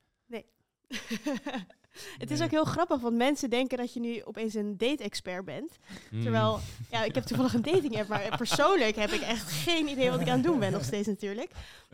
[2.18, 2.42] het is Nee.
[2.46, 5.78] ook heel grappig, want mensen denken dat je nu opeens een date-expert bent.
[6.10, 6.22] Hmm.
[6.22, 6.58] Terwijl,
[6.90, 10.28] ja, ik heb toevallig een dating-app, maar persoonlijk heb ik echt geen idee wat ik
[10.28, 11.50] aan het doen ben nog steeds natuurlijk.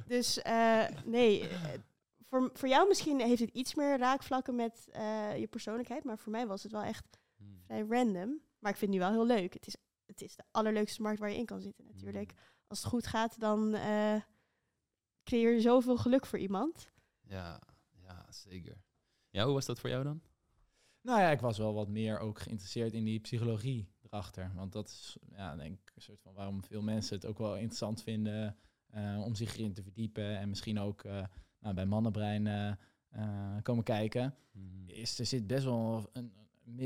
[0.06, 1.58] Dus eh, nee, eh,
[2.28, 6.32] voor, voor jou misschien heeft het iets meer raakvlakken met eh, je persoonlijkheid, maar voor
[6.32, 7.04] mij was het wel echt
[7.36, 7.60] Hmm.
[7.66, 8.40] vrij random.
[8.64, 9.52] Maar ik vind het nu wel heel leuk.
[9.54, 12.32] Het is, het is de allerleukste markt waar je in kan zitten natuurlijk.
[12.32, 12.38] Mm.
[12.66, 14.16] Als het goed gaat, dan eh,
[15.22, 16.92] creëer je zoveel geluk voor iemand.
[17.20, 17.60] Ja,
[18.02, 18.76] ja, zeker.
[19.30, 20.22] Ja, hoe was dat voor jou dan?
[21.00, 24.52] Nou ja, ik was wel wat meer ook geïnteresseerd in die psychologie erachter.
[24.54, 27.54] Want dat is, ja, denk ik, een soort van waarom veel mensen het ook wel
[27.54, 28.56] interessant vinden
[28.86, 30.38] eh, om zich erin te verdiepen.
[30.38, 31.24] En misschien ook eh,
[31.58, 32.72] nou, bij Mannenbrein eh,
[33.08, 34.34] eh, komen kijken.
[34.52, 34.88] Mhm.
[34.88, 36.43] Is, er zit best wel een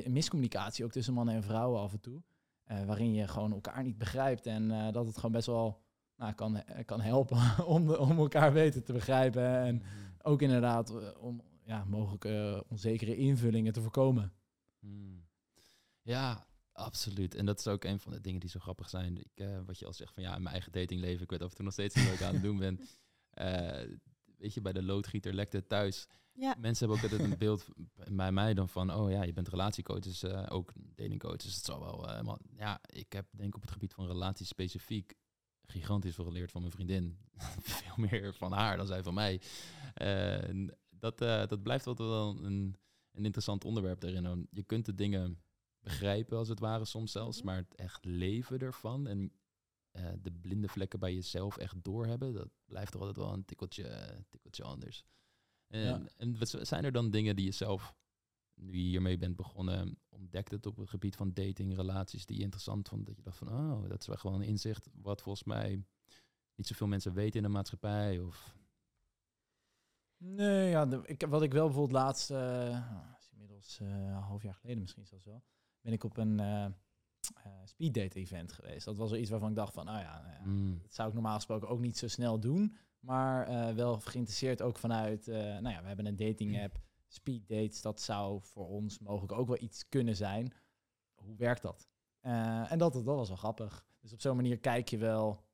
[0.09, 2.22] miscommunicatie ook tussen mannen en vrouwen af en toe.
[2.64, 4.47] eh, waarin je gewoon elkaar niet begrijpt.
[4.47, 5.81] En eh, dat het gewoon best wel
[6.16, 9.43] nou, kan, kan helpen om, de- om elkaar beter te begrijpen.
[9.59, 9.85] En Mhm.
[10.22, 14.33] ook inderdaad eh, om ja, mogelijke onzekere invullingen te voorkomen.
[14.81, 15.26] Hmm.
[16.03, 17.35] Ja, absoluut.
[17.35, 19.16] En dat is ook een van de dingen die zo grappig zijn.
[19.18, 21.49] Ik, eh, wat je al zegt van ja, in mijn eigen datingleven, ik weet af
[21.51, 22.81] en toe nog steeds wat ik aan het doen ben.
[24.39, 26.07] Weet je, bij de loodgieter lekt het thuis.
[26.32, 27.66] Ja, Mensen hebben ook altijd een beeld
[28.11, 31.36] bij mij dan van, oh ja, je bent relatiecoach, dus eh, ook datingcoach.
[31.36, 34.49] Dus het zal wel, eh, ja, ik heb denk ik op het gebied van relaties
[34.49, 35.14] specifiek
[35.62, 37.18] gigantisch veel geleerd van mijn vriendin.
[37.61, 39.41] veel meer van haar dan zij van mij.
[39.95, 42.76] En dat, eh, dat blijft altijd wel een,
[43.12, 44.49] een interessant onderwerp daarin.
[44.51, 45.43] Je kunt de dingen
[45.80, 47.47] begrijpen als het ware soms zelfs, Mhm.
[47.47, 49.32] maar het echt leven ervan en
[49.99, 54.16] eh, de blinde vlekken bij jezelf echt doorhebben, dat blijft toch altijd wel een tikkeltje,
[54.28, 55.05] tikkeltje anders.
[55.66, 56.03] En, Ja.
[56.16, 56.36] en
[56.66, 57.94] zijn er dan dingen die je zelf,
[58.55, 62.42] nu je hiermee bent begonnen, ontdekt het op het gebied van dating, relaties, die je
[62.42, 63.07] interessant vond?
[63.07, 65.84] Dat je dacht van, oh, dat is wel gewoon een inzicht wat volgens mij
[66.55, 68.20] niet zoveel mensen weten in de maatschappij.
[68.20, 68.57] Of,
[70.16, 74.42] Nee, ja, de- ik, wat ik wel bijvoorbeeld laatst, eh, is inmiddels eh, een half
[74.42, 75.42] jaar geleden misschien zelfs wel,
[75.80, 76.40] ben ik op een
[77.35, 78.85] eh eh, speeddate event geweest.
[78.85, 81.09] Dat was wel iets waarvan ik dacht van, nou ja, nou ja, Mm, dat zou
[81.09, 82.76] ik normaal gesproken ook niet zo snel doen.
[83.01, 87.49] Maar eh, wel geïnteresseerd ook vanuit, eh, nou ja, we hebben een dating app, speed
[87.49, 90.53] dates, dat zou voor ons mogelijk ook wel iets kunnen zijn.
[91.14, 91.89] Hoe werkt dat?
[92.20, 93.87] En dat, dat was wel grappig.
[94.01, 95.45] Dus op zo'n manier kijk je wel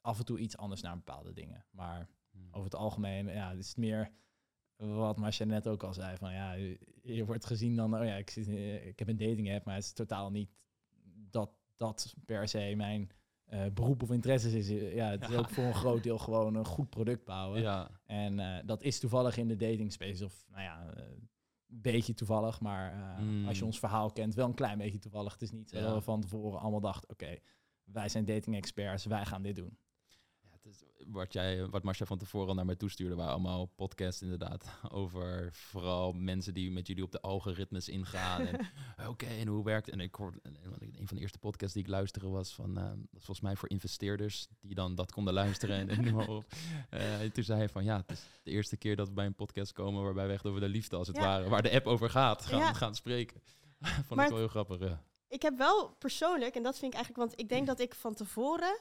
[0.00, 1.66] af en toe iets anders naar bepaalde dingen.
[1.70, 2.48] Maar mm.
[2.50, 4.12] over het algemeen ja, is het meer
[4.76, 6.16] wat Marcia net ook al zei.
[6.16, 6.52] Van, ja,
[7.02, 8.48] je, wordt gezien dan, oh ja, ik, zit,
[8.84, 10.50] ik heb een dating app, maar het is totaal niet
[11.78, 13.10] dat per se mijn
[13.44, 14.68] eh, beroep of interesses is.
[14.94, 15.36] Ja, het is Ja.
[15.38, 17.60] ook voor een groot deel gewoon een goed product bouwen.
[17.60, 20.24] Ja, En eh, dat is toevallig in de dating space.
[20.24, 21.28] Of nou ja, eh, een
[21.80, 22.60] beetje toevallig.
[22.60, 23.46] Maar eh, Mm.
[23.48, 25.32] als je ons verhaal kent, wel een klein beetje toevallig.
[25.32, 25.82] Het is niet zo Ja.
[25.84, 27.36] dat we van tevoren allemaal dachten, oké,
[27.84, 29.78] wij zijn dating experts, wij gaan dit doen.
[30.68, 34.66] Is, wat, jij, wat Marcia van tevoren al naar mij toestuurde, waren allemaal podcasts inderdaad
[34.90, 38.48] over vooral mensen die met jullie op de algoritmes ingaan.
[39.08, 39.94] Oké, en hoe werkt het?
[39.94, 42.74] En ik hoorde, en- en een van de eerste podcasts die ik luisterde was van,
[42.74, 46.28] dat was volgens mij voor investeerders die dan dat konden luisteren en, en noem maar
[46.28, 46.44] op.
[46.90, 49.26] Eh, en toen zei hij van, ja, het is de eerste keer dat we bij
[49.26, 51.22] een podcast komen waarbij we echt over de liefde als het Ja.
[51.22, 52.72] ware, waar de app over gaat, gaan, Ja.
[52.72, 53.40] gaan spreken.
[54.06, 55.02] Vond Maar ik wel heel grappig, ja.
[55.28, 58.14] ik heb wel persoonlijk, en dat vind ik eigenlijk, want ik denk dat ik van
[58.14, 58.80] tevoren,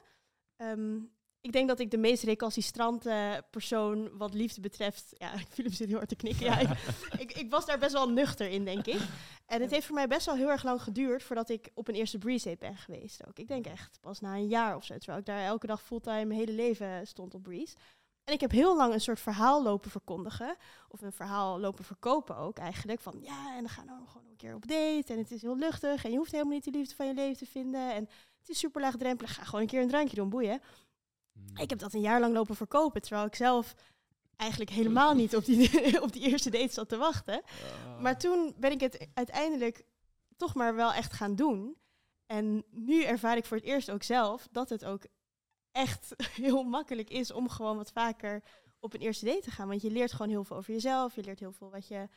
[0.56, 0.98] ehm,
[1.42, 5.98] ik denk dat ik de meest recalcitrante persoon wat liefde betreft, ja, Philip zit heel
[5.98, 6.70] hard te knikken, ja, ik,
[7.24, 9.02] ik, ik was daar best wel nuchter in, denk ik.
[9.46, 11.96] En het heeft voor mij best wel heel erg lang geduurd voordat ik op een
[11.96, 13.40] eerste breeze ben geweest ook.
[13.40, 16.26] Ik denk echt pas na een jaar of zo, terwijl ik daar elke dag fulltime
[16.26, 17.76] mijn hele leven stond op breeze.
[18.28, 20.56] En ik heb heel lang een soort verhaal lopen verkondigen.
[20.90, 23.02] Of een verhaal lopen verkopen ook eigenlijk.
[23.02, 25.14] Van ja, en dan gaan we gewoon een keer op date.
[25.14, 26.06] En het is heel luchtig.
[26.06, 27.94] En je hoeft helemaal niet de liefde van je leven te vinden.
[27.94, 28.10] En
[28.40, 29.36] het is super laagdrempelig.
[29.36, 30.62] Ga gewoon een keer een drankje doen, boeien.
[31.38, 31.58] Mm.
[31.58, 33.02] Ik heb dat een jaar lang lopen verkopen.
[33.02, 33.76] Terwijl ik zelf
[34.36, 37.42] eigenlijk helemaal niet op die, op die eerste date zat te wachten.
[37.42, 38.02] Ah.
[38.02, 39.86] Maar toen ben ik het uiteindelijk
[40.38, 41.78] toch maar wel echt gaan doen.
[42.26, 45.06] En nu ervaar ik voor het eerst ook zelf dat het ook
[45.72, 48.44] echt heel makkelijk is om gewoon wat vaker
[48.80, 49.68] op een eerste date te gaan.
[49.68, 51.16] Want je leert gewoon heel veel over jezelf.
[51.16, 52.08] Je leert heel veel wat je,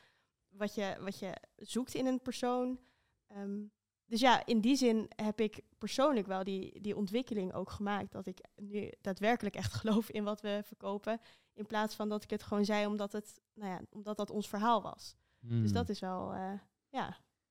[0.48, 2.78] wat je, wat je zoekt in een persoon.
[3.26, 3.62] Ehm,
[4.10, 8.12] dus ja, in die zin heb ik persoonlijk wel die, die ontwikkeling ook gemaakt.
[8.12, 11.20] Dat ik nu daadwerkelijk echt geloof in wat we verkopen.
[11.54, 14.48] In plaats van dat ik het gewoon zei omdat, het, nou ja, omdat dat ons
[14.48, 15.16] verhaal was.
[15.40, 16.52] Dus dat is wel, eh,
[16.88, 17.06] ja.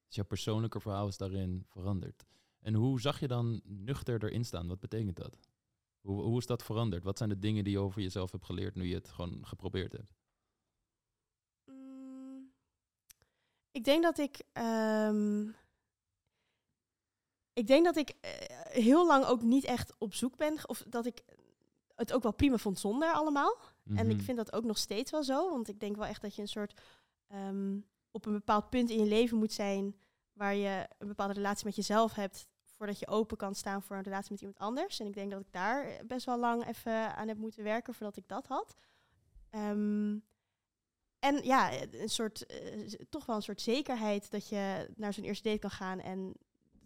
[0.06, 2.26] Dus jouw persoonlijke verhaal is daarin veranderd.
[2.60, 4.68] En hoe zag je dan nuchter erin staan?
[4.68, 5.38] Wat betekent dat?
[6.02, 7.04] Hoe, hoe is dat veranderd?
[7.04, 9.92] Wat zijn de dingen die je over jezelf hebt geleerd nu je het gewoon geprobeerd
[9.92, 10.14] hebt?
[11.66, 12.52] Mm,
[13.72, 14.44] ik denk dat ik.
[14.54, 15.48] ehm,
[17.60, 18.32] ik denk dat ik eh,
[18.84, 20.58] heel lang ook niet echt op zoek ben.
[20.70, 21.22] Of dat ik
[21.96, 23.58] het ook wel prima vond zonder allemaal.
[23.96, 24.24] En ik Mhm.
[24.26, 25.50] vind dat ook nog steeds wel zo.
[25.50, 26.82] Want ik denk wel echt dat je een soort.
[27.28, 27.78] ehm,
[28.12, 29.96] op een bepaald punt in je leven moet zijn.
[30.34, 32.48] waar je een bepaalde relatie met jezelf hebt.
[32.78, 35.00] voordat je open kan staan voor een relatie met iemand anders.
[35.00, 38.18] En ik denk dat ik daar best wel lang even aan heb moeten werken voordat
[38.18, 38.76] ik dat had.
[39.50, 40.18] Ehm,
[41.20, 45.48] en ja, een soort, eh, toch wel een soort zekerheid dat je naar zo'n eerste
[45.48, 46.34] date kan gaan en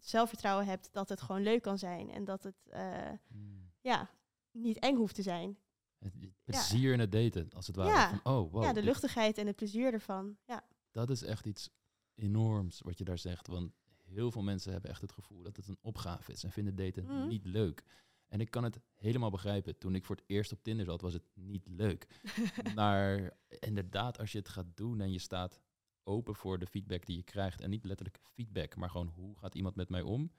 [0.05, 3.71] zelfvertrouwen hebt dat het gewoon leuk kan zijn en dat het eh, Mm.
[3.81, 4.09] ja,
[4.51, 5.57] niet eng hoeft te zijn.
[5.99, 7.89] Het het plezier in het daten, als het ware.
[7.89, 8.09] Ja.
[8.09, 10.37] Van, oh, wow, ja, de luchtigheid en het plezier ervan.
[10.45, 11.69] Ja, dat is echt iets
[12.15, 13.47] enorms wat je daar zegt.
[13.47, 13.71] Want
[14.03, 17.03] heel veel mensen hebben echt het gevoel dat het een opgave is en vinden daten
[17.03, 17.27] Mhm.
[17.27, 17.83] niet leuk.
[18.27, 19.77] En ik kan het helemaal begrijpen.
[19.77, 22.07] Toen ik voor het eerst op Tinder zat, was het niet leuk.
[22.75, 25.59] maar inderdaad, als je het gaat doen en je staat
[26.03, 27.61] open voor de feedback die je krijgt.
[27.61, 30.31] En niet letterlijk feedback, maar gewoon hoe gaat iemand met mij om?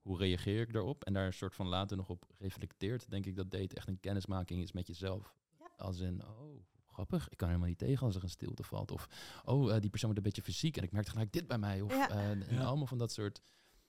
[0.00, 1.04] Hoe reageer ik daarop?
[1.04, 4.00] En daar een soort van later nog op reflecteert, denk ik dat daten echt een
[4.00, 5.34] kennismaking is met jezelf.
[5.58, 5.70] Ja.
[5.76, 8.90] Als in, oh, grappig, ik kan helemaal niet tegen als er een stilte valt.
[8.90, 9.08] Of,
[9.44, 11.80] oh, eh, die persoon wordt een beetje fysiek en ik merk gelijk dit bij mij.
[11.80, 12.08] Of, Ja.
[12.10, 12.62] eh, en Ja.
[12.64, 13.40] allemaal van dat soort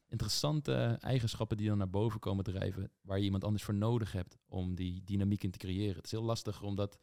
[0.08, 4.38] interessante eigenschappen die dan naar boven komen drijven, waar je iemand anders voor nodig hebt
[4.46, 5.96] om die dynamiek in te creëren.
[5.96, 6.98] Het is heel lastig om dat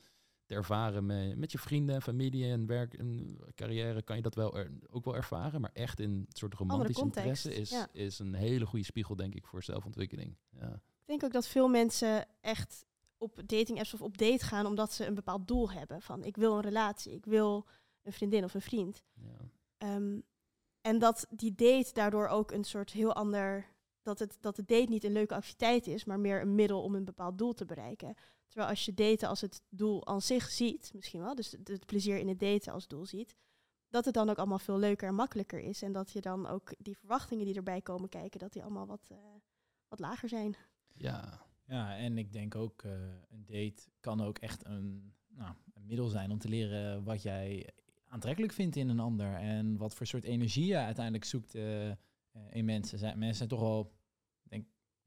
[0.51, 4.34] te ervaren met, met je vrienden en familie en werk en carrière kan je dat
[4.34, 7.88] wel er, ook wel ervaren, maar echt in een soort romantische context, interesse is, ja.
[7.92, 10.36] is een hele goede spiegel, denk ik, voor zelfontwikkeling.
[10.61, 10.72] Ja.
[10.72, 12.86] Ik denk ook dat veel mensen echt
[13.18, 16.03] op dating apps of op date gaan omdat ze een bepaald doel hebben.
[16.03, 17.66] Van ik wil een relatie, ik wil
[18.03, 19.05] een vriendin of een vriend.
[19.14, 19.51] Ja.
[19.78, 20.20] Ehm,
[20.80, 23.66] en dat die date daardoor ook een soort heel ander.
[24.03, 26.94] Dat, het, dat de date niet een leuke activiteit is, maar meer een middel om
[26.94, 28.14] een bepaald doel te bereiken.
[28.51, 31.86] Terwijl als je daten als het doel aan zich ziet, misschien wel, dus het, het
[31.86, 33.36] plezier in het daten als doel ziet,
[33.88, 35.82] dat het dan ook allemaal veel leuker en makkelijker is.
[35.82, 39.09] En dat je dan ook die verwachtingen die erbij komen kijken, dat die allemaal wat,
[39.11, 39.18] eh,
[39.88, 40.57] wat lager zijn.
[40.92, 42.92] ja, Ja, en ik denk ook, eh,
[43.28, 47.70] een date kan ook echt een, nou, een middel zijn om te leren wat jij
[48.07, 49.34] aantrekkelijk vindt in een ander.
[49.34, 51.88] En wat voor soort energie je uiteindelijk zoekt eh,
[52.51, 52.98] in mensen.
[52.98, 53.99] Zijn, mensen zijn toch wel, denk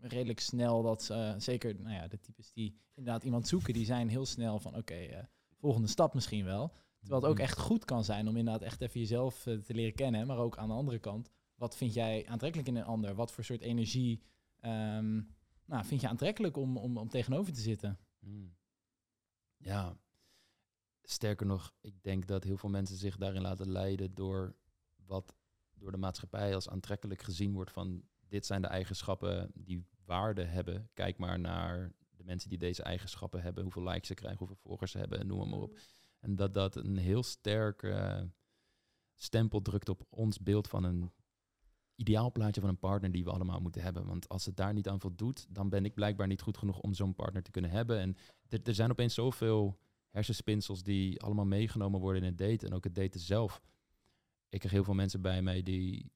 [0.08, 4.10] redelijk snel dat ze, zeker nou ja, de types die inderdaad iemand zoeken, die zijn
[4.10, 5.24] heel snel van oké, eh,
[5.60, 6.74] volgende stap misschien wel.
[6.99, 7.45] Terwijl het ook Mhm.
[7.45, 10.28] echt goed kan zijn om inderdaad echt even jezelf eh, te leren kennen.
[10.28, 13.16] Maar ook aan de andere kant, wat vind jij aantrekkelijk in een ander?
[13.16, 14.24] Wat voor soort energie
[14.60, 15.22] ehm,
[15.66, 17.99] nou, vind je aantrekkelijk om, om, om tegenover te zitten?
[18.20, 18.56] Hmm.
[19.58, 19.97] Ja,
[21.04, 24.56] sterker nog, ik denk dat heel veel mensen zich daarin laten leiden door
[25.06, 25.36] wat
[25.74, 30.89] door de maatschappij als aantrekkelijk gezien wordt van dit zijn de eigenschappen die waarde hebben.
[30.93, 34.91] Kijk maar naar de mensen die deze eigenschappen hebben, hoeveel likes ze krijgen, hoeveel volgers
[34.91, 35.80] ze hebben en noem maar op.
[36.20, 38.22] En dat dat een heel sterk eh,
[39.16, 41.12] stempel drukt op ons beeld van een
[41.95, 44.06] ideaalplaatje van een partner die we allemaal moeten hebben.
[44.06, 46.93] Want als het daar niet aan voldoet, dan ben ik blijkbaar niet goed genoeg om
[46.93, 47.99] zo'n partner te kunnen hebben.
[47.99, 48.16] En
[48.49, 49.80] er, er zijn opeens zoveel
[50.10, 52.68] hersenspinsels die allemaal meegenomen worden in het daten.
[52.68, 53.62] En ook het daten zelf.
[54.49, 56.12] Ik krijg heel veel mensen bij mij die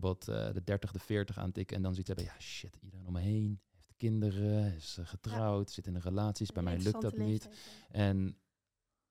[0.00, 2.34] bijvoorbeeld eh, de 30, de 40 aantikken en dan zoiets hebben.
[2.34, 6.52] Ja, shit, iedereen om me heen heeft kinderen, is eh, getrouwd, zit in een relatie.
[6.52, 7.48] Bij mij lukt dat niet.
[7.90, 8.38] En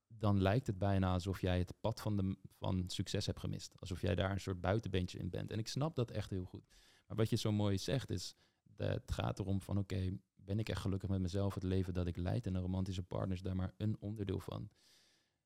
[0.08, 3.74] dan lijkt het bijna alsof jij het pad van, de, van succes hebt gemist.
[3.80, 5.52] Alsof jij daar een soort buitenbeentje in bent.
[5.52, 6.68] En ik snap dat echt heel goed.
[7.08, 10.70] Maar wat je zo mooi zegt is, dat het gaat erom van oké, ben ik
[10.70, 13.56] echt gelukkig met mezelf, het leven dat ik leid en een romantische partner is daar
[13.56, 14.70] maar een onderdeel van.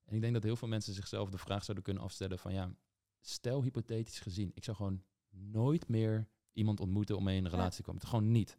[0.04, 2.76] En ik denk dat heel veel mensen zichzelf de vraag zouden kunnen afstellen van ja,
[3.20, 5.04] stel hypothetisch gezien, ik zou gewoon
[5.40, 8.08] nooit meer iemand ontmoeten om mee in een relatie te komen.
[8.08, 8.58] Gewoon niet.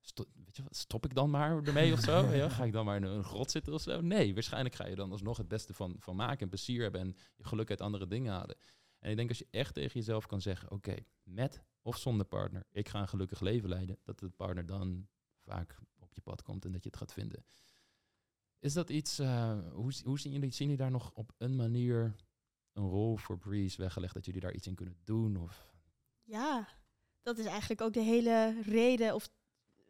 [0.00, 2.26] Sto- weet je wat, stop ik dan maar ermee of zo?
[2.34, 4.00] Ja, ga ik dan maar in een grot zitten of zo?
[4.00, 7.16] Nee, waarschijnlijk ga je dan alsnog het beste van, van maken en plezier hebben en
[7.36, 8.56] je geluk uit andere dingen halen.
[8.98, 12.66] En ik denk als je echt tegen jezelf kan zeggen, oké, met of zonder partner,
[12.72, 15.08] ik ga een gelukkig leven leiden, dat de partner dan
[15.40, 17.44] vaak op je pad komt en dat je het gaat vinden.
[18.58, 22.14] Is dat iets, eh, hoe, hoe zien jullie, zien jullie daar nog op een manier
[22.72, 25.36] een rol voor Breeze weggelegd, dat jullie daar iets in kunnen doen?
[25.36, 25.72] Of,
[26.28, 26.68] Ja,
[27.22, 29.14] dat is eigenlijk ook de hele reden.
[29.14, 29.28] Of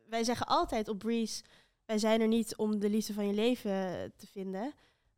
[0.09, 1.43] wij zeggen altijd op Breeze,
[1.85, 4.73] wij zijn er niet om de liefde van je leven te vinden.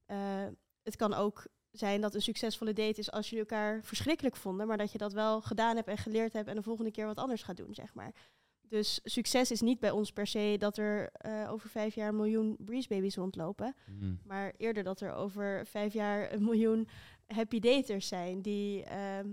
[0.06, 0.46] Eh,
[0.82, 4.76] het kan ook zijn dat een succesvolle date is als jullie elkaar verschrikkelijk vonden, maar
[4.76, 7.42] dat je dat wel gedaan hebt en geleerd hebt en de volgende keer wat anders
[7.42, 8.12] gaat doen, zeg maar.
[8.60, 12.16] Dus succes is niet bij ons per se dat er eh, over vijf jaar een
[12.16, 13.74] miljoen Breeze babies rondlopen.
[13.84, 14.20] Hmm.
[14.24, 16.88] Maar eerder dat er over vijf jaar een miljoen
[17.26, 19.28] happy daters zijn die ehm,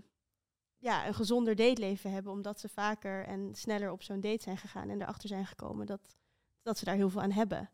[0.88, 4.90] ja, een gezonder dateleven hebben, omdat ze vaker en sneller op zo'n date zijn gegaan
[4.90, 6.18] en erachter zijn gekomen dat,
[6.62, 7.70] dat ze daar heel veel aan hebben.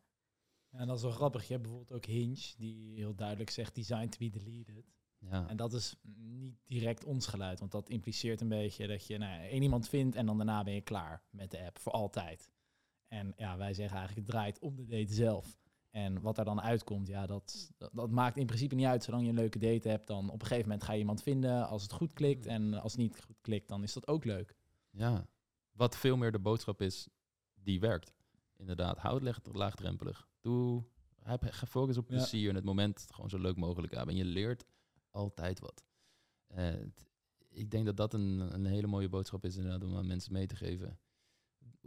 [0.69, 1.41] Ja, en dat is wel grappig.
[1.47, 4.85] Je hebt bijvoorbeeld ook Hinge, die heel duidelijk zegt designed to be deleted.
[5.17, 5.47] Ja.
[5.47, 9.47] En dat is niet direct ons geluid, want dat impliceert een beetje dat je nou,
[9.47, 12.51] één iemand vindt en dan daarna ben je klaar met de app voor altijd.
[13.07, 15.57] En ja, wij zeggen eigenlijk het draait om de date zelf.
[15.93, 19.03] En wat er dan uitkomt, ja, dat, dat, dat maakt in principe niet uit.
[19.03, 21.67] Zolang je een leuke date hebt, dan op een gegeven moment ga je iemand vinden
[21.67, 22.45] als het goed klikt.
[22.45, 24.55] En als het niet goed klikt, dan is dat ook leuk.
[24.89, 25.27] Ja,
[25.71, 27.07] wat veel meer de boodschap is
[27.53, 28.13] die werkt.
[28.57, 30.27] Inderdaad, houd leg- laagdrempelig.
[30.41, 30.83] Doe,
[31.19, 32.15] heb, ga focus op Ja.
[32.15, 34.13] plezier in het moment gewoon zo leuk mogelijk hebben.
[34.15, 34.65] En je leert
[35.09, 35.83] altijd wat.
[36.47, 37.05] Eh, het-
[37.49, 40.47] ik denk dat dat een, een hele mooie boodschap is inderdaad om aan mensen mee
[40.47, 40.99] te geven.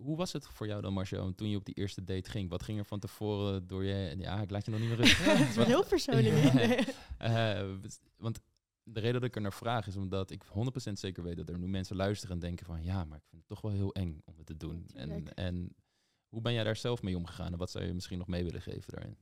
[0.00, 2.50] Hoe was het voor jou dan, Marcio, toen je op die eerste date ging?
[2.50, 4.14] Wat ging er van tevoren door je...
[4.18, 5.26] Ja, ik laat je nog niet meer rustig.
[5.38, 6.52] Het is wel heel persoonlijk.
[6.52, 6.78] Ja.
[7.18, 7.70] Eh,
[8.16, 8.40] want
[8.82, 10.48] de reden dat ik er naar vraag is omdat ik 100%
[10.92, 12.82] zeker weet dat er nu mensen luisteren en denken van...
[12.82, 14.86] Ja, maar ik vind het toch wel heel eng om het te doen.
[14.94, 15.74] En, en
[16.28, 17.52] hoe ben jij daar zelf mee omgegaan?
[17.52, 19.16] En wat zou je misschien nog mee willen geven daarin?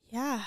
[0.00, 0.46] Ja.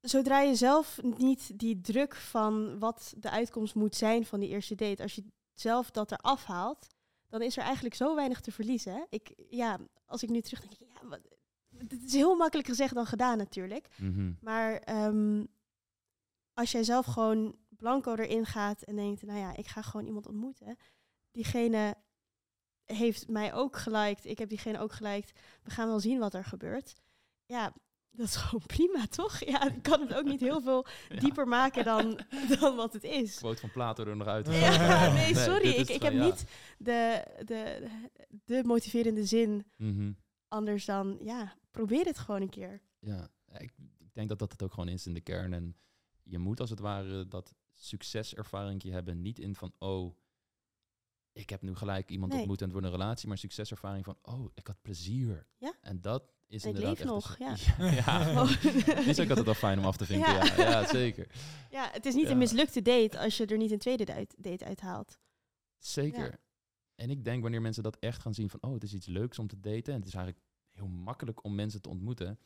[0.00, 4.74] Zodra je zelf niet die druk van wat de uitkomst moet zijn van die eerste
[4.74, 5.24] date, als je
[5.54, 6.86] zelf dat eraf haalt,
[7.28, 8.92] dan is er eigenlijk zo weinig te verliezen.
[8.92, 9.04] hè.
[9.08, 11.20] Ik, ja, als ik nu terugdenk, ja, wat,
[11.76, 13.88] het is heel makkelijk gezegd dan gedaan natuurlijk.
[13.96, 14.32] Mhm.
[14.40, 15.44] Maar ehm,
[16.54, 20.26] als jij zelf gewoon blanco erin gaat en denkt, nou ja, ik ga gewoon iemand
[20.26, 20.76] ontmoeten.
[21.30, 21.96] Diegene
[22.84, 25.32] heeft mij ook geliked, ik heb diegene ook geliked.
[25.62, 26.94] We gaan wel zien wat er gebeurt.
[27.46, 27.72] Ja,
[28.10, 29.38] dat is gewoon prima, toch?
[29.44, 31.20] Ja, ik kan het ook niet heel veel Ja.
[31.20, 32.20] dieper maken dan,
[32.60, 33.36] dan wat het is.
[33.38, 34.46] Quote van Plato er nog uit.
[34.46, 35.68] Ja, nee, sorry.
[35.68, 36.24] ik, ik heb ja.
[36.24, 36.44] niet
[36.78, 37.88] de, de,
[38.44, 40.12] de motiverende zin Mhm.
[40.48, 42.82] anders dan, ja, probeer het gewoon een keer.
[42.98, 45.52] Ja, ik, ik denk dat dat het ook gewoon is in de kern.
[45.52, 45.76] En
[46.22, 49.22] je moet als het ware dat succeservaring hebben.
[49.22, 50.16] Niet in van, oh,
[51.32, 52.40] ik heb nu gelijk iemand Nee.
[52.40, 53.28] ontmoet en het wordt een relatie.
[53.28, 55.46] Maar succeservaring van, oh, ik had plezier.
[55.58, 55.72] Ja.
[55.80, 57.92] En dat is Ik inderdaad leef echt een nog, ja.
[58.06, 58.42] ja.
[59.10, 60.32] Is ook altijd wel fijn om af te vinken.
[60.32, 60.70] Ja, Ja.
[60.70, 61.26] ja, zeker.
[61.70, 62.30] Ja, het is niet Ja.
[62.30, 65.18] een mislukte date als je er niet een tweede date, uithaalt.
[65.78, 66.30] Zeker.
[66.30, 66.38] Ja.
[66.94, 69.38] En ik denk wanneer mensen dat echt gaan zien van, oh, het is iets leuks
[69.38, 69.92] om te daten.
[69.94, 72.38] En het is eigenlijk heel makkelijk om mensen te ontmoeten.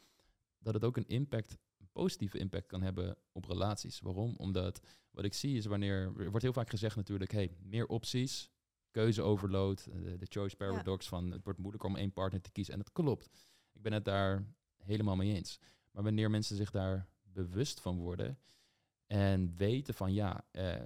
[0.58, 4.00] Dat het ook een impact, een positieve impact kan hebben op relaties.
[4.00, 4.34] Waarom?
[4.36, 8.50] Omdat wat ik zie is wanneer, er wordt heel vaak gezegd natuurlijk, hey, meer opties,
[8.90, 12.72] keuzeoverload, eh, de, de choice paradox van het wordt moeilijker om één partner te kiezen.
[12.72, 13.28] En dat klopt.
[13.74, 14.44] Ik ben het daar
[14.76, 15.60] helemaal mee eens.
[15.90, 18.38] Maar wanneer mensen zich daar bewust van worden
[19.06, 20.82] en weten van ja, eh,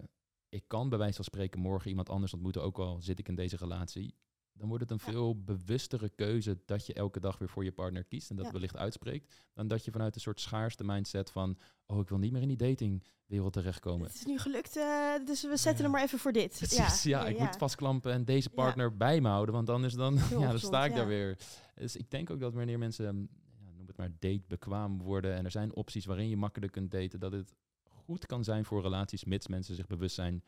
[0.48, 3.34] ik kan bij wijze van spreken morgen iemand anders ontmoeten, ook al zit ik in
[3.34, 4.14] deze relatie.
[4.58, 5.12] Dan wordt het een Ja.
[5.12, 8.52] veel bewustere keuze dat je elke dag weer voor je partner kiest en dat Ja.
[8.52, 9.34] wellicht uitspreekt.
[9.54, 12.48] Dan dat je vanuit een soort schaarste mindset van, oh, ik wil niet meer in
[12.48, 14.06] die datingwereld terechtkomen.
[14.06, 16.54] Het is nu gelukt, eh, dus we zetten hem maar even voor dit.
[16.56, 20.40] Precies, ja, ik moet vastklampen en deze partner bij me houden, want anders dan, Heel
[20.40, 21.38] ja, dan sta ik daar weer.
[21.74, 25.44] Dus ik denk ook dat wanneer mensen, ja, noem het maar date bekwaam worden en
[25.44, 29.24] er zijn opties waarin je makkelijk kunt daten, dat het goed kan zijn voor relaties,
[29.24, 30.42] mits mensen zich bewust zijn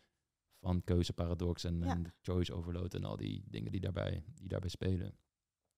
[0.61, 1.87] van keuzeparadox en, Ja.
[1.91, 5.15] en choice overload en al die dingen die daarbij, die daarbij spelen.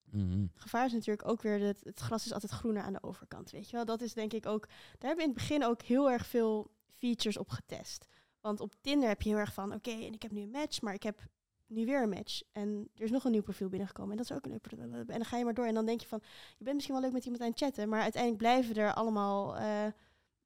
[0.05, 0.41] Mhm.
[0.41, 3.51] Het gevaar is natuurlijk ook weer dat het gras is altijd groener aan de overkant,
[3.51, 3.85] weet je wel.
[3.85, 6.71] Dat is denk ik ook, daar hebben we in het begin ook heel erg veel
[6.91, 8.07] features op getest.
[8.41, 10.81] Want op Tinder heb je heel erg van, oké, en ik heb nu een match,
[10.81, 11.21] maar ik heb
[11.67, 12.43] nu weer een match.
[12.53, 15.07] En er is nog een nieuw profiel binnengekomen en dat is ook een leuk.
[15.09, 16.21] En dan ga je maar door en dan denk je van,
[16.59, 19.57] je bent misschien wel leuk met iemand aan het chatten, maar uiteindelijk blijven er allemaal
[19.57, 19.87] eh,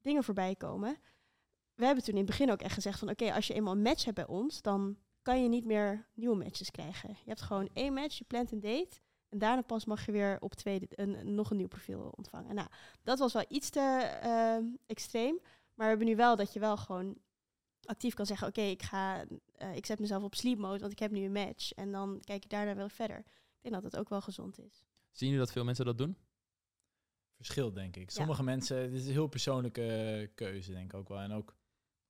[0.00, 0.96] dingen voorbij komen.
[1.76, 3.82] We hebben toen in het begin ook echt gezegd van, oké, als je eenmaal een
[3.82, 7.08] match hebt bij ons, dan kan je niet meer nieuwe matches krijgen.
[7.08, 9.00] Je hebt gewoon één match, je plant een date.
[9.28, 12.54] En daarna pas mag je weer op tweede een, een- nog een nieuw profiel ontvangen.
[12.54, 12.68] Nou,
[13.02, 13.80] dat was wel iets te
[14.22, 15.38] eh, extreem.
[15.74, 17.16] Maar we hebben nu wel dat je wel gewoon
[17.84, 18.48] actief kan zeggen...
[18.48, 19.24] oké, ik ga,
[19.54, 21.72] eh, ik zet mezelf op sleep mode, want ik heb nu een match.
[21.72, 23.18] En dan kijk ik daarna wel verder.
[23.18, 24.84] Ik denk dat het ook wel gezond is.
[25.10, 26.16] Zien jullie dat veel mensen dat doen?
[27.36, 28.10] Verschilt, denk ik.
[28.10, 31.18] Sommige mensen, het is een heel persoonlijke keuze, denk ik ook wel.
[31.18, 31.54] En ook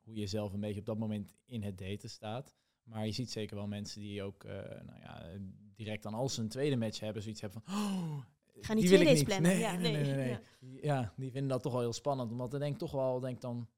[0.07, 2.55] hoe je zelf een beetje op dat moment in het daten staat.
[2.83, 4.53] Maar je ziet zeker wel mensen die ook, eh,
[4.83, 5.27] nou ja,
[5.75, 8.19] direct dan als ze een tweede match hebben, zoiets hebben van, oh,
[8.61, 9.51] ga niet twee dates plannen.
[9.51, 10.83] Nee, Ja, nee, nee, nee, nee, nee.
[10.83, 11.01] ja.
[11.01, 11.13] Ja.
[11.17, 13.69] die vinden dat toch wel heel spannend, omdat er denk toch wel, denk dan,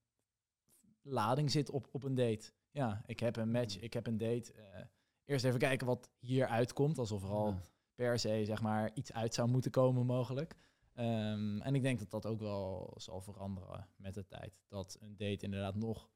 [1.02, 2.52] lading zit op, op een date.
[2.70, 4.52] Ja, ik heb een match, ik heb een date.
[4.52, 4.84] eh,
[5.24, 7.60] eerst even kijken wat hier uitkomt, alsof er al Ja.
[7.94, 10.55] per se zeg maar iets uit zou moeten komen mogelijk.
[10.94, 14.60] Ehm, en ik denk dat dat ook wel zal veranderen met de tijd.
[14.68, 16.10] Dat een date inderdaad nog,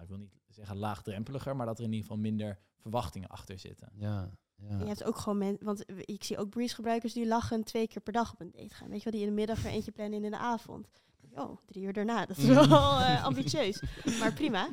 [0.00, 3.58] ja, ik wil niet zeggen laagdrempeliger, maar dat er in ieder geval minder verwachtingen achter
[3.58, 3.88] zitten.
[3.94, 4.78] Ja, ja.
[4.78, 7.88] Je hebt ook gewoon mensen, want w- ik zie ook Breeze gebruikers die lachen twee
[7.88, 8.88] keer per dag op een date gaan.
[8.88, 10.88] Weet je wel, die in de middag er eentje plannen en in de avond.
[11.34, 12.26] Oh, drie uur daarna.
[12.26, 12.62] Dat is wel
[13.00, 13.82] eh, ambitieus.
[14.18, 14.68] Maar prima.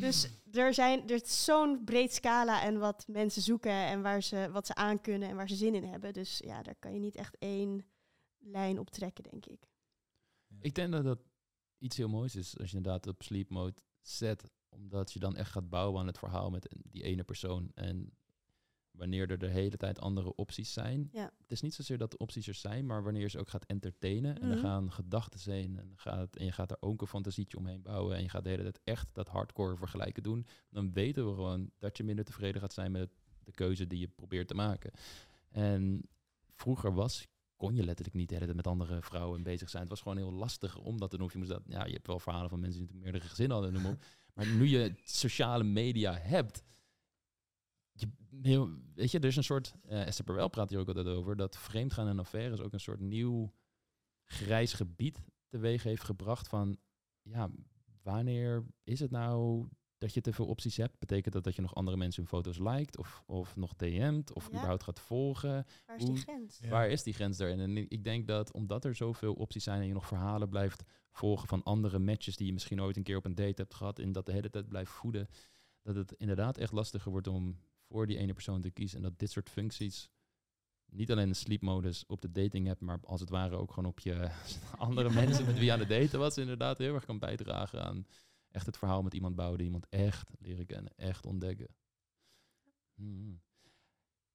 [0.00, 4.48] Dus er, zijn, er is zo'n breed scala en wat mensen zoeken en waar ze,
[4.52, 6.12] wat ze aan kunnen en waar ze zin in hebben.
[6.12, 7.86] Dus ja, daar kan je niet echt één
[8.38, 9.66] lijn op trekken, denk ik.
[10.60, 11.18] Ik denk dat dat
[11.78, 14.50] iets heel moois is als je inderdaad op sleep mode zet.
[14.78, 17.70] Omdat je dan echt gaat bouwen aan het verhaal met die ene persoon.
[17.74, 18.12] En
[18.90, 21.08] wanneer er de hele tijd andere opties zijn.
[21.12, 21.30] Ja.
[21.40, 23.64] Het is niet zozeer dat de opties er zijn, maar wanneer je ze ook gaat
[23.64, 24.40] entertainen.
[24.40, 24.64] En er Mhm.
[24.66, 25.78] gaan gedachten zijn.
[25.78, 28.16] En, gaat, en je gaat er ook een fantasietje omheen bouwen.
[28.16, 30.46] En je gaat de hele tijd echt dat hardcore vergelijken doen.
[30.70, 33.10] Dan weten we gewoon dat je minder tevreden gaat zijn met
[33.44, 34.90] de keuze die je probeert te maken.
[35.50, 36.02] En
[36.54, 37.26] vroeger was
[37.56, 39.82] kon je letterlijk niet de hele tijd met andere vrouwen bezig zijn.
[39.82, 41.28] Het was gewoon heel lastig om dat te doen.
[41.32, 43.92] Je moest dat, ja, je hebt wel verhalen van mensen die meerdere gezinnen hadden, noem
[43.92, 44.02] op.
[44.38, 46.64] Maar nu je sociale media hebt,
[47.92, 48.08] je,
[48.42, 51.36] heel, weet je, er is een soort, uh, Esther Perwel praat hier ook altijd over,
[51.36, 53.54] dat vreemdgaan en affaires ook een soort nieuw
[54.24, 56.78] grijs gebied teweeg heeft gebracht van,
[57.22, 57.50] ja,
[58.02, 59.68] wanneer is het nou
[59.98, 60.98] dat je te veel opties hebt?
[60.98, 64.48] Betekent dat dat je nog andere mensen hun foto's liked of, of nog DM't of
[64.48, 65.66] überhaupt gaat volgen?
[65.86, 66.60] Waar is die grens?
[66.68, 67.60] Waar is die grens daarin?
[67.60, 71.48] En ik denk dat omdat er zoveel opties zijn en je nog verhalen blijft volgen
[71.48, 74.12] van andere matches die je misschien ooit een keer op een date hebt gehad en
[74.12, 75.28] dat de hele tijd blijft voeden,
[75.82, 77.58] dat het inderdaad echt lastiger wordt om
[77.88, 78.96] voor die ene persoon te kiezen.
[78.96, 80.10] En dat dit soort functies
[80.90, 84.00] niet alleen de sleepmodus op de dating app, maar als het ware ook gewoon op
[84.00, 84.30] je
[84.78, 88.06] andere mensen met wie je aan het daten was, inderdaad heel erg kan bijdragen aan
[88.58, 91.68] echt het verhaal met iemand bouwen, iemand echt leren kennen, echt ontdekken.
[92.94, 93.40] Hmm.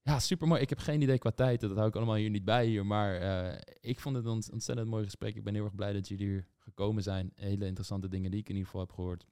[0.01, 0.61] Ja, super mooi.
[0.61, 3.21] Ik heb geen idee qua tijd, dat hou ik allemaal hier niet bij hier, maar
[3.21, 5.35] uh, ik vond het een ontzettend mooi gesprek.
[5.35, 7.31] Ik ben heel erg blij dat jullie hier gekomen zijn.
[7.35, 9.25] Hele interessante dingen die ik in ieder geval heb gehoord.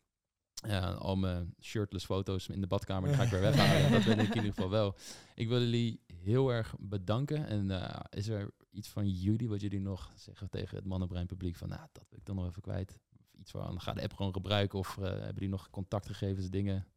[0.54, 3.92] Ja, al mijn shirtless foto's in de badkamer die ga ik weer weghalen.
[3.98, 4.96] dat weet ik in ieder geval wel.
[5.36, 7.48] Ik wil jullie heel erg bedanken.
[7.48, 11.56] En uh, is er iets van jullie wat jullie nog zeggen tegen het mannenbrein publiek?
[11.56, 13.00] Van nou, dat wil ik dan nog even kwijt.
[13.42, 14.80] Iets van, ga de app gewoon gebruiken.
[14.80, 16.88] Of uh, hebben die nog contactgegevens, dingen?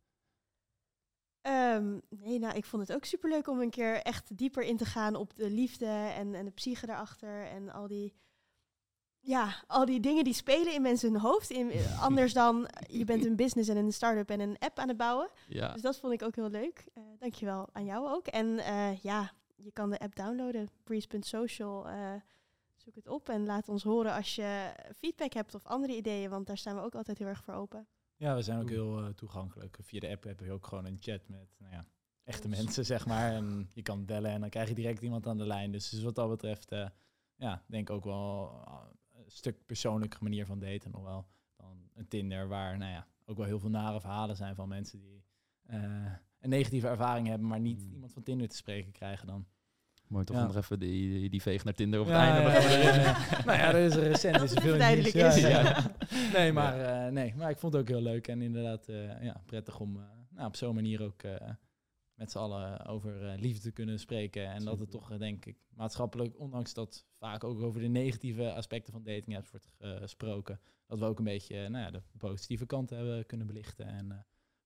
[1.46, 4.84] Um, nee, nou, ik vond het ook superleuk om een keer echt dieper in te
[4.84, 7.46] gaan op de liefde en, en de psyche daarachter.
[7.46, 8.14] En al die
[9.20, 11.50] ja, al die dingen die spelen in mensen hun hoofd.
[11.50, 11.72] In,
[12.08, 15.28] anders dan je bent een business en een start-up en een app aan het bouwen.
[15.48, 15.72] Ja.
[15.72, 16.84] Dus dat vond ik ook heel leuk.
[16.94, 18.26] Uh, dankjewel aan jou ook.
[18.26, 18.46] En
[19.02, 21.88] ja, je kan de app downloaden, breeze.social.
[21.88, 22.14] Uh,
[22.85, 26.47] zoek het op en laat ons horen als je feedback hebt of andere ideeën, want
[26.47, 27.86] daar staan we ook altijd heel erg voor open.
[28.16, 29.78] Ja, we zijn ook heel toegankelijk.
[29.82, 31.86] Via de app heb je ook gewoon een chat met nou ja,
[32.24, 33.32] echte mensen, zeg maar.
[33.32, 35.73] En je kan bellen en dan krijg je direct iemand aan de lijn.
[35.73, 36.70] Dus, dus wat dat betreft,
[37.36, 38.62] ja, denk ook wel
[39.27, 43.47] stuk persoonlijke manier van daten nog wel dan een Tinder, waar nou ja, ook wel
[43.47, 45.24] heel veel nare verhalen zijn van mensen die
[45.70, 47.93] uh, een negatieve ervaring hebben, maar niet mm.
[47.93, 49.47] iemand van Tinder te spreken krijgen dan.
[50.06, 50.47] Mooi toch ja.
[50.47, 52.78] nog even die, die, die veeg naar Tinder op ja, het einde.
[52.78, 54.43] Ja, ja, nou ja, dat is recent.
[54.43, 55.43] is veel duidelijk is.
[56.32, 59.43] Nee, maar, uh, nee, maar ik vond het ook heel leuk en inderdaad uh, ja,
[59.47, 59.93] prettig om
[60.31, 61.22] nou, op zo'n manier ook
[62.14, 64.47] met z'n allen over uh, liefde te kunnen spreken.
[64.47, 68.93] En dat het toch, denk ik, maatschappelijk, ondanks dat vaak ook over de negatieve aspecten
[68.93, 72.90] van dating apps wordt gesproken, dat we ook een beetje nou ja, de positieve kant
[72.90, 73.86] hebben kunnen belichten.
[73.86, 74.18] En uh,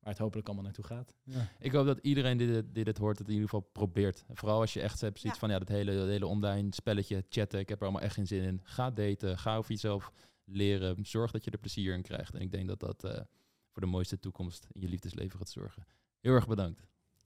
[0.08, 1.14] het hopelijk allemaal naartoe gaat.
[1.24, 1.48] Ja.
[1.58, 4.24] Ik hoop dat iedereen die dit, die dit hoort, het in ieder geval probeert.
[4.32, 5.46] Vooral als je echt hebt zoiets ja.
[5.46, 8.26] van, ja, dat hele, dat hele online spelletje, chatten, ik heb er allemaal echt geen
[8.26, 8.60] zin in.
[8.62, 10.12] Ga daten, ga over jezelf
[10.44, 12.34] leren, zorg dat je er plezier in krijgt.
[12.34, 13.26] En ik denk dat dat
[13.70, 15.86] voor de mooiste toekomst in je liefdesleven gaat zorgen.
[16.20, 16.86] Heel erg bedankt.